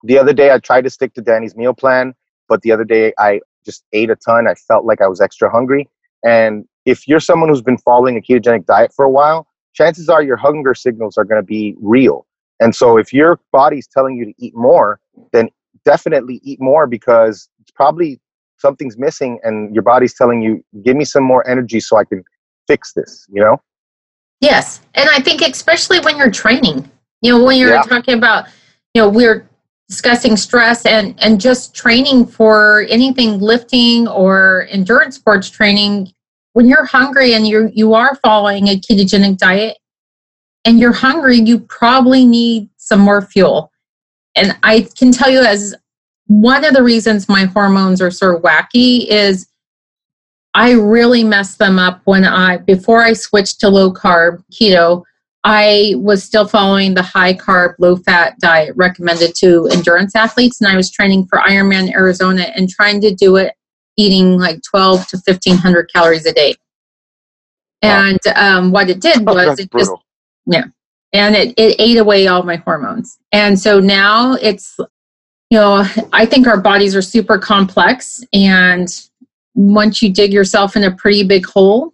the 0.03 0.17
other 0.17 0.31
day 0.31 0.51
I 0.51 0.59
tried 0.59 0.85
to 0.85 0.89
stick 0.89 1.13
to 1.15 1.21
Danny's 1.21 1.57
meal 1.57 1.73
plan, 1.73 2.13
but 2.47 2.61
the 2.61 2.71
other 2.71 2.85
day 2.85 3.11
I 3.19 3.41
just 3.65 3.83
ate 3.91 4.09
a 4.09 4.15
ton. 4.15 4.47
I 4.47 4.55
felt 4.55 4.85
like 4.85 5.01
I 5.01 5.07
was 5.07 5.19
extra 5.19 5.51
hungry. 5.51 5.89
And 6.23 6.65
if 6.85 7.09
you're 7.09 7.19
someone 7.19 7.49
who's 7.49 7.61
been 7.61 7.77
following 7.77 8.15
a 8.17 8.21
ketogenic 8.21 8.65
diet 8.65 8.93
for 8.95 9.03
a 9.03 9.09
while, 9.09 9.47
chances 9.73 10.07
are 10.07 10.23
your 10.23 10.37
hunger 10.37 10.73
signals 10.73 11.17
are 11.17 11.25
going 11.25 11.41
to 11.41 11.45
be 11.45 11.75
real. 11.81 12.25
And 12.62 12.74
so 12.74 12.97
if 12.97 13.12
your 13.12 13.39
body's 13.51 13.88
telling 13.88 14.16
you 14.16 14.26
to 14.26 14.34
eat 14.38 14.55
more, 14.55 14.99
then 15.34 15.49
definitely 15.84 16.39
eat 16.43 16.62
more 16.62 16.88
because 16.88 17.49
it's 17.59 17.72
probably 17.72 18.20
something's 18.57 18.97
missing 18.97 19.39
and 19.43 19.74
your 19.74 19.82
body's 19.82 20.14
telling 20.14 20.41
you, 20.41 20.64
give 20.84 20.95
me 20.95 21.03
some 21.03 21.24
more 21.24 21.45
energy 21.49 21.80
so 21.80 21.97
I 21.97 22.05
can 22.05 22.24
fix 22.68 22.93
this, 22.93 23.26
you 23.30 23.41
know? 23.41 23.57
Yes. 24.39 24.82
And 24.93 25.09
I 25.09 25.20
think 25.20 25.41
especially 25.41 25.99
when 25.99 26.18
you're 26.18 26.32
training, 26.32 26.89
you 27.22 27.32
know, 27.32 27.43
when 27.43 27.57
you're 27.57 27.74
Yeah. 27.74 27.82
talking 27.82 28.14
about, 28.14 28.47
you 28.93 29.01
know, 29.01 29.09
we're 29.09 29.49
discussing 29.89 30.38
stress 30.38 30.86
and 30.86 31.16
and 31.22 31.41
just 31.41 31.76
training 31.76 32.26
for 32.26 32.86
anything 32.89 33.39
lifting 33.39 34.07
or 34.07 34.68
endurance 34.70 35.16
sports 35.16 35.49
training 35.49 36.14
when 36.53 36.66
you're 36.66 36.86
hungry 36.86 37.34
and 37.34 37.45
you 37.45 37.70
you 37.74 37.93
are 37.93 38.16
following 38.24 38.70
a 38.70 38.80
ketogenic 38.80 39.38
diet 39.38 39.78
and 40.66 40.80
you're 40.80 40.93
hungry, 40.93 41.38
you 41.38 41.59
probably 41.59 42.26
need 42.26 42.70
some 42.78 42.99
more 42.99 43.22
fuel. 43.22 43.72
And 44.36 44.57
I 44.64 44.88
can 44.97 45.12
tell 45.12 45.30
you, 45.30 45.41
as 45.41 45.76
one 46.28 46.64
of 46.64 46.74
the 46.74 46.84
reasons 46.84 47.28
my 47.28 47.45
hormones 47.45 48.01
are 48.01 48.12
so 48.12 48.38
wacky 48.38 49.07
is 49.07 49.47
I 50.53 50.72
really 50.72 51.24
messed 51.24 51.59
them 51.59 51.80
up 51.80 52.01
when 52.05 52.26
I, 52.26 52.57
before 52.57 53.01
I 53.01 53.14
switched 53.14 53.59
to 53.62 53.70
low 53.70 53.91
carb 53.91 54.43
keto, 54.51 55.03
I 55.43 55.93
was 55.97 56.24
still 56.24 56.47
following 56.47 56.93
the 56.93 57.01
high 57.01 57.34
carb, 57.34 57.76
low 57.80 57.95
fat 57.95 58.38
diet 58.39 58.76
recommended 58.76 59.34
to 59.36 59.68
endurance 59.72 60.16
athletes. 60.16 60.62
And 60.62 60.70
I 60.70 60.76
was 60.76 60.91
training 60.91 61.26
for 61.28 61.39
Ironman 61.39 61.93
Arizona 61.93 62.43
and 62.55 62.70
trying 62.70 63.01
to 63.01 63.14
do 63.14 63.38
it 63.38 63.53
eating 63.97 64.38
like 64.38 64.62
12 64.70 65.07
to 65.07 65.18
1500 65.18 65.89
calories 65.93 66.26
a 66.26 66.34
day. 66.34 66.53
And 67.82 68.20
um, 68.36 68.72
what 68.72 68.89
it 68.89 69.01
did 69.01 69.26
was 69.26 69.59
it 69.59 69.72
just, 69.72 69.91
yeah. 70.51 70.65
And 71.13 71.35
it, 71.35 71.53
it 71.57 71.75
ate 71.79 71.97
away 71.97 72.27
all 72.27 72.43
my 72.43 72.57
hormones. 72.57 73.17
And 73.31 73.59
so 73.59 73.79
now 73.79 74.33
it's, 74.33 74.77
you 75.49 75.57
know, 75.59 75.85
I 76.13 76.25
think 76.25 76.47
our 76.47 76.59
bodies 76.59 76.95
are 76.95 77.01
super 77.01 77.37
complex. 77.37 78.23
And 78.33 78.87
once 79.53 80.01
you 80.01 80.13
dig 80.13 80.31
yourself 80.31 80.75
in 80.75 80.83
a 80.83 80.95
pretty 80.95 81.23
big 81.23 81.45
hole, 81.45 81.93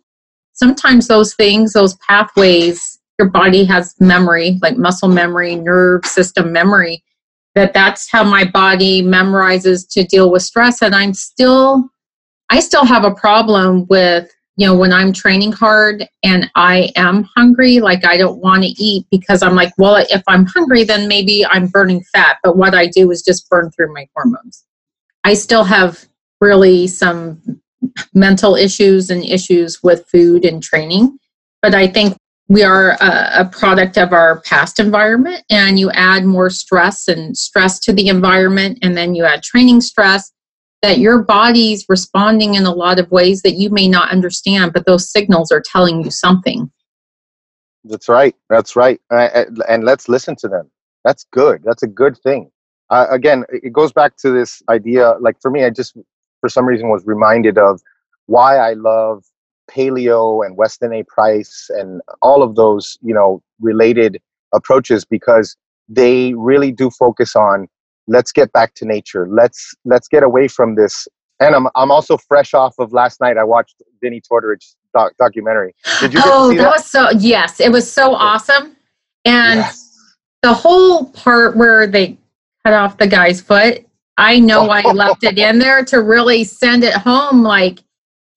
sometimes 0.54 1.08
those 1.08 1.34
things, 1.34 1.74
those 1.74 1.96
pathways, 1.96 3.00
your 3.18 3.30
body 3.30 3.66
has 3.66 3.96
memory, 4.00 4.60
like 4.62 4.78
muscle 4.78 5.10
memory, 5.10 5.56
nerve 5.56 6.06
system 6.06 6.52
memory, 6.52 7.04
that 7.56 7.74
that's 7.74 8.12
how 8.12 8.24
my 8.24 8.46
body 8.46 9.02
memorizes 9.02 9.90
to 9.94 10.04
deal 10.04 10.32
with 10.32 10.44
stress. 10.44 10.84
And 10.84 10.94
I'm 10.94 11.16
still, 11.16 11.90
I 12.52 12.60
still 12.60 12.86
have 12.86 13.04
a 13.04 13.16
problem 13.16 13.88
with 13.88 14.32
you 14.58 14.66
know, 14.66 14.76
when 14.76 14.92
I'm 14.92 15.14
training 15.14 15.52
hard 15.52 16.08
and 16.24 16.50
I 16.56 16.92
am 16.96 17.24
hungry, 17.36 17.80
like 17.80 18.04
I 18.06 18.18
don't 18.18 18.42
want 18.42 18.64
to 18.64 18.70
eat 18.70 19.06
because 19.12 19.44
I'm 19.44 19.54
like, 19.54 19.72
well, 19.78 20.04
if 20.10 20.24
I'm 20.28 20.48
hungry, 20.48 20.84
then 20.84 21.08
maybe 21.08 21.46
I'm 21.46 21.68
burning 21.68 22.04
fat. 22.12 22.38
But 22.44 22.58
what 22.58 22.74
I 22.74 22.88
do 22.88 23.12
is 23.12 23.22
just 23.22 23.48
burn 23.50 23.70
through 23.72 23.94
my 23.94 24.08
hormones. 24.16 24.66
I 25.24 25.36
still 25.36 25.64
have 25.64 26.08
really 26.42 26.88
some 26.88 27.62
mental 28.16 28.56
issues 28.56 29.12
and 29.12 29.24
issues 29.24 29.84
with 29.84 30.08
food 30.10 30.44
and 30.44 30.62
training. 30.62 31.20
But 31.62 31.76
I 31.76 31.88
think 31.88 32.18
we 32.50 32.64
are 32.64 32.92
a, 33.00 33.42
a, 33.42 33.50
product 33.52 33.98
of 33.98 34.14
our 34.14 34.42
past 34.42 34.80
environment, 34.80 35.44
and 35.50 35.78
you 35.78 35.92
add 35.92 36.24
more 36.24 36.50
stress 36.50 37.10
and 37.10 37.38
stress 37.38 37.78
to 37.80 37.92
the 37.92 38.08
environment, 38.08 38.80
and 38.82 38.96
then 38.96 39.16
you 39.16 39.26
add 39.26 39.44
training 39.44 39.82
stress 39.82 40.32
that 40.82 41.00
your 41.00 41.24
body's 41.24 41.86
responding 41.90 42.56
in 42.56 42.66
a 42.66 42.74
lot 42.74 43.00
of 43.00 43.10
ways 43.12 43.42
that 43.42 43.54
you 43.54 43.70
may 43.70 43.88
not 43.88 44.12
understand, 44.12 44.74
but 44.74 44.86
those 44.86 45.12
signals 45.12 45.52
are 45.52 45.62
telling 45.62 46.04
you 46.04 46.12
something. 46.12 46.72
That's 47.84 48.10
right. 48.10 48.36
That's 48.50 48.76
right. 48.76 49.00
And 49.10 49.84
let's 49.84 50.08
listen 50.10 50.36
to 50.38 50.48
them. 50.48 50.70
That's 51.04 51.26
good. 51.32 51.62
That's 51.64 51.84
a 51.84 51.88
good 51.88 52.18
thing. 52.18 52.52
Uh, 52.90 53.08
again, 53.10 53.44
it 53.50 53.74
goes 53.74 53.92
back 53.92 54.18
to 54.18 54.32
this 54.32 54.62
idea. 54.70 55.14
Like 55.20 55.42
for 55.42 55.52
me, 55.52 55.64
I 55.64 55.70
just, 55.70 55.98
for 56.42 56.50
some 56.50 56.66
reason, 56.66 56.90
was 56.90 57.06
reminded 57.06 57.58
of 57.58 57.82
why 58.28 58.58
I 58.58 58.74
love 58.74 59.24
paleo 59.70 60.46
and 60.46 60.56
Weston 60.58 60.94
A. 60.94 61.04
Price 61.04 61.70
and 61.74 62.02
all 62.22 62.44
of 62.44 62.56
those, 62.56 62.98
you 63.02 63.14
know, 63.14 63.42
related 63.60 64.22
approaches 64.54 65.06
because 65.06 65.58
they 65.90 66.34
really 66.34 66.72
do 66.72 66.90
focus 66.90 67.36
on 67.36 67.68
let's 68.08 68.32
get 68.32 68.52
back 68.52 68.74
to 68.76 68.86
nature. 68.86 69.28
Let's 69.30 69.76
let's 69.86 70.08
get 70.08 70.24
away 70.24 70.48
from 70.48 70.76
this. 70.76 71.08
And 71.40 71.56
I'm 71.56 71.68
I'm 71.76 71.92
also 71.92 72.18
fresh 72.18 72.54
off 72.54 72.76
of 72.80 72.94
last 72.94 73.22
night. 73.22 73.38
I 73.38 73.44
watched 73.44 73.82
Vinnie 74.02 74.22
Tortorich's 74.22 74.76
doc, 74.94 75.14
documentary. 75.20 75.76
Did 76.00 76.14
you? 76.14 76.22
oh, 76.24 76.50
that, 76.50 76.58
that, 76.58 76.70
was 76.70 76.86
so 76.86 77.10
yes, 77.12 77.60
it 77.60 77.72
was 77.72 77.92
so 77.92 78.14
awesome. 78.14 78.76
And 79.26 79.60
yes. 79.60 80.16
the 80.42 80.54
whole 80.54 81.06
part 81.06 81.58
where 81.58 81.86
they 81.86 82.18
cut 82.66 82.74
off 82.74 82.98
the 82.98 83.08
guy's 83.08 83.42
foot, 83.42 83.86
I 84.18 84.40
know 84.40 84.70
I 84.70 84.82
left 84.94 85.24
it 85.24 85.38
in 85.38 85.60
there 85.60 85.84
to 85.86 86.02
really 86.02 86.44
send 86.44 86.84
it 86.84 86.94
home. 86.94 87.44
Like, 87.44 87.80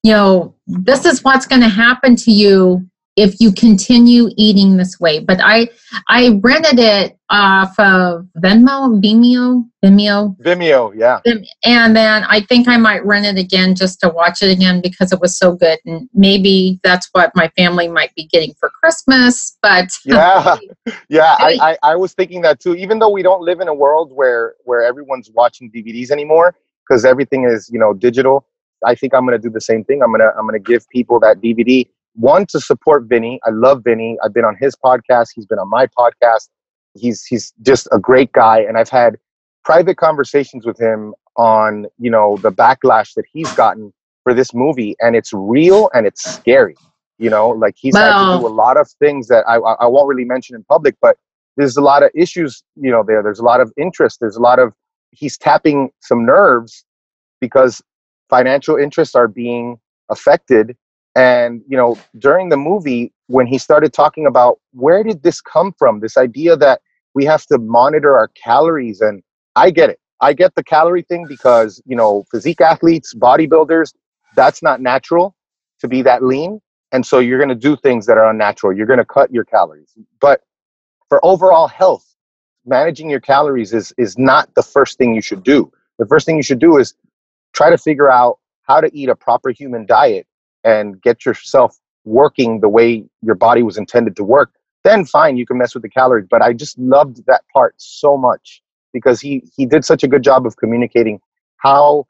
you 0.02 0.12
know, 0.12 0.54
this 0.66 1.04
is 1.04 1.22
what's 1.22 1.46
going 1.46 1.62
to 1.62 1.68
happen 1.68 2.16
to 2.16 2.32
you 2.32 2.89
if 3.20 3.38
you 3.38 3.52
continue 3.52 4.30
eating 4.36 4.78
this 4.78 4.98
way. 4.98 5.20
But 5.20 5.40
I 5.42 5.68
I 6.08 6.40
rented 6.42 6.78
it 6.78 7.18
off 7.28 7.78
of 7.78 8.26
Venmo, 8.38 8.98
Vimeo, 9.02 9.68
Vimeo. 9.84 10.36
Vimeo, 10.38 10.92
yeah. 10.96 11.20
And 11.64 11.94
then 11.94 12.24
I 12.24 12.40
think 12.40 12.66
I 12.66 12.78
might 12.78 13.04
rent 13.04 13.26
it 13.26 13.38
again 13.38 13.74
just 13.74 14.00
to 14.00 14.08
watch 14.08 14.40
it 14.40 14.50
again 14.50 14.80
because 14.80 15.12
it 15.12 15.20
was 15.20 15.36
so 15.36 15.54
good. 15.54 15.78
And 15.84 16.08
maybe 16.14 16.80
that's 16.82 17.08
what 17.12 17.30
my 17.34 17.48
family 17.56 17.88
might 17.88 18.14
be 18.14 18.26
getting 18.26 18.54
for 18.58 18.70
Christmas. 18.70 19.58
But 19.62 19.90
yeah, 20.04 20.56
yeah, 21.10 21.36
I, 21.38 21.76
I, 21.82 21.92
I 21.92 21.96
was 21.96 22.14
thinking 22.14 22.40
that 22.42 22.58
too. 22.58 22.74
Even 22.74 22.98
though 22.98 23.10
we 23.10 23.22
don't 23.22 23.42
live 23.42 23.60
in 23.60 23.68
a 23.68 23.74
world 23.74 24.12
where 24.12 24.54
where 24.64 24.82
everyone's 24.82 25.30
watching 25.34 25.70
DVDs 25.70 26.10
anymore 26.10 26.56
because 26.88 27.04
everything 27.04 27.44
is 27.44 27.68
you 27.70 27.78
know 27.78 27.92
digital. 27.92 28.46
I 28.86 28.94
think 28.94 29.12
I'm 29.12 29.26
gonna 29.26 29.38
do 29.38 29.50
the 29.50 29.60
same 29.60 29.84
thing. 29.84 30.02
I'm 30.02 30.10
gonna 30.10 30.32
I'm 30.38 30.46
gonna 30.46 30.58
give 30.58 30.88
people 30.88 31.20
that 31.20 31.42
DVD 31.42 31.86
one 32.20 32.46
to 32.46 32.60
support 32.60 33.04
Vinnie. 33.04 33.40
I 33.46 33.50
love 33.50 33.82
Vinnie. 33.84 34.18
I've 34.22 34.34
been 34.34 34.44
on 34.44 34.56
his 34.60 34.76
podcast. 34.76 35.28
He's 35.34 35.46
been 35.46 35.58
on 35.58 35.70
my 35.70 35.86
podcast. 35.86 36.48
He's 36.94 37.24
he's 37.24 37.52
just 37.62 37.88
a 37.92 37.98
great 37.98 38.32
guy, 38.32 38.60
and 38.60 38.76
I've 38.76 38.90
had 38.90 39.16
private 39.64 39.96
conversations 39.96 40.66
with 40.66 40.78
him 40.78 41.14
on 41.36 41.86
you 41.98 42.10
know 42.10 42.36
the 42.38 42.52
backlash 42.52 43.14
that 43.14 43.24
he's 43.32 43.50
gotten 43.54 43.92
for 44.22 44.34
this 44.34 44.52
movie, 44.52 44.96
and 45.00 45.16
it's 45.16 45.32
real 45.32 45.90
and 45.94 46.06
it's 46.06 46.22
scary. 46.22 46.76
You 47.18 47.30
know, 47.30 47.50
like 47.50 47.74
he's 47.78 47.94
wow. 47.94 48.00
had 48.00 48.34
to 48.34 48.40
do 48.40 48.46
a 48.46 48.48
lot 48.48 48.76
of 48.76 48.90
things 48.98 49.28
that 49.28 49.44
I 49.48 49.56
I 49.56 49.86
won't 49.86 50.08
really 50.08 50.24
mention 50.24 50.56
in 50.56 50.64
public, 50.64 50.96
but 51.00 51.16
there's 51.56 51.76
a 51.76 51.82
lot 51.82 52.02
of 52.02 52.10
issues. 52.14 52.62
You 52.76 52.90
know, 52.90 53.02
there 53.06 53.22
there's 53.22 53.40
a 53.40 53.44
lot 53.44 53.60
of 53.60 53.72
interest. 53.76 54.18
There's 54.20 54.36
a 54.36 54.42
lot 54.42 54.58
of 54.58 54.74
he's 55.12 55.38
tapping 55.38 55.90
some 56.00 56.26
nerves 56.26 56.84
because 57.40 57.82
financial 58.28 58.76
interests 58.76 59.14
are 59.14 59.28
being 59.28 59.78
affected 60.10 60.76
and, 61.14 61.62
you 61.68 61.76
know, 61.76 61.98
during 62.18 62.48
the 62.48 62.56
movie, 62.56 63.12
when 63.26 63.46
he 63.46 63.58
started 63.58 63.92
talking 63.92 64.26
about 64.26 64.60
where 64.72 65.02
did 65.02 65.22
this 65.22 65.40
come 65.40 65.72
from, 65.78 66.00
this 66.00 66.16
idea 66.16 66.56
that 66.56 66.80
we 67.14 67.24
have 67.24 67.44
to 67.46 67.58
monitor 67.58 68.16
our 68.16 68.28
calories, 68.28 69.00
and 69.00 69.22
I 69.56 69.70
get 69.70 69.90
it. 69.90 69.98
I 70.20 70.32
get 70.32 70.54
the 70.54 70.62
calorie 70.62 71.02
thing 71.02 71.26
because, 71.26 71.82
you 71.86 71.96
know, 71.96 72.24
physique 72.30 72.60
athletes, 72.60 73.14
bodybuilders, 73.14 73.94
that's 74.36 74.62
not 74.62 74.80
natural 74.80 75.34
to 75.80 75.88
be 75.88 76.02
that 76.02 76.22
lean. 76.22 76.60
And 76.92 77.04
so 77.06 77.18
you're 77.18 77.38
going 77.38 77.48
to 77.48 77.54
do 77.54 77.76
things 77.76 78.06
that 78.06 78.18
are 78.18 78.28
unnatural. 78.28 78.76
You're 78.76 78.86
going 78.86 78.98
to 78.98 79.04
cut 79.04 79.32
your 79.32 79.44
calories. 79.44 79.92
But 80.20 80.42
for 81.08 81.24
overall 81.24 81.68
health, 81.68 82.04
managing 82.66 83.08
your 83.08 83.20
calories 83.20 83.72
is, 83.72 83.92
is 83.96 84.18
not 84.18 84.54
the 84.54 84.62
first 84.62 84.98
thing 84.98 85.14
you 85.14 85.22
should 85.22 85.42
do. 85.42 85.72
The 85.98 86.06
first 86.06 86.26
thing 86.26 86.36
you 86.36 86.42
should 86.42 86.58
do 86.58 86.76
is 86.78 86.94
try 87.52 87.70
to 87.70 87.78
figure 87.78 88.10
out 88.10 88.38
how 88.62 88.80
to 88.80 88.90
eat 88.94 89.08
a 89.08 89.16
proper 89.16 89.50
human 89.50 89.86
diet 89.86 90.26
and 90.64 91.00
get 91.02 91.24
yourself 91.24 91.78
working 92.04 92.60
the 92.60 92.68
way 92.68 93.04
your 93.22 93.34
body 93.34 93.62
was 93.62 93.76
intended 93.76 94.16
to 94.16 94.24
work, 94.24 94.52
then 94.84 95.04
fine, 95.04 95.36
you 95.36 95.46
can 95.46 95.58
mess 95.58 95.74
with 95.74 95.82
the 95.82 95.88
calories. 95.88 96.26
But 96.30 96.42
I 96.42 96.52
just 96.52 96.78
loved 96.78 97.24
that 97.26 97.42
part 97.52 97.74
so 97.76 98.16
much 98.16 98.62
because 98.92 99.20
he 99.20 99.44
he 99.56 99.66
did 99.66 99.84
such 99.84 100.02
a 100.02 100.08
good 100.08 100.22
job 100.22 100.46
of 100.46 100.56
communicating 100.56 101.20
how 101.58 102.06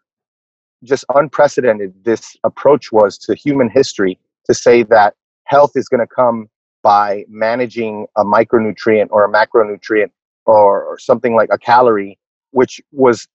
just 0.84 1.04
unprecedented 1.14 1.92
this 2.04 2.36
approach 2.44 2.90
was 2.92 3.18
to 3.18 3.34
human 3.34 3.68
history 3.68 4.18
to 4.46 4.54
say 4.54 4.82
that 4.84 5.14
health 5.44 5.72
is 5.74 5.88
going 5.88 6.00
to 6.00 6.06
come 6.06 6.48
by 6.82 7.24
managing 7.28 8.06
a 8.16 8.24
micronutrient 8.24 9.08
or 9.10 9.24
a 9.24 9.28
macronutrient 9.28 10.10
or, 10.46 10.82
or 10.84 10.98
something 10.98 11.34
like 11.34 11.50
a 11.52 11.58
calorie, 11.58 12.18
which 12.52 12.80
was 12.92 13.28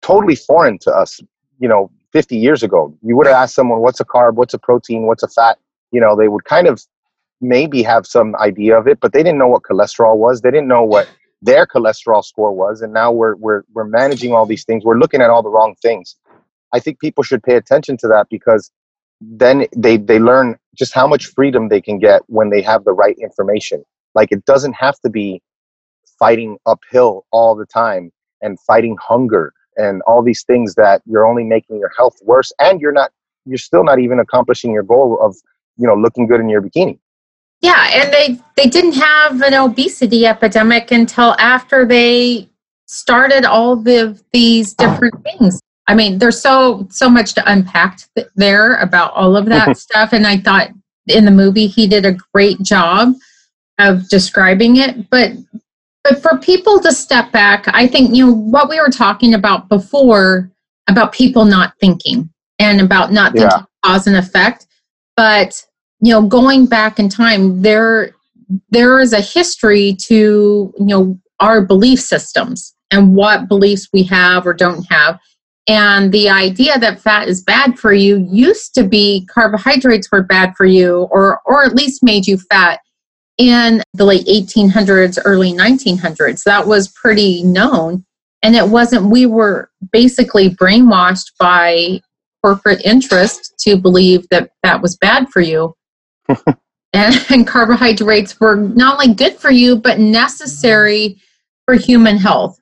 totally 0.00 0.34
foreign 0.34 0.78
to 0.78 0.90
us, 0.90 1.20
you 1.60 1.68
know, 1.68 1.90
50 2.12 2.36
years 2.36 2.62
ago. 2.62 2.96
You 3.02 3.16
would 3.16 3.26
have 3.26 3.36
asked 3.36 3.54
someone, 3.54 3.80
what's 3.80 4.00
a 4.00 4.04
carb, 4.04 4.34
what's 4.34 4.54
a 4.54 4.58
protein, 4.58 5.06
what's 5.06 5.22
a 5.22 5.28
fat? 5.28 5.58
You 5.90 6.00
know, 6.00 6.16
they 6.16 6.28
would 6.28 6.44
kind 6.44 6.66
of 6.66 6.82
maybe 7.40 7.82
have 7.82 8.06
some 8.06 8.36
idea 8.36 8.78
of 8.78 8.86
it, 8.86 9.00
but 9.00 9.12
they 9.12 9.22
didn't 9.22 9.38
know 9.38 9.48
what 9.48 9.62
cholesterol 9.62 10.16
was. 10.16 10.40
They 10.40 10.50
didn't 10.50 10.68
know 10.68 10.84
what 10.84 11.08
their 11.42 11.66
cholesterol 11.66 12.24
score 12.24 12.52
was. 12.52 12.82
And 12.82 12.92
now 12.92 13.10
we're, 13.10 13.34
we're, 13.36 13.62
we're 13.72 13.84
managing 13.84 14.32
all 14.32 14.46
these 14.46 14.64
things. 14.64 14.84
We're 14.84 14.98
looking 14.98 15.20
at 15.20 15.30
all 15.30 15.42
the 15.42 15.50
wrong 15.50 15.74
things. 15.82 16.16
I 16.72 16.78
think 16.78 17.00
people 17.00 17.24
should 17.24 17.42
pay 17.42 17.56
attention 17.56 17.96
to 17.98 18.08
that 18.08 18.28
because 18.30 18.70
then 19.20 19.66
they, 19.76 19.96
they 19.96 20.18
learn 20.18 20.56
just 20.76 20.94
how 20.94 21.06
much 21.06 21.26
freedom 21.26 21.68
they 21.68 21.80
can 21.80 21.98
get 21.98 22.22
when 22.26 22.50
they 22.50 22.62
have 22.62 22.84
the 22.84 22.92
right 22.92 23.16
information. 23.20 23.84
Like 24.14 24.30
it 24.32 24.44
doesn't 24.44 24.74
have 24.74 24.98
to 25.00 25.10
be 25.10 25.42
fighting 26.18 26.58
uphill 26.66 27.26
all 27.32 27.54
the 27.56 27.66
time 27.66 28.12
and 28.40 28.58
fighting 28.60 28.96
hunger 29.00 29.52
and 29.76 30.02
all 30.02 30.22
these 30.22 30.44
things 30.44 30.74
that 30.74 31.02
you're 31.06 31.26
only 31.26 31.44
making 31.44 31.78
your 31.78 31.90
health 31.96 32.16
worse 32.22 32.52
and 32.58 32.80
you're 32.80 32.92
not 32.92 33.10
you're 33.44 33.58
still 33.58 33.84
not 33.84 33.98
even 33.98 34.20
accomplishing 34.20 34.72
your 34.72 34.82
goal 34.82 35.18
of 35.20 35.36
you 35.76 35.86
know 35.86 35.94
looking 35.94 36.26
good 36.26 36.40
in 36.40 36.48
your 36.48 36.62
bikini. 36.62 36.98
Yeah 37.60 37.88
and 37.92 38.12
they 38.12 38.38
they 38.56 38.68
didn't 38.68 38.92
have 38.92 39.40
an 39.42 39.54
obesity 39.54 40.26
epidemic 40.26 40.90
until 40.90 41.34
after 41.38 41.84
they 41.86 42.48
started 42.86 43.44
all 43.44 43.76
the 43.76 44.20
these 44.32 44.74
different 44.74 45.14
things. 45.22 45.60
I 45.86 45.94
mean 45.94 46.18
there's 46.18 46.40
so 46.40 46.86
so 46.90 47.08
much 47.08 47.34
to 47.34 47.50
unpack 47.50 48.00
there 48.36 48.76
about 48.76 49.12
all 49.14 49.36
of 49.36 49.46
that 49.46 49.76
stuff 49.86 50.12
and 50.12 50.26
i 50.26 50.36
thought 50.36 50.70
in 51.08 51.24
the 51.24 51.30
movie 51.30 51.66
he 51.66 51.86
did 51.86 52.06
a 52.06 52.16
great 52.32 52.60
job 52.62 53.14
of 53.78 54.08
describing 54.08 54.76
it, 54.76 55.10
but 55.10 55.32
but 56.04 56.20
for 56.20 56.38
people 56.38 56.80
to 56.80 56.92
step 56.92 57.30
back, 57.32 57.66
I 57.68 57.86
think 57.86 58.14
you 58.14 58.26
know 58.26 58.32
what 58.32 58.68
we 58.68 58.80
were 58.80 58.90
talking 58.90 59.34
about 59.34 59.68
before 59.68 60.50
about 60.88 61.12
people 61.12 61.44
not 61.44 61.74
thinking 61.80 62.28
and 62.58 62.80
about 62.80 63.12
not 63.12 63.32
thinking 63.32 63.50
yeah. 63.50 63.64
cause 63.84 64.06
and 64.06 64.16
effect. 64.16 64.66
But 65.16 65.64
you 66.00 66.12
know, 66.12 66.22
going 66.22 66.66
back 66.66 66.98
in 66.98 67.08
time, 67.08 67.62
there 67.62 68.14
there 68.70 68.98
is 68.98 69.12
a 69.12 69.20
history 69.20 69.94
to 70.06 70.74
you 70.76 70.86
know 70.86 71.18
our 71.38 71.64
belief 71.64 72.00
systems 72.00 72.74
and 72.90 73.14
what 73.14 73.48
beliefs 73.48 73.88
we 73.92 74.02
have 74.04 74.46
or 74.46 74.54
don't 74.54 74.84
have. 74.90 75.18
And 75.68 76.10
the 76.10 76.28
idea 76.28 76.78
that 76.78 77.00
fat 77.00 77.28
is 77.28 77.42
bad 77.42 77.78
for 77.78 77.92
you 77.92 78.26
used 78.28 78.74
to 78.74 78.82
be 78.82 79.26
carbohydrates 79.32 80.10
were 80.10 80.24
bad 80.24 80.54
for 80.56 80.66
you 80.66 81.08
or 81.12 81.40
or 81.46 81.64
at 81.64 81.76
least 81.76 82.02
made 82.02 82.26
you 82.26 82.38
fat 82.38 82.80
in 83.38 83.82
the 83.94 84.04
late 84.04 84.26
1800s, 84.26 85.18
early 85.24 85.52
1900s. 85.52 86.44
That 86.44 86.66
was 86.66 86.88
pretty 86.88 87.42
known. 87.42 88.04
And 88.42 88.56
it 88.56 88.68
wasn't, 88.68 89.10
we 89.10 89.26
were 89.26 89.70
basically 89.92 90.50
brainwashed 90.50 91.32
by 91.38 92.00
corporate 92.44 92.84
interest 92.84 93.54
to 93.60 93.76
believe 93.76 94.28
that 94.30 94.50
that 94.62 94.82
was 94.82 94.96
bad 94.96 95.28
for 95.28 95.40
you. 95.40 95.74
and, 96.92 97.26
and 97.30 97.46
carbohydrates 97.46 98.38
were 98.40 98.56
not 98.56 98.94
only 98.94 99.14
good 99.14 99.36
for 99.36 99.50
you, 99.50 99.76
but 99.76 99.98
necessary 99.98 101.20
for 101.64 101.74
human 101.74 102.16
health. 102.16 102.58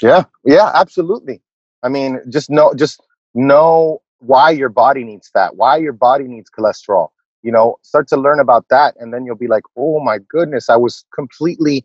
Yeah, 0.00 0.24
yeah, 0.44 0.70
absolutely. 0.74 1.42
I 1.82 1.88
mean, 1.88 2.20
just 2.28 2.50
know, 2.50 2.74
just 2.74 3.00
know 3.34 4.00
why 4.18 4.50
your 4.50 4.68
body 4.68 5.04
needs 5.04 5.28
fat, 5.28 5.56
why 5.56 5.76
your 5.76 5.92
body 5.92 6.24
needs 6.24 6.50
cholesterol. 6.50 7.08
You 7.44 7.52
know, 7.52 7.76
start 7.82 8.08
to 8.08 8.16
learn 8.16 8.40
about 8.40 8.64
that, 8.70 8.94
and 8.98 9.12
then 9.12 9.26
you'll 9.26 9.36
be 9.36 9.48
like, 9.48 9.64
oh 9.76 10.00
my 10.00 10.18
goodness, 10.30 10.70
I 10.70 10.76
was 10.76 11.04
completely 11.14 11.84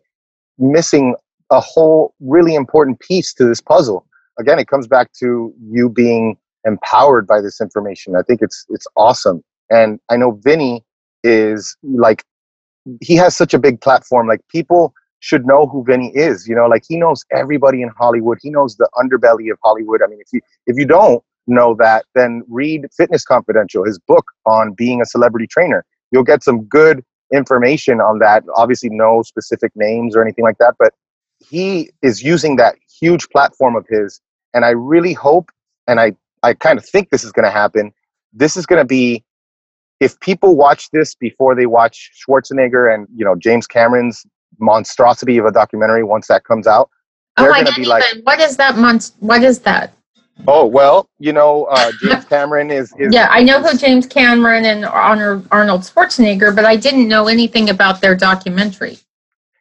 missing 0.58 1.14
a 1.50 1.60
whole 1.60 2.14
really 2.18 2.54
important 2.54 2.98
piece 3.00 3.34
to 3.34 3.44
this 3.44 3.60
puzzle. 3.60 4.06
Again, 4.38 4.58
it 4.58 4.68
comes 4.68 4.86
back 4.86 5.12
to 5.20 5.52
you 5.62 5.90
being 5.90 6.38
empowered 6.64 7.26
by 7.26 7.42
this 7.42 7.60
information. 7.60 8.16
I 8.16 8.22
think 8.22 8.40
it's 8.42 8.64
it's 8.70 8.86
awesome, 8.96 9.44
and 9.68 10.00
I 10.08 10.16
know 10.16 10.32
Vinnie 10.42 10.82
is 11.24 11.76
like 11.82 12.24
he 13.02 13.14
has 13.16 13.36
such 13.36 13.52
a 13.52 13.58
big 13.58 13.82
platform. 13.82 14.28
Like 14.28 14.40
people 14.48 14.94
should 15.20 15.46
know 15.46 15.66
who 15.66 15.84
Vinnie 15.84 16.12
is. 16.14 16.48
You 16.48 16.54
know, 16.56 16.68
like 16.68 16.84
he 16.88 16.96
knows 16.96 17.22
everybody 17.32 17.82
in 17.82 17.90
Hollywood. 17.98 18.38
He 18.40 18.48
knows 18.48 18.76
the 18.76 18.88
underbelly 18.96 19.52
of 19.52 19.58
Hollywood. 19.62 20.00
I 20.02 20.06
mean, 20.06 20.20
if 20.20 20.28
you 20.32 20.40
if 20.66 20.78
you 20.78 20.86
don't 20.86 21.22
know 21.50 21.74
that, 21.78 22.04
then 22.14 22.42
read 22.48 22.86
Fitness 22.96 23.24
Confidential, 23.24 23.84
his 23.84 23.98
book 23.98 24.24
on 24.46 24.72
being 24.72 25.02
a 25.02 25.06
celebrity 25.06 25.46
trainer. 25.46 25.84
You'll 26.10 26.24
get 26.24 26.42
some 26.42 26.64
good 26.64 27.04
information 27.32 28.00
on 28.00 28.18
that. 28.20 28.44
Obviously, 28.56 28.90
no 28.90 29.22
specific 29.22 29.72
names 29.74 30.16
or 30.16 30.22
anything 30.22 30.44
like 30.44 30.58
that, 30.58 30.74
but 30.78 30.94
he 31.38 31.90
is 32.02 32.22
using 32.22 32.56
that 32.56 32.76
huge 33.00 33.28
platform 33.30 33.76
of 33.76 33.86
his. 33.88 34.20
And 34.54 34.64
I 34.64 34.70
really 34.70 35.12
hope, 35.12 35.50
and 35.86 36.00
I, 36.00 36.14
I 36.42 36.54
kind 36.54 36.78
of 36.78 36.84
think 36.84 37.10
this 37.10 37.24
is 37.24 37.32
going 37.32 37.44
to 37.44 37.50
happen. 37.50 37.92
This 38.32 38.56
is 38.56 38.66
going 38.66 38.80
to 38.80 38.86
be 38.86 39.24
if 40.00 40.18
people 40.20 40.56
watch 40.56 40.90
this 40.90 41.14
before 41.14 41.54
they 41.54 41.66
watch 41.66 42.10
Schwarzenegger 42.18 42.92
and 42.92 43.06
you 43.14 43.24
know 43.24 43.36
James 43.36 43.66
Cameron's 43.66 44.26
monstrosity 44.58 45.38
of 45.38 45.44
a 45.44 45.52
documentary 45.52 46.04
once 46.04 46.26
that 46.28 46.44
comes 46.44 46.66
out. 46.66 46.90
Oh, 47.36 47.50
I 47.50 47.62
didn't 47.62 47.86
like. 47.86 48.04
What 48.24 48.40
is 48.40 48.56
that? 48.56 48.74
Monst- 48.74 49.14
what 49.20 49.42
is 49.42 49.60
that? 49.60 49.92
Oh 50.46 50.66
well, 50.66 51.08
you 51.18 51.32
know 51.32 51.64
uh, 51.64 51.92
James 52.02 52.24
Cameron 52.28 52.70
is, 52.70 52.92
is. 52.98 53.12
yeah, 53.12 53.28
I 53.30 53.42
know 53.42 53.62
who 53.62 53.76
James 53.76 54.06
Cameron 54.06 54.64
and 54.64 54.84
Arnold 54.84 55.44
Schwarzenegger, 55.50 56.54
but 56.54 56.64
I 56.64 56.76
didn't 56.76 57.08
know 57.08 57.28
anything 57.28 57.70
about 57.70 58.00
their 58.00 58.14
documentary. 58.14 58.98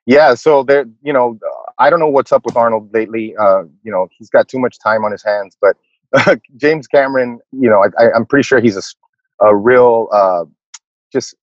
Yeah, 0.05 0.33
so 0.33 0.63
there, 0.63 0.85
you 1.03 1.13
know, 1.13 1.37
I 1.77 1.89
don't 1.89 1.99
know 1.99 2.09
what's 2.09 2.31
up 2.31 2.45
with 2.45 2.55
Arnold 2.55 2.91
lately. 2.93 3.35
Uh, 3.37 3.63
you 3.83 3.91
know, 3.91 4.07
he's 4.17 4.29
got 4.29 4.47
too 4.47 4.59
much 4.59 4.79
time 4.79 5.05
on 5.05 5.11
his 5.11 5.23
hands, 5.23 5.55
but 5.61 5.77
uh, 6.13 6.35
James 6.57 6.87
Cameron, 6.87 7.39
you 7.51 7.69
know, 7.69 7.85
I, 7.99 8.15
am 8.15 8.25
pretty 8.25 8.43
sure 8.43 8.59
he's 8.59 8.77
a, 8.77 9.45
a 9.45 9.55
real, 9.55 10.07
uh, 10.11 10.45
just 11.11 11.35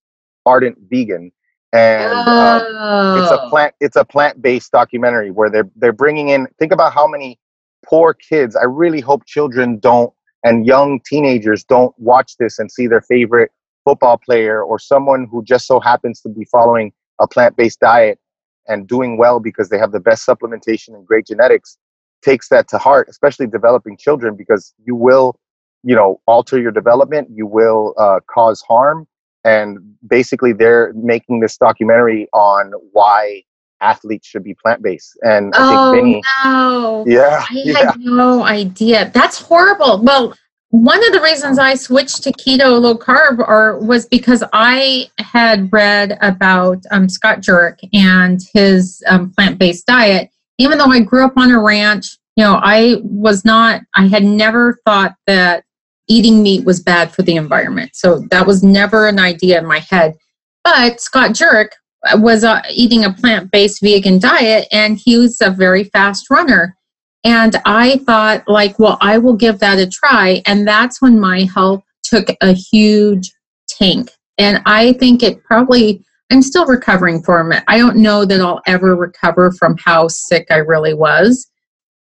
ardent 0.45 0.77
vegan 0.89 1.31
and 1.73 2.13
uh, 2.13 2.63
oh. 2.65 3.21
it's 3.21 3.31
a 3.31 3.41
oh. 3.41 3.49
plant 3.49 3.75
it's 3.81 3.95
a 3.97 4.05
plant-based 4.05 4.71
documentary 4.71 5.31
where 5.31 5.49
they're 5.49 5.69
they're 5.75 5.91
bringing 5.91 6.29
in 6.29 6.47
think 6.59 6.71
about 6.71 6.93
how 6.93 7.05
many 7.05 7.37
poor 7.85 8.13
kids. 8.13 8.55
I 8.55 8.63
really 8.63 9.01
hope 9.01 9.25
children 9.25 9.79
don't 9.79 10.13
and 10.43 10.65
young 10.65 10.99
teenagers 11.05 11.63
don't 11.63 11.93
watch 11.97 12.37
this 12.37 12.59
and 12.59 12.71
see 12.71 12.87
their 12.87 13.01
favorite 13.01 13.51
football 13.83 14.17
player 14.17 14.61
or 14.63 14.77
someone 14.77 15.27
who 15.31 15.43
just 15.43 15.65
so 15.65 15.79
happens 15.79 16.21
to 16.21 16.29
be 16.29 16.45
following 16.45 16.91
a 17.19 17.27
plant-based 17.27 17.79
diet 17.79 18.19
and 18.67 18.87
doing 18.87 19.17
well 19.17 19.39
because 19.39 19.69
they 19.69 19.77
have 19.77 19.91
the 19.91 19.99
best 19.99 20.25
supplementation 20.27 20.89
and 20.89 21.05
great 21.05 21.25
genetics 21.25 21.77
takes 22.23 22.49
that 22.49 22.67
to 22.67 22.77
heart 22.77 23.07
especially 23.09 23.47
developing 23.47 23.95
children 23.95 24.35
because 24.35 24.73
you 24.85 24.95
will 24.95 25.39
you 25.83 25.95
know 25.95 26.19
alter 26.27 26.59
your 26.59 26.71
development. 26.71 27.29
You 27.33 27.47
will 27.47 27.93
uh, 27.97 28.19
cause 28.27 28.61
harm. 28.61 29.07
And 29.43 29.79
basically 30.07 30.51
they're 30.51 30.91
making 30.93 31.39
this 31.39 31.57
documentary 31.57 32.27
on 32.33 32.73
why 32.91 33.43
athletes 33.81 34.27
should 34.27 34.43
be 34.43 34.53
plant-based 34.53 35.17
and 35.23 35.53
I 35.55 35.57
oh, 35.59 35.91
think 35.91 36.03
Vinnie, 36.03 36.21
no. 36.43 37.05
yeah 37.07 37.45
i 37.49 37.61
yeah. 37.63 37.77
had 37.91 37.99
no 37.99 38.43
idea 38.43 39.11
that's 39.13 39.41
horrible 39.41 40.01
well 40.03 40.33
one 40.69 41.05
of 41.05 41.13
the 41.13 41.21
reasons 41.21 41.59
i 41.59 41.75
switched 41.75 42.23
to 42.23 42.31
keto 42.33 42.79
low 42.81 42.97
carb 42.97 43.39
or 43.39 43.79
was 43.79 44.05
because 44.05 44.43
i 44.53 45.09
had 45.19 45.71
read 45.71 46.17
about 46.21 46.83
um, 46.91 47.07
scott 47.07 47.39
jurek 47.39 47.77
and 47.93 48.41
his 48.53 49.03
um, 49.07 49.31
plant-based 49.31 49.85
diet 49.85 50.29
even 50.57 50.77
though 50.77 50.85
i 50.85 50.99
grew 50.99 51.23
up 51.23 51.37
on 51.37 51.51
a 51.51 51.61
ranch 51.61 52.17
you 52.35 52.43
know 52.43 52.59
i 52.63 52.97
was 53.03 53.45
not 53.45 53.81
i 53.95 54.07
had 54.07 54.23
never 54.23 54.79
thought 54.85 55.15
that 55.27 55.63
eating 56.07 56.41
meat 56.41 56.65
was 56.65 56.81
bad 56.81 57.11
for 57.11 57.21
the 57.21 57.35
environment. 57.35 57.91
So 57.93 58.19
that 58.31 58.47
was 58.47 58.63
never 58.63 59.07
an 59.07 59.19
idea 59.19 59.59
in 59.59 59.65
my 59.65 59.79
head. 59.79 60.15
But 60.63 60.99
Scott 60.99 61.31
Jurek 61.31 61.69
was 62.15 62.43
uh, 62.43 62.61
eating 62.71 63.05
a 63.05 63.13
plant 63.13 63.51
based 63.51 63.81
vegan 63.81 64.19
diet 64.19 64.67
and 64.71 64.97
he 64.97 65.17
was 65.17 65.41
a 65.41 65.49
very 65.49 65.85
fast 65.85 66.29
runner. 66.29 66.75
And 67.23 67.55
I 67.65 67.97
thought, 68.05 68.47
like, 68.47 68.77
well, 68.79 68.97
I 69.01 69.17
will 69.17 69.35
give 69.35 69.59
that 69.59 69.79
a 69.79 69.87
try. 69.87 70.41
And 70.45 70.67
that's 70.67 71.01
when 71.01 71.19
my 71.19 71.43
health 71.43 71.83
took 72.03 72.27
a 72.41 72.53
huge 72.53 73.31
tank. 73.67 74.11
And 74.37 74.61
I 74.65 74.93
think 74.93 75.23
it 75.23 75.43
probably, 75.43 76.03
I'm 76.31 76.41
still 76.41 76.65
recovering 76.65 77.21
from 77.23 77.51
it. 77.51 77.63
I 77.67 77.77
don't 77.79 77.97
know 77.97 78.23
that 78.23 78.39
I'll 78.39 78.61
ever 78.67 78.95
recover 78.95 79.51
from 79.51 79.77
how 79.83 80.07
sick 80.07 80.47
I 80.51 80.57
really 80.57 80.93
was 80.93 81.47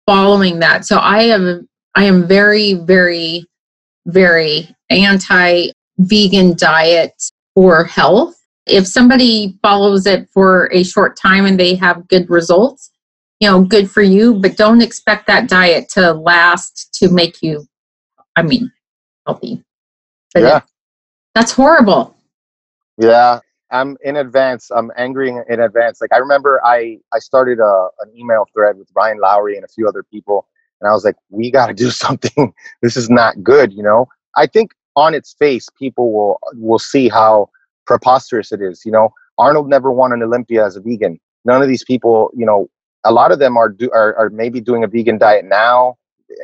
following 0.05 0.59
that. 0.59 0.85
So 0.85 0.97
I 0.97 1.23
am, 1.23 1.67
I 1.95 2.05
am 2.05 2.27
very, 2.27 2.73
very 2.73 3.45
very 4.05 4.67
anti 4.89 5.71
vegan 5.97 6.55
diet 6.57 7.13
for 7.55 7.83
health. 7.83 8.35
If 8.65 8.87
somebody 8.87 9.57
follows 9.61 10.05
it 10.05 10.29
for 10.29 10.71
a 10.71 10.83
short 10.83 11.17
time 11.17 11.45
and 11.45 11.59
they 11.59 11.75
have 11.75 12.07
good 12.07 12.29
results, 12.29 12.91
you 13.39 13.49
know, 13.49 13.63
good 13.63 13.91
for 13.91 14.01
you, 14.01 14.35
but 14.35 14.55
don't 14.55 14.81
expect 14.81 15.27
that 15.27 15.49
diet 15.49 15.89
to 15.89 16.13
last 16.13 16.93
to 16.99 17.09
make 17.09 17.41
you, 17.41 17.67
I 18.35 18.43
mean, 18.43 18.71
healthy. 19.25 19.63
But 20.33 20.43
yeah. 20.43 20.61
That's 21.35 21.51
horrible. 21.51 22.15
Yeah. 22.97 23.39
I'm 23.71 23.97
in 24.03 24.17
advance. 24.17 24.69
I'm 24.69 24.91
angry 24.97 25.29
in 25.29 25.59
advance. 25.59 25.99
Like 25.99 26.13
I 26.13 26.17
remember 26.17 26.61
I, 26.63 26.99
I 27.11 27.19
started 27.19 27.59
a, 27.59 27.87
an 28.01 28.15
email 28.15 28.45
thread 28.53 28.77
with 28.77 28.87
Ryan 28.95 29.17
Lowery 29.17 29.55
and 29.55 29.65
a 29.65 29.67
few 29.67 29.87
other 29.87 30.03
people 30.03 30.47
and 30.83 30.89
I 30.89 30.93
was 30.93 31.05
like, 31.05 31.15
we 31.29 31.49
got 31.49 31.67
to 31.67 31.73
do 31.73 31.89
something. 32.05 32.53
this 32.81 32.97
is 32.97 33.09
not 33.09 33.41
good, 33.41 33.73
you 33.73 33.81
know. 33.81 34.07
I 34.35 34.45
think 34.47 34.71
on 34.95 35.13
its 35.13 35.33
face, 35.33 35.69
people 35.79 36.13
will 36.13 36.39
will 36.53 36.79
see 36.79 37.09
how 37.09 37.49
preposterous 37.85 38.51
it 38.51 38.61
is. 38.61 38.83
You 38.85 38.91
know, 38.91 39.09
Arnold 39.37 39.69
never 39.69 39.91
won 39.91 40.13
an 40.13 40.23
Olympia 40.23 40.65
as 40.65 40.75
a 40.75 40.81
vegan. 40.81 41.19
None 41.45 41.61
of 41.61 41.67
these 41.67 41.83
people, 41.83 42.29
you 42.35 42.45
know, 42.45 42.69
a 43.03 43.11
lot 43.11 43.31
of 43.31 43.39
them 43.39 43.57
are 43.57 43.69
do, 43.69 43.89
are, 43.91 44.15
are 44.15 44.29
maybe 44.29 44.61
doing 44.61 44.83
a 44.83 44.87
vegan 44.87 45.17
diet 45.17 45.45
now. 45.45 45.97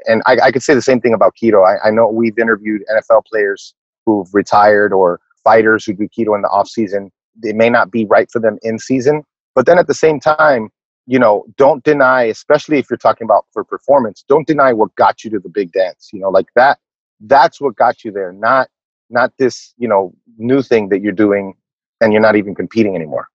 And 0.07 0.21
I, 0.25 0.37
I 0.43 0.51
could 0.51 0.63
say 0.63 0.73
the 0.73 0.81
same 0.81 0.99
thing 0.99 1.13
about 1.13 1.33
keto. 1.41 1.65
I, 1.65 1.87
I 1.87 1.91
know 1.91 2.09
we've 2.09 2.37
interviewed 2.37 2.83
NFL 2.93 3.25
players 3.25 3.73
who've 4.05 4.27
retired 4.33 4.93
or 4.93 5.19
fighters 5.43 5.85
who 5.85 5.93
do 5.93 6.07
keto 6.07 6.35
in 6.35 6.41
the 6.41 6.49
off 6.49 6.67
season. 6.67 7.11
It 7.43 7.55
may 7.55 7.69
not 7.69 7.91
be 7.91 8.05
right 8.05 8.29
for 8.29 8.39
them 8.39 8.57
in 8.61 8.77
season, 8.77 9.23
but 9.55 9.65
then 9.65 9.79
at 9.79 9.87
the 9.87 9.93
same 9.93 10.19
time, 10.19 10.69
you 11.07 11.17
know, 11.17 11.45
don't 11.57 11.83
deny, 11.83 12.23
especially 12.23 12.77
if 12.77 12.87
you're 12.89 12.97
talking 12.97 13.25
about 13.25 13.45
for 13.51 13.63
performance, 13.63 14.23
don't 14.27 14.45
deny 14.45 14.73
what 14.73 14.93
got 14.95 15.23
you 15.23 15.29
to 15.31 15.39
the 15.39 15.49
big 15.49 15.71
dance. 15.71 16.09
You 16.13 16.19
know, 16.19 16.29
like 16.29 16.47
that, 16.55 16.77
that's 17.21 17.59
what 17.59 17.75
got 17.75 18.03
you 18.03 18.11
there, 18.11 18.31
not 18.31 18.67
not 19.09 19.31
this, 19.37 19.73
you 19.77 19.87
know, 19.87 20.13
new 20.37 20.61
thing 20.61 20.89
that 20.89 21.01
you're 21.01 21.11
doing 21.11 21.53
and 22.01 22.13
you're 22.13 22.21
not 22.21 22.35
even 22.35 22.55
competing 22.55 22.95
anymore. 22.95 23.27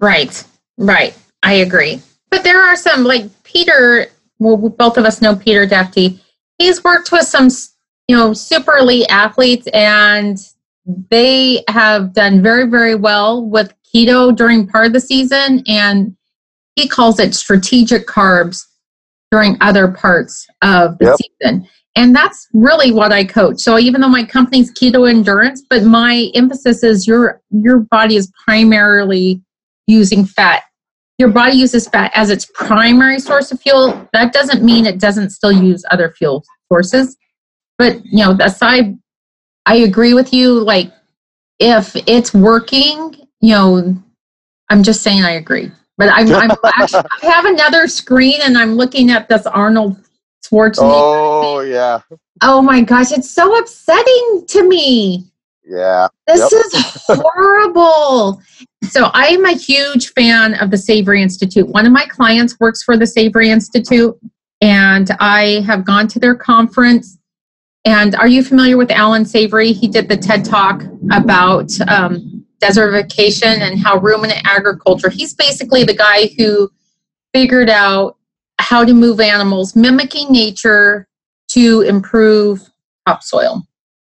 Right. 0.00 0.42
Right. 0.78 1.16
I 1.42 1.54
agree. 1.54 2.00
But 2.30 2.44
there 2.44 2.62
are 2.62 2.76
some 2.76 3.04
like 3.04 3.30
Peter, 3.42 4.06
well, 4.38 4.56
both 4.56 4.96
of 4.96 5.04
us 5.04 5.20
know 5.20 5.36
Peter 5.36 5.66
Defty. 5.66 6.18
He's 6.58 6.82
worked 6.82 7.12
with 7.12 7.26
some, 7.26 7.48
you 8.08 8.16
know, 8.16 8.32
super 8.32 8.76
elite 8.78 9.06
athletes 9.10 9.66
and 9.72 10.38
they 11.10 11.62
have 11.68 12.12
done 12.12 12.42
very, 12.42 12.66
very 12.68 12.94
well 12.94 13.44
with 13.44 13.72
keto 13.94 14.34
during 14.34 14.66
part 14.66 14.86
of 14.86 14.92
the 14.92 15.00
season, 15.00 15.62
and 15.68 16.16
he 16.74 16.88
calls 16.88 17.20
it 17.20 17.34
strategic 17.34 18.06
carbs 18.06 18.66
during 19.30 19.56
other 19.60 19.88
parts 19.88 20.46
of 20.62 20.98
the 20.98 21.06
Yep. 21.06 21.16
season. 21.16 21.68
And 21.94 22.14
that's 22.16 22.48
really 22.54 22.90
what 22.90 23.12
I 23.12 23.24
coach. 23.24 23.60
So 23.60 23.78
even 23.78 24.00
though 24.00 24.08
my 24.08 24.24
company's 24.24 24.72
keto 24.72 25.08
endurance, 25.08 25.62
but 25.68 25.82
my 25.82 26.30
emphasis 26.34 26.82
is 26.82 27.06
your 27.06 27.42
your 27.50 27.80
body 27.80 28.16
is 28.16 28.32
primarily 28.44 29.42
using 29.86 30.24
fat. 30.24 30.62
Your 31.18 31.28
body 31.28 31.56
uses 31.56 31.86
fat 31.86 32.10
as 32.14 32.30
its 32.30 32.46
primary 32.54 33.18
source 33.18 33.52
of 33.52 33.60
fuel. 33.60 34.08
That 34.12 34.32
doesn't 34.32 34.64
mean 34.64 34.86
it 34.86 34.98
doesn't 34.98 35.30
still 35.30 35.52
use 35.52 35.84
other 35.90 36.10
fuel 36.10 36.44
sources. 36.68 37.16
But 37.76 38.04
you 38.06 38.24
know, 38.24 38.36
aside 38.40 38.98
I 39.66 39.76
agree 39.76 40.14
with 40.14 40.32
you, 40.32 40.60
like 40.60 40.92
if 41.58 41.94
it's 42.08 42.32
working, 42.32 43.14
you 43.40 43.50
know, 43.50 43.96
I'm 44.70 44.82
just 44.82 45.02
saying 45.02 45.24
I 45.24 45.32
agree. 45.32 45.70
But 45.98 46.08
I'm, 46.08 46.32
I'm 46.34 46.50
actually, 46.64 47.04
I 47.22 47.26
have 47.26 47.44
another 47.44 47.86
screen 47.86 48.40
and 48.42 48.56
I'm 48.56 48.74
looking 48.74 49.10
at 49.10 49.28
this 49.28 49.46
Arnold 49.46 50.01
Schwarzenegger. 50.44 50.78
Oh 50.80 51.60
yeah, 51.60 52.00
Oh 52.42 52.60
my 52.62 52.80
gosh, 52.82 53.12
it's 53.12 53.30
so 53.30 53.56
upsetting 53.58 54.44
to 54.48 54.66
me. 54.68 55.24
yeah. 55.64 56.08
This 56.26 56.50
Yep. 56.52 56.62
is 56.64 56.72
horrible. 57.06 58.40
So 58.90 59.10
I 59.14 59.26
am 59.28 59.44
a 59.44 59.52
huge 59.52 60.12
fan 60.12 60.54
of 60.54 60.70
the 60.70 60.76
Savory 60.78 61.22
Institute. 61.22 61.68
One 61.68 61.86
of 61.86 61.92
my 61.92 62.04
clients 62.06 62.58
works 62.58 62.82
for 62.82 62.96
the 62.96 63.06
Savory 63.06 63.50
Institute, 63.50 64.18
and 64.60 65.10
I 65.20 65.62
have 65.66 65.84
gone 65.84 66.08
to 66.08 66.18
their 66.18 66.34
conference. 66.34 67.18
And 67.84 68.14
are 68.16 68.28
you 68.28 68.42
familiar 68.44 68.76
with 68.76 68.90
Allan 68.90 69.24
Savory? 69.24 69.72
He 69.72 69.88
did 69.88 70.08
the 70.08 70.16
TED 70.16 70.44
Talk 70.44 70.82
about 71.12 71.70
um, 71.88 72.44
desertification 72.60 73.58
and 73.58 73.78
how 73.78 73.98
ruminant 73.98 74.40
agriculture. 74.44 75.10
He's 75.10 75.34
basically 75.34 75.82
the 75.84 75.94
guy 75.94 76.30
who 76.38 76.70
figured 77.34 77.70
out 77.70 78.16
how 78.62 78.84
to 78.84 78.94
move 78.94 79.20
animals, 79.20 79.74
mimicking 79.74 80.30
nature 80.30 81.06
to 81.48 81.82
improve 81.82 82.70
topsoil. 83.06 83.62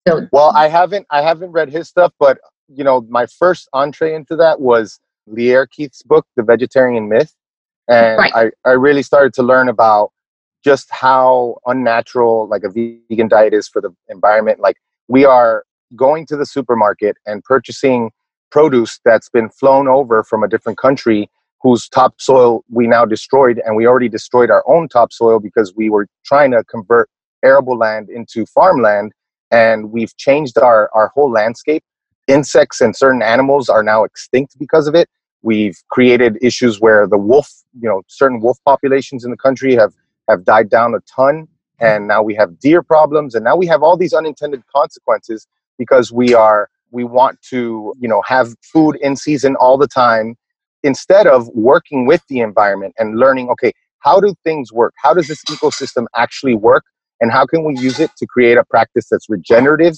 So 0.06 0.28
Well, 0.32 0.52
I 0.54 0.68
haven't 0.68 1.06
I 1.10 1.22
haven't 1.22 1.52
read 1.52 1.70
his 1.70 1.88
stuff, 1.88 2.12
but 2.18 2.38
you 2.68 2.84
know, 2.84 3.06
my 3.08 3.26
first 3.26 3.68
entree 3.72 4.14
into 4.14 4.36
that 4.36 4.60
was 4.60 5.00
Lierre 5.26 5.66
Keith's 5.66 6.02
book, 6.02 6.26
The 6.36 6.42
Vegetarian 6.42 7.08
Myth, 7.08 7.34
and 7.88 8.18
Right. 8.18 8.32
I 8.34 8.50
I 8.68 8.72
really 8.72 9.02
started 9.02 9.32
to 9.34 9.42
learn 9.42 9.68
about 9.68 10.12
just 10.64 10.90
how 10.90 11.56
unnatural 11.66 12.46
like 12.46 12.62
a 12.62 12.70
vegan 12.70 13.28
diet 13.28 13.54
is 13.54 13.68
for 13.68 13.80
the 13.80 13.90
environment. 14.08 14.60
Like 14.60 14.76
we 15.08 15.24
are 15.24 15.64
going 15.96 16.26
to 16.26 16.36
the 16.36 16.46
supermarket 16.46 17.16
and 17.26 17.42
purchasing 17.42 18.10
produce 18.50 19.00
that's 19.04 19.28
been 19.30 19.48
flown 19.48 19.88
over 19.88 20.22
from 20.22 20.42
a 20.42 20.48
different 20.48 20.78
country 20.78 21.30
whose 21.62 21.88
topsoil 21.88 22.64
we 22.70 22.86
now 22.86 23.04
destroyed 23.04 23.60
and 23.64 23.76
we 23.76 23.86
already 23.86 24.08
destroyed 24.08 24.50
our 24.50 24.64
own 24.66 24.88
topsoil 24.88 25.38
because 25.38 25.72
we 25.76 25.88
were 25.88 26.06
trying 26.24 26.50
to 26.50 26.64
convert 26.64 27.08
arable 27.44 27.76
land 27.76 28.10
into 28.10 28.44
farmland 28.46 29.12
and 29.50 29.92
we've 29.92 30.16
changed 30.16 30.58
our, 30.58 30.90
our 30.92 31.08
whole 31.08 31.30
landscape. 31.30 31.84
Insects 32.26 32.80
and 32.80 32.96
certain 32.96 33.22
animals 33.22 33.68
are 33.68 33.82
now 33.82 34.02
extinct 34.02 34.58
because 34.58 34.88
of 34.88 34.94
it. 34.94 35.08
We've 35.42 35.76
created 35.90 36.38
issues 36.40 36.80
where 36.80 37.06
the 37.06 37.18
wolf, 37.18 37.48
you 37.80 37.88
know, 37.88 38.02
certain 38.08 38.40
wolf 38.40 38.58
populations 38.64 39.24
in 39.24 39.30
the 39.30 39.36
country 39.36 39.74
have, 39.74 39.92
have 40.28 40.44
died 40.44 40.70
down 40.70 40.94
a 40.94 41.00
ton. 41.00 41.48
And 41.80 42.06
now 42.06 42.22
we 42.22 42.34
have 42.36 42.58
deer 42.60 42.82
problems. 42.82 43.34
And 43.34 43.44
now 43.44 43.56
we 43.56 43.66
have 43.66 43.82
all 43.82 43.96
these 43.96 44.12
unintended 44.12 44.62
consequences 44.74 45.46
because 45.78 46.12
we 46.12 46.32
are, 46.32 46.70
we 46.92 47.04
want 47.04 47.42
to, 47.50 47.92
you 47.98 48.08
know, 48.08 48.22
have 48.22 48.54
food 48.62 48.96
in 49.02 49.16
season 49.16 49.56
all 49.56 49.76
the 49.76 49.88
time 49.88 50.36
instead 50.84 51.26
of 51.26 51.48
working 51.48 52.06
with 52.06 52.22
the 52.28 52.40
environment 52.40 52.94
and 52.98 53.18
learning, 53.18 53.48
okay, 53.50 53.72
how 54.00 54.20
do 54.20 54.34
things 54.44 54.72
work? 54.72 54.94
How 55.02 55.14
does 55.14 55.28
this 55.28 55.42
ecosystem 55.44 56.06
actually 56.16 56.56
work? 56.56 56.84
and 57.22 57.30
how 57.32 57.46
can 57.46 57.64
we 57.64 57.78
use 57.78 58.00
it 58.00 58.10
to 58.18 58.26
create 58.26 58.58
a 58.58 58.64
practice 58.64 59.06
that's 59.10 59.30
regenerative 59.30 59.94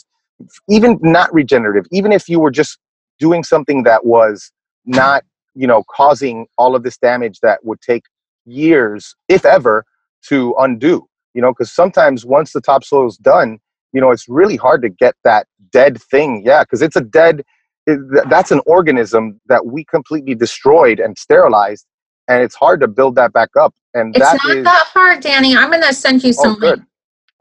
even 0.68 0.98
not 1.02 1.32
regenerative 1.34 1.86
even 1.90 2.12
if 2.12 2.28
you 2.28 2.38
were 2.38 2.50
just 2.50 2.78
doing 3.18 3.42
something 3.42 3.82
that 3.82 4.04
was 4.04 4.52
not 4.84 5.24
you 5.54 5.66
know 5.66 5.82
causing 5.90 6.46
all 6.58 6.76
of 6.76 6.84
this 6.84 6.96
damage 6.98 7.40
that 7.40 7.64
would 7.64 7.80
take 7.80 8.04
years 8.44 9.16
if 9.28 9.44
ever 9.44 9.84
to 10.22 10.54
undo 10.58 11.06
you 11.32 11.40
know 11.40 11.50
because 11.52 11.72
sometimes 11.72 12.24
once 12.24 12.52
the 12.52 12.60
topsoil 12.60 13.06
is 13.06 13.16
done 13.16 13.58
you 13.92 14.00
know 14.00 14.10
it's 14.10 14.28
really 14.28 14.56
hard 14.56 14.82
to 14.82 14.88
get 14.88 15.14
that 15.24 15.46
dead 15.72 16.00
thing 16.02 16.42
yeah 16.44 16.62
because 16.62 16.82
it's 16.82 16.96
a 16.96 17.00
dead 17.00 17.42
it, 17.86 18.28
that's 18.28 18.50
an 18.50 18.60
organism 18.66 19.40
that 19.46 19.64
we 19.64 19.84
completely 19.84 20.34
destroyed 20.34 21.00
and 21.00 21.16
sterilized 21.18 21.86
and 22.28 22.42
it's 22.42 22.54
hard 22.54 22.80
to 22.80 22.88
build 22.88 23.14
that 23.16 23.32
back 23.32 23.50
up 23.58 23.74
and 23.94 24.14
it's 24.16 24.20
not 24.20 24.56
is 24.56 24.64
that 24.64 24.86
hard, 24.92 25.20
Danny. 25.20 25.56
I'm 25.56 25.70
going 25.70 25.82
to 25.82 25.94
send 25.94 26.22
you 26.22 26.32
some 26.32 26.50
oh 26.50 26.52
some 26.52 26.60
good 26.60 26.86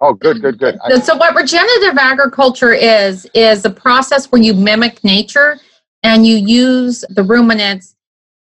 oh 0.02 0.14
good 0.14 0.42
good 0.42 0.60
good 0.60 1.04
So 1.04 1.16
what 1.16 1.36
regenerative 1.36 1.98
agriculture 1.98 2.74
is 2.74 3.28
is 3.34 3.66
a 3.66 3.70
process 3.70 4.32
where 4.32 4.42
you 4.42 4.54
mimic 4.54 5.04
nature 5.04 5.60
and 6.04 6.26
you 6.26 6.36
use 6.36 7.04
the 7.10 7.24
ruminants 7.24 7.96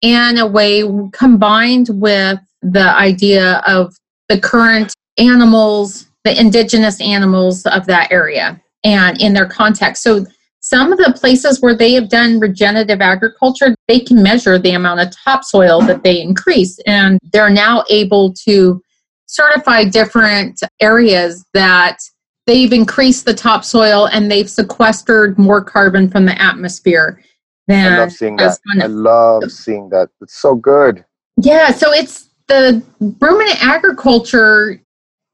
in 0.01 0.37
a 0.37 0.45
way 0.45 0.83
combined 1.13 1.89
with 1.93 2.39
the 2.61 2.95
idea 2.95 3.63
of 3.65 3.95
the 4.29 4.39
current 4.39 4.93
animals, 5.17 6.07
the 6.25 6.39
indigenous 6.39 6.99
animals 7.01 7.65
of 7.65 7.85
that 7.85 8.11
area 8.11 8.61
and 8.83 9.19
in 9.21 9.33
their 9.33 9.47
context. 9.47 10.03
So 10.03 10.25
some 10.65 10.91
of 10.91 10.97
the 10.97 11.13
places 11.15 11.61
where 11.61 11.77
they 11.77 11.93
have 11.93 12.09
done 12.09 12.39
regenerative 12.39 12.99
agriculture, 12.99 13.75
they 13.87 13.99
can 13.99 14.23
measure 14.23 14.57
the 14.57 14.71
amount 14.71 14.99
of 14.99 15.15
topsoil 15.15 15.79
that 15.81 16.01
they 16.01 16.19
increase 16.19 16.79
and 16.87 17.19
they're 17.31 17.51
now 17.51 17.83
able 17.91 18.33
to 18.33 18.81
certify 19.27 19.83
different 19.83 20.59
areas 20.81 21.45
that 21.53 21.99
they've 22.47 22.73
increased 22.73 23.25
the 23.25 23.33
topsoil 23.33 24.07
and 24.07 24.31
they've 24.31 24.49
sequestered 24.49 25.37
more 25.37 25.63
carbon 25.63 26.09
from 26.09 26.25
the 26.25 26.41
atmosphere 26.41 27.21
I 27.69 27.99
love 27.99 28.11
seeing 28.11 28.35
that. 28.37 28.59
I 28.81 28.85
love 28.87 29.51
seeing 29.51 29.89
that. 29.89 30.09
It's 30.19 30.41
so 30.41 30.55
good. 30.55 31.05
yeah 31.43 31.69
so 31.69 31.91
it's 31.91 32.29
the 32.47 32.81
ruminant 33.21 33.63
agriculture 33.63 34.81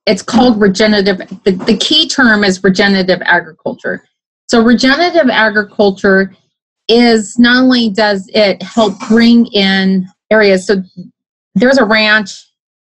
it's 0.05 0.21
called 0.21 0.59
regenerative 0.59 1.19
the, 1.45 1.51
the 1.51 1.77
key 1.77 2.09
term 2.09 2.43
is 2.43 2.61
regenerative 2.65 3.21
agriculture 3.23 4.03
so 4.51 4.61
regenerative 4.61 5.29
agriculture 5.29 6.35
is 6.89 7.39
not 7.39 7.63
only 7.63 7.89
does 7.89 8.29
it 8.33 8.61
help 8.61 8.93
bring 9.07 9.45
in 9.53 10.05
areas 10.29 10.67
so 10.67 10.83
there's 11.55 11.77
a 11.77 11.85
ranch 11.85 12.31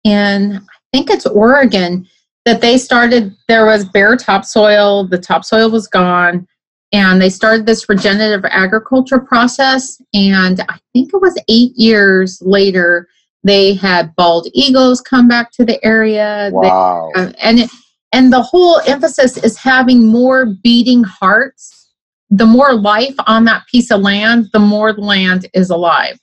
in 0.04 0.56
i 0.56 0.96
think 0.96 1.10
it's 1.10 1.26
oregon 1.26 2.08
that 2.46 2.62
they 2.62 2.78
started 2.78 3.36
there 3.48 3.66
was 3.66 3.84
bare 3.90 4.16
topsoil 4.16 5.06
the 5.06 5.18
topsoil 5.18 5.70
was 5.70 5.86
gone 5.88 6.46
and 6.92 7.20
they 7.20 7.28
started 7.28 7.66
this 7.66 7.86
regenerative 7.86 8.46
agriculture 8.50 9.20
process 9.20 10.00
and 10.14 10.62
i 10.70 10.78
think 10.94 11.10
it 11.12 11.20
was 11.20 11.36
eight 11.50 11.72
years 11.76 12.40
later 12.40 13.06
they 13.44 13.74
had 13.74 14.16
bald 14.16 14.48
eagles 14.54 15.02
come 15.02 15.28
back 15.28 15.52
to 15.52 15.66
the 15.66 15.78
area 15.84 16.48
They- 16.50 16.68
Wow. 16.68 17.10
uh, 17.14 17.30
and 17.42 17.58
it, 17.60 17.70
and 18.12 18.32
the 18.32 18.42
whole 18.42 18.80
emphasis 18.86 19.36
is 19.36 19.56
having 19.56 20.06
more 20.06 20.46
beating 20.62 21.04
hearts. 21.04 21.92
The 22.30 22.46
more 22.46 22.74
life 22.74 23.14
on 23.26 23.44
that 23.46 23.66
piece 23.70 23.90
of 23.90 24.00
land 24.00 24.48
the 24.52 24.58
more 24.58 24.92
land 24.92 25.46
is 25.54 25.70
alive. 25.70 26.18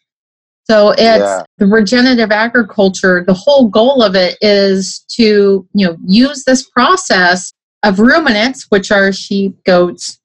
So 0.69 0.91
it's 0.91 1.01
Yeah. 1.01 1.43
the 1.59 1.67
regenerative 1.67 2.31
agriculture. 2.31 3.23
The 3.25 3.33
whole 3.33 3.67
goal 3.69 4.01
of 4.01 4.15
it 4.15 4.37
is 4.41 5.05
to 5.17 5.67
you 5.73 5.87
know 5.87 5.97
use 6.05 6.43
this 6.43 6.67
process 6.69 7.51
of 7.83 7.99
ruminants 7.99 8.65
which 8.69 8.91
are 8.91 9.11
sheep 9.11 9.55
goats 9.65 10.19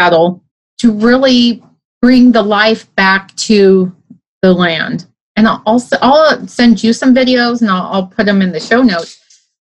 cattle 0.00 0.42
to 0.78 0.92
really 0.92 1.62
bring 2.02 2.32
the 2.32 2.42
life 2.42 2.92
back 2.96 3.34
to 3.36 3.94
the 4.42 4.52
land. 4.52 5.06
And 5.36 5.48
i'll 5.48 5.62
also 5.66 5.96
i'll 6.02 6.46
send 6.46 6.82
you 6.82 6.92
some 6.92 7.14
videos 7.14 7.60
and 7.60 7.70
i'll, 7.70 7.88
I'll 7.92 8.06
put 8.06 8.26
them 8.26 8.42
in 8.42 8.52
the 8.52 8.60
show 8.60 8.82
notes. 8.82 9.18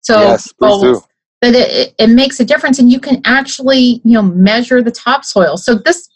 So 0.01 0.19
yes, 0.21 0.51
please 0.53 0.81
do. 0.81 1.01
That 1.41 1.53
it, 1.55 1.69
it- 1.71 1.95
it 1.99 2.07
makes 2.07 2.39
a 2.39 2.45
difference 2.45 2.79
and 2.79 2.91
you 2.91 2.99
can 2.99 3.21
actually 3.25 4.01
you 4.03 4.13
know 4.13 4.21
measure 4.23 4.81
the 4.81 4.91
topsoil. 4.91 5.57
So 5.57 5.75
this 5.75 6.09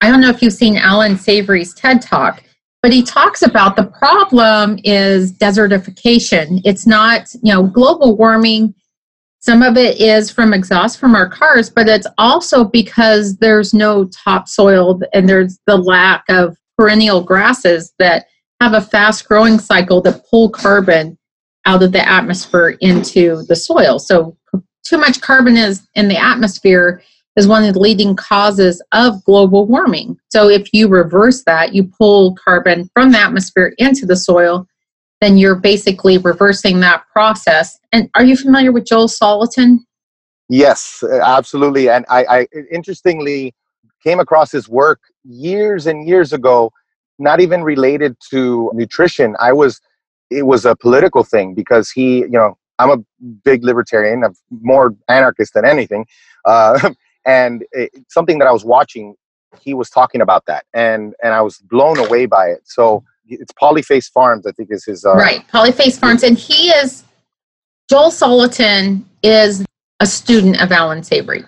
i 0.00 0.10
don't 0.10 0.20
know 0.20 0.28
if 0.30 0.42
you've 0.42 0.52
seen 0.52 0.76
allan 0.76 1.16
savory's 1.16 1.72
ted 1.74 2.02
talk 2.02 2.42
but 2.82 2.92
he 2.92 3.02
talks 3.02 3.40
about 3.42 3.76
the 3.76 3.84
problem 3.84 4.78
is 4.84 5.32
desertification. 5.32 6.60
It's 6.64 6.86
not 6.86 7.32
you 7.42 7.52
know 7.54 7.62
global 7.62 8.16
warming. 8.16 8.74
Some 9.40 9.62
of 9.62 9.76
it 9.78 10.00
is 10.00 10.30
from 10.30 10.52
exhaust 10.52 10.98
from 10.98 11.14
our 11.14 11.28
cars 11.28 11.70
but 11.70 11.88
it's 11.88 12.06
also 12.18 12.64
because 12.64 13.36
there's 13.36 13.72
no 13.72 14.04
topsoil 14.06 15.00
and 15.14 15.26
there's 15.28 15.58
the 15.66 15.76
lack 15.76 16.24
of 16.28 16.56
perennial 16.76 17.22
grasses 17.22 17.94
that 17.98 18.26
have 18.60 18.74
a 18.74 18.80
fast 18.82 19.26
growing 19.28 19.58
cycle 19.58 20.00
that 20.02 20.26
pull 20.30 20.50
carbon 20.50 21.16
out 21.66 21.82
of 21.82 21.92
the 21.92 22.08
atmosphere 22.08 22.76
into 22.80 23.42
the 23.48 23.56
soil. 23.56 23.98
So 23.98 24.36
too 24.84 24.98
much 24.98 25.20
carbon 25.20 25.56
is 25.56 25.86
in 25.94 26.08
the 26.08 26.18
atmosphere 26.18 27.02
is 27.36 27.48
one 27.48 27.64
of 27.64 27.74
the 27.74 27.80
leading 27.80 28.14
causes 28.14 28.82
of 28.92 29.24
global 29.24 29.66
warming. 29.66 30.18
So 30.28 30.48
if 30.48 30.72
you 30.72 30.88
reverse 30.88 31.42
that, 31.44 31.74
you 31.74 31.84
pull 31.84 32.36
carbon 32.36 32.88
from 32.94 33.10
the 33.12 33.18
atmosphere 33.18 33.74
into 33.78 34.06
the 34.06 34.14
soil, 34.14 34.68
then 35.20 35.36
you're 35.36 35.56
basically 35.56 36.18
reversing 36.18 36.80
that 36.80 37.04
process. 37.12 37.78
And 37.92 38.08
are 38.14 38.24
you 38.24 38.36
familiar 38.36 38.72
with 38.72 38.86
Joel 38.86 39.08
Salatin? 39.08 39.78
Yes, 40.48 41.02
absolutely. 41.22 41.88
And 41.88 42.04
I, 42.08 42.24
I 42.24 42.46
interestingly 42.70 43.54
came 44.02 44.20
across 44.20 44.52
his 44.52 44.68
work 44.68 45.00
years 45.24 45.86
and 45.86 46.06
years 46.06 46.32
ago, 46.34 46.70
not 47.18 47.40
even 47.40 47.64
related 47.64 48.16
to 48.30 48.70
nutrition. 48.74 49.34
I 49.40 49.52
was, 49.54 49.80
it 50.30 50.44
was 50.44 50.64
a 50.64 50.74
political 50.76 51.24
thing 51.24 51.54
because 51.54 51.90
he, 51.90 52.18
you 52.18 52.28
know, 52.28 52.56
I'm 52.78 52.90
a 52.90 52.98
big 53.44 53.64
libertarian, 53.64 54.24
I'm 54.24 54.34
more 54.50 54.94
anarchist 55.08 55.54
than 55.54 55.64
anything. 55.64 56.06
Uh, 56.44 56.90
and 57.26 57.64
it, 57.72 57.90
something 58.08 58.38
that 58.38 58.48
I 58.48 58.52
was 58.52 58.64
watching, 58.64 59.14
he 59.60 59.74
was 59.74 59.88
talking 59.90 60.20
about 60.20 60.46
that, 60.46 60.64
and 60.74 61.14
and 61.22 61.32
I 61.32 61.40
was 61.40 61.58
blown 61.58 61.98
away 61.98 62.26
by 62.26 62.48
it. 62.48 62.62
So 62.64 63.04
it's 63.26 63.52
Polyface 63.52 64.10
Farms, 64.10 64.46
I 64.46 64.52
think 64.52 64.70
is 64.72 64.84
his 64.84 65.04
uh, 65.04 65.14
right. 65.14 65.46
Polyface 65.48 65.98
Farms, 65.98 66.24
and 66.24 66.36
he 66.36 66.68
is 66.70 67.04
Joel 67.88 68.10
Salatin 68.10 69.04
is 69.22 69.64
a 70.00 70.06
student 70.06 70.60
of 70.60 70.72
Allan 70.72 71.04
Savory, 71.04 71.44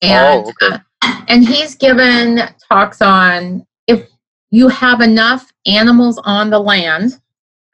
and 0.00 0.46
oh, 0.46 0.52
okay. 0.62 0.82
uh, 1.02 1.22
and 1.28 1.46
he's 1.46 1.74
given 1.74 2.40
talks 2.70 3.02
on 3.02 3.66
if 3.86 4.08
you 4.50 4.68
have 4.68 5.00
enough 5.00 5.52
animals 5.66 6.18
on 6.24 6.50
the 6.50 6.58
land, 6.58 7.20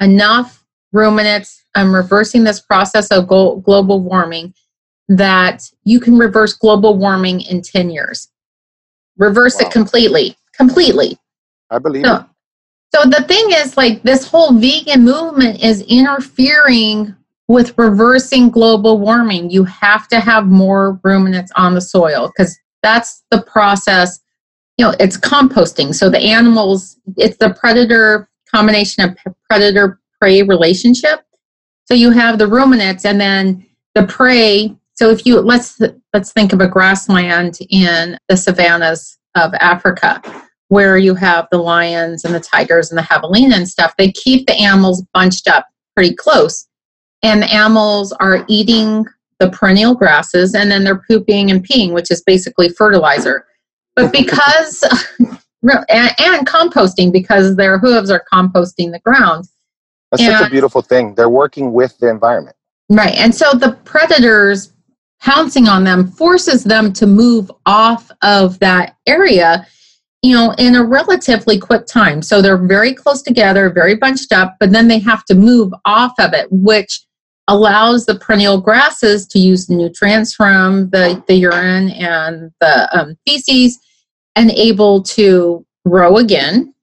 enough 0.01 0.65
ruminants, 0.93 1.65
um, 1.75 1.95
reversing 1.95 2.45
this 2.45 2.61
process 2.61 3.09
of 3.09 3.27
global 3.27 4.01
warming 4.01 4.55
that 5.09 5.63
you 5.85 6.01
can 6.01 6.17
reverse 6.17 6.55
global 6.55 6.97
warming 6.97 7.41
in 7.43 7.61
10 7.61 7.91
years. 7.91 8.29
Reverse 9.19 9.57
wow. 9.61 9.67
it 9.67 9.73
completely. 9.73 10.37
Completely. 10.57 11.19
I 11.71 11.79
believe 11.79 12.05
so, 12.05 12.17
it. 12.17 12.23
So 12.95 13.09
the 13.09 13.25
thing 13.25 13.45
is, 13.51 13.77
like, 13.77 14.03
this 14.03 14.27
whole 14.27 14.53
vegan 14.53 15.05
movement 15.05 15.63
is 15.63 15.83
interfering 15.83 17.15
with 17.49 17.77
reversing 17.77 18.51
global 18.51 18.99
warming. 18.99 19.51
You 19.51 19.65
have 19.65 20.09
to 20.09 20.21
have 20.21 20.47
more 20.47 21.01
ruminants 21.03 21.53
on 21.57 21.75
the 21.75 21.81
soil 21.81 22.29
because 22.29 22.57
that's 22.83 23.25
the 23.31 23.43
process. 23.43 24.21
You 24.79 24.87
know, 24.87 24.95
it's 25.01 25.17
composting. 25.17 25.95
So 25.95 26.09
the 26.09 26.19
animals, 26.19 26.99
it's 27.17 27.37
the 27.37 27.55
predator 27.55 28.29
combination 28.55 29.05
of 29.05 29.35
predator 29.49 30.01
prey 30.21 30.43
relationship. 30.43 31.21
So 31.87 31.95
you 31.95 32.11
have 32.11 32.39
the 32.39 32.47
ruminants 32.47 33.05
and 33.05 33.21
then 33.21 33.67
the 33.95 34.07
prey 34.07 34.77
so 34.95 35.11
if 35.11 35.27
you 35.27 35.41
let's 35.41 35.81
let's 36.13 36.33
think 36.33 36.53
of 36.53 36.61
a 36.61 36.69
grassland 36.69 37.59
in 37.69 38.17
the 38.29 38.37
savannas 38.37 39.19
of 39.35 39.53
Africa 39.55 40.23
where 40.69 40.97
you 40.97 41.15
have 41.15 41.49
the 41.51 41.59
lions 41.59 42.25
and 42.25 42.35
the 42.35 42.41
tigers 42.41 42.91
and 42.91 42.99
the 42.99 43.03
javelina 43.03 43.55
and 43.55 43.69
stuff, 43.69 43.95
they 43.99 44.11
keep 44.13 44.47
the 44.47 44.55
animals 44.55 45.05
bunched 45.13 45.49
up 45.49 45.67
pretty 45.95 46.15
close. 46.15 46.69
And 47.23 47.43
the 47.43 47.53
animals 47.53 48.13
are 48.13 48.45
eating 48.49 49.05
the 49.41 49.51
perennial 49.51 49.95
grasses 49.95 50.55
and 50.55 50.71
then 50.71 50.85
they're 50.85 51.03
pooping 51.09 51.51
and 51.51 51.67
peeing, 51.67 51.93
which 51.93 52.11
is 52.11 52.23
basically 52.23 52.69
fertilizer. 52.69 53.47
But 53.97 54.13
because 54.13 54.85
and, 55.65 56.11
and 56.19 56.47
composting 56.47 57.13
because 57.13 57.57
their 57.57 57.79
hooves 57.79 58.11
are 58.11 58.25
composting 58.33 58.93
the 58.93 59.01
ground. 59.01 59.47
That's 60.11 60.23
and, 60.23 60.39
such 60.39 60.49
a 60.49 60.51
beautiful 60.51 60.83
thing. 60.83 61.15
They're 61.15 61.31
working 61.31 61.73
with 61.73 61.97
the 61.99 62.09
environment. 62.09 62.57
Right. 62.91 63.15
And 63.15 63.35
so 63.35 63.53
the 63.53 63.73
predators 63.85 64.73
pouncing 65.21 65.69
on 65.69 65.85
them 65.85 66.07
forces 66.07 66.65
them 66.65 66.93
to 66.93 67.07
move 67.07 67.51
off 67.67 68.11
of 68.23 68.59
that 68.59 68.97
area 69.07 69.67
you 70.23 70.35
know 70.35 70.53
in 70.59 70.75
a 70.75 70.85
relatively 70.85 71.59
quick 71.59 71.87
time 71.87 72.21
so 72.21 72.43
they're 72.43 72.59
very 72.59 72.93
close 72.93 73.23
together 73.23 73.71
very 73.71 73.95
bunched 73.95 74.33
up 74.33 74.57
but 74.61 74.71
then 74.71 74.87
they 74.87 74.99
have 74.99 75.25
to 75.25 75.35
move 75.35 75.73
off 75.87 76.13
of 76.19 76.35
it 76.35 76.47
which 76.51 77.07
allows 77.49 78.07
the 78.07 78.15
perennial 78.15 78.61
grasses 78.61 79.27
to 79.27 79.39
use 79.39 79.69
nutrients 79.69 80.35
from 80.35 80.89
the, 80.91 81.23
the 81.29 81.35
urine 81.35 81.91
and 81.91 82.51
the 82.61 82.99
um, 82.99 83.17
feces 83.27 83.79
and 84.37 84.51
able 84.53 85.03
to 85.03 85.65
grow 85.87 86.17
again 86.19 86.75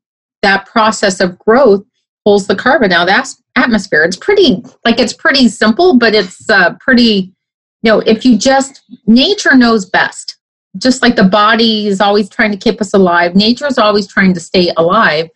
that 0.41 0.65
process 0.65 1.19
of 1.19 1.37
growth 1.39 1.83
pulls 2.23 2.47
the 2.47 2.55
carbon 2.55 2.91
out 2.91 3.09
of 3.09 3.25
the 3.25 3.35
atmosphere 3.55 4.03
it's 4.03 4.17
pretty 4.17 4.63
like 4.85 4.99
it's 4.99 5.13
pretty 5.13 5.47
simple 5.47 5.97
but 5.97 6.13
it's 6.13 6.49
uh, 6.49 6.73
pretty 6.79 7.33
you 7.81 7.91
know, 7.91 7.99
if 8.01 8.25
you 8.25 8.37
just, 8.37 8.83
nature 9.07 9.55
knows 9.55 9.85
best. 9.85 10.37
Just 10.77 11.01
like 11.01 11.15
the 11.15 11.23
body 11.23 11.87
is 11.87 11.99
always 11.99 12.29
trying 12.29 12.51
to 12.51 12.57
keep 12.57 12.79
us 12.79 12.93
alive, 12.93 13.35
nature 13.35 13.67
is 13.67 13.77
always 13.77 14.07
trying 14.07 14.33
to 14.33 14.39
stay 14.39 14.71
alive. 14.77 15.29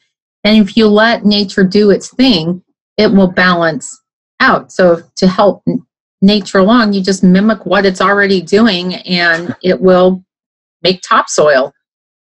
And 0.43 0.61
if 0.61 0.77
you 0.77 0.87
let 0.87 1.25
nature 1.25 1.63
do 1.63 1.89
its 1.89 2.13
thing, 2.13 2.63
it 2.97 3.11
will 3.11 3.31
balance 3.31 4.01
out. 4.39 4.71
So 4.71 5.01
to 5.17 5.27
help 5.27 5.63
nature 6.21 6.59
along, 6.59 6.93
you 6.93 7.01
just 7.01 7.23
mimic 7.23 7.65
what 7.65 7.85
it's 7.85 7.99
already 7.99 8.41
doing 8.41 8.95
and 8.95 9.55
it 9.61 9.81
will 9.81 10.23
make 10.83 11.01
topsoil. 11.01 11.73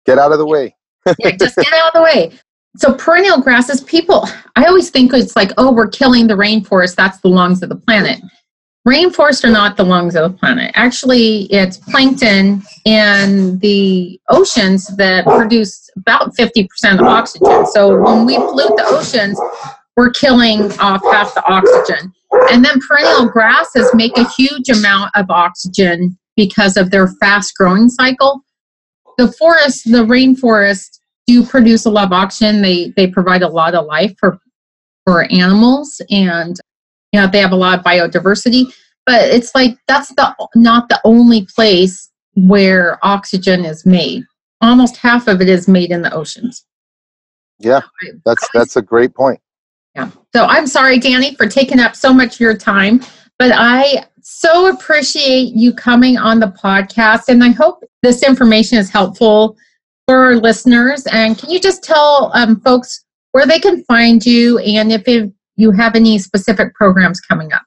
Get 0.08 0.18
out 0.18 0.32
of 0.32 0.40
the 0.40 0.48
way. 0.48 0.76
yeah, 1.20 1.32
just 1.32 1.56
get 1.56 1.72
out 1.74 1.94
of 1.94 1.94
the 1.94 2.02
way. 2.02 2.32
So 2.78 2.94
perennial 2.94 3.42
grasses, 3.42 3.82
people, 3.82 4.28
I 4.56 4.66
always 4.66 4.90
think 4.90 5.14
it's 5.14 5.36
like, 5.36 5.52
oh, 5.58 5.72
we're 5.72 5.88
killing 5.88 6.28
the 6.28 6.36
rainforest. 6.36 6.96
That's 6.96 7.20
the 7.20 7.28
lungs 7.28 7.62
of 7.62 7.70
the 7.70 7.76
planet. 7.76 8.22
Rainforests 8.88 9.44
are 9.44 9.52
not 9.52 9.76
the 9.76 9.84
lungs 9.84 10.16
of 10.16 10.32
the 10.32 10.38
planet. 10.38 10.72
Actually, 10.76 11.52
it's 11.52 11.76
plankton 11.78 12.64
in 12.86 13.60
the 13.60 14.18
oceans 14.30 14.88
that 14.96 15.26
produce 15.26 15.90
about 15.98 16.34
50% 16.38 16.68
of 17.00 17.02
oxygen. 17.02 17.66
So 17.66 18.00
when 18.00 18.26
we 18.26 18.38
pollute 18.38 18.78
the 18.78 18.86
oceans, 18.86 19.38
we're 19.98 20.12
killing 20.12 20.72
off 20.80 21.02
half 21.12 21.34
the 21.34 21.44
oxygen. 21.46 22.14
And 22.52 22.64
then 22.64 22.80
perennial 22.88 23.28
grasses 23.28 23.90
make 23.94 24.16
a 24.18 24.30
huge 24.30 24.70
amount 24.70 25.12
of 25.16 25.30
oxygen 25.30 26.18
because 26.38 26.78
of 26.78 26.92
their 26.92 27.08
fast 27.20 27.58
growing 27.58 27.90
cycle. 27.90 28.46
The 29.18 29.32
forests, 29.32 29.84
the 29.84 30.06
rainforests, 30.06 31.00
do 31.28 31.46
produce 31.46 31.86
a 31.86 31.90
lot 31.90 32.06
of 32.06 32.14
oxygen. 32.14 32.62
They 32.62 32.94
they 32.96 33.08
provide 33.08 33.44
a 33.44 33.50
lot 33.50 33.76
of 33.76 33.86
life 33.86 34.16
for 34.20 34.40
for 35.06 35.24
animals 35.32 36.02
and 36.10 36.58
you 37.12 37.20
know 37.20 37.28
they 37.28 37.40
have 37.40 37.52
a 37.52 37.56
lot 37.56 37.80
of 37.80 37.86
biodiversity. 37.86 38.74
But 39.06 39.30
it's 39.30 39.54
like 39.54 39.78
that's 39.88 40.10
the 40.10 40.36
not 40.56 40.90
the 40.90 41.00
only 41.04 41.48
place 41.56 42.10
where 42.36 42.98
oxygen 43.04 43.66
is 43.66 43.86
made. 43.86 44.24
Almost 44.62 44.98
half 44.98 45.28
of 45.28 45.42
it 45.42 45.50
is 45.50 45.68
made 45.68 45.92
in 45.92 46.02
the 46.02 46.14
oceans. 46.14 46.66
Yeah 47.60 47.82
that's 48.26 48.48
that's 48.54 48.76
a 48.76 48.82
great 48.82 49.14
point. 49.14 49.40
Yeah. 49.96 50.12
So 50.34 50.46
i'm 50.46 50.68
sorry 50.68 51.00
danny 51.00 51.34
for 51.36 51.48
taking 51.48 51.80
up 51.80 51.96
so 51.96 52.14
much 52.14 52.36
of 52.36 52.40
your 52.40 52.56
time 52.56 53.02
but 53.40 53.52
i 53.54 54.06
so 54.30 54.68
appreciate 54.68 55.54
you 55.56 55.74
coming 55.74 56.18
on 56.18 56.40
the 56.40 56.48
podcast 56.48 57.30
and 57.30 57.44
i 57.44 57.50
hope 57.50 57.84
this 58.04 58.24
information 58.24 58.78
is 58.78 58.90
helpful 58.90 59.56
for 60.06 60.18
our 60.26 60.36
listeners 60.36 61.06
and 61.12 61.38
can 61.38 61.50
you 61.50 61.60
just 61.60 61.84
tell 61.84 62.32
um, 62.34 62.60
folks 62.62 63.04
where 63.32 63.46
they 63.46 63.60
can 63.60 63.84
find 63.84 64.26
you 64.26 64.58
and 64.60 64.92
if 64.92 65.08
it, 65.08 65.32
you 65.58 65.72
have 65.72 65.96
any 65.96 66.18
specific 66.18 66.74
programs 66.74 67.20
coming 67.20 67.52
up. 67.54 67.64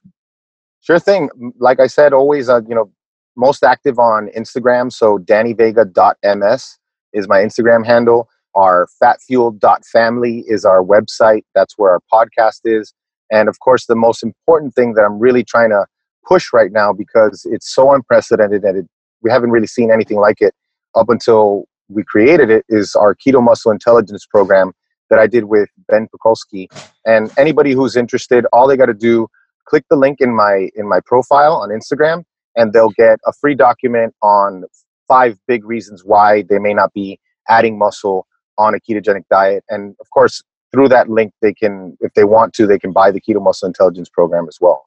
Sure 0.81 0.99
thing. 0.99 1.29
Like 1.59 1.79
I 1.79 1.87
said, 1.87 2.13
always, 2.13 2.49
uh, 2.49 2.63
you 2.69 2.75
know, 2.75 2.91
most 3.37 3.63
active 3.63 3.99
on 3.99 4.29
Instagram. 4.37 4.93
So 4.93 5.19
dannyvega.ms 5.19 6.79
is 7.13 7.29
my 7.29 7.39
Instagram 7.39 7.85
handle. 7.87 8.29
Our 8.55 8.89
fatfuel.family 9.01 10.45
is 10.49 10.65
our 10.65 10.83
website. 10.83 11.43
That's 11.55 11.75
where 11.77 11.93
our 11.93 12.01
podcast 12.13 12.61
is. 12.65 12.93
And 13.31 13.49
of 13.49 13.61
course, 13.61 13.87
the 13.87 13.95
most 13.95 14.23
important 14.23 14.75
thing 14.75 14.95
that 14.95 15.03
I'm 15.03 15.19
really 15.19 15.45
trying 15.45 15.71
to 15.71 15.87
push 16.27 16.53
right 16.53 16.73
now 16.73 16.93
because 16.93 17.47
it's 17.51 17.73
so 17.73 17.93
unprecedented 17.93 18.63
that 18.63 18.77
it, 18.77 18.87
we 19.23 19.31
haven't 19.31 19.51
really 19.51 19.67
seen 19.67 19.91
anything 19.91 20.19
like 20.19 20.41
it 20.41 20.55
up 20.95 21.09
until 21.09 21.65
we 21.89 22.05
created 22.05 22.51
it 22.51 22.65
is 22.69 22.95
our 22.95 23.15
keto 23.15 23.43
muscle 23.43 23.71
intelligence 23.71 24.27
program 24.27 24.73
that 25.11 25.19
I 25.19 25.27
did 25.27 25.45
with 25.45 25.69
Ben 25.89 26.09
Pakulski. 26.09 26.69
And 27.05 27.31
anybody 27.37 27.73
who's 27.73 27.97
interested, 27.97 28.47
all 28.53 28.69
they 28.69 28.77
got 28.77 28.87
to 28.87 28.95
do, 28.95 29.27
click 29.67 29.85
the 29.91 29.97
link 29.97 30.21
in 30.21 30.35
my 30.35 30.71
in 30.77 30.89
my 30.89 31.01
profile 31.05 31.55
on 31.55 31.69
Instagram, 31.71 32.25
and 32.57 32.73
they'll 32.73 32.91
get 32.91 33.19
a 33.27 33.33
free 33.33 33.55
document 33.55 34.15
on 34.23 34.65
five 35.09 35.37
big 35.49 35.65
reasons 35.65 36.05
why 36.05 36.43
they 36.43 36.59
may 36.59 36.73
not 36.73 36.93
be 36.93 37.19
adding 37.49 37.77
muscle 37.77 38.27
on 38.57 38.75
a 38.75 38.79
ketogenic 38.81 39.25
diet. 39.31 39.65
And 39.69 39.97
of 40.01 40.09
course, 40.11 40.43
through 40.73 40.89
that 40.91 41.09
link, 41.09 41.33
they 41.43 41.53
can, 41.53 41.97
if 42.01 42.15
they 42.15 42.25
want 42.25 42.55
to, 42.55 42.67
they 42.67 42.79
can 42.79 42.93
buy 42.93 43.11
the 43.11 43.21
Keto 43.21 43.43
Muscle 43.43 43.67
Intelligence 43.67 44.09
program 44.09 44.47
as 44.49 44.59
well. 44.61 44.87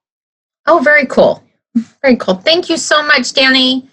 Oh, 0.66 0.80
very 0.80 1.06
cool. 1.06 1.44
Very 2.02 2.16
cool. 2.18 2.36
Thank 2.36 2.70
you 2.70 2.78
so 2.78 3.04
much, 3.04 3.34
Danny. 3.34 3.90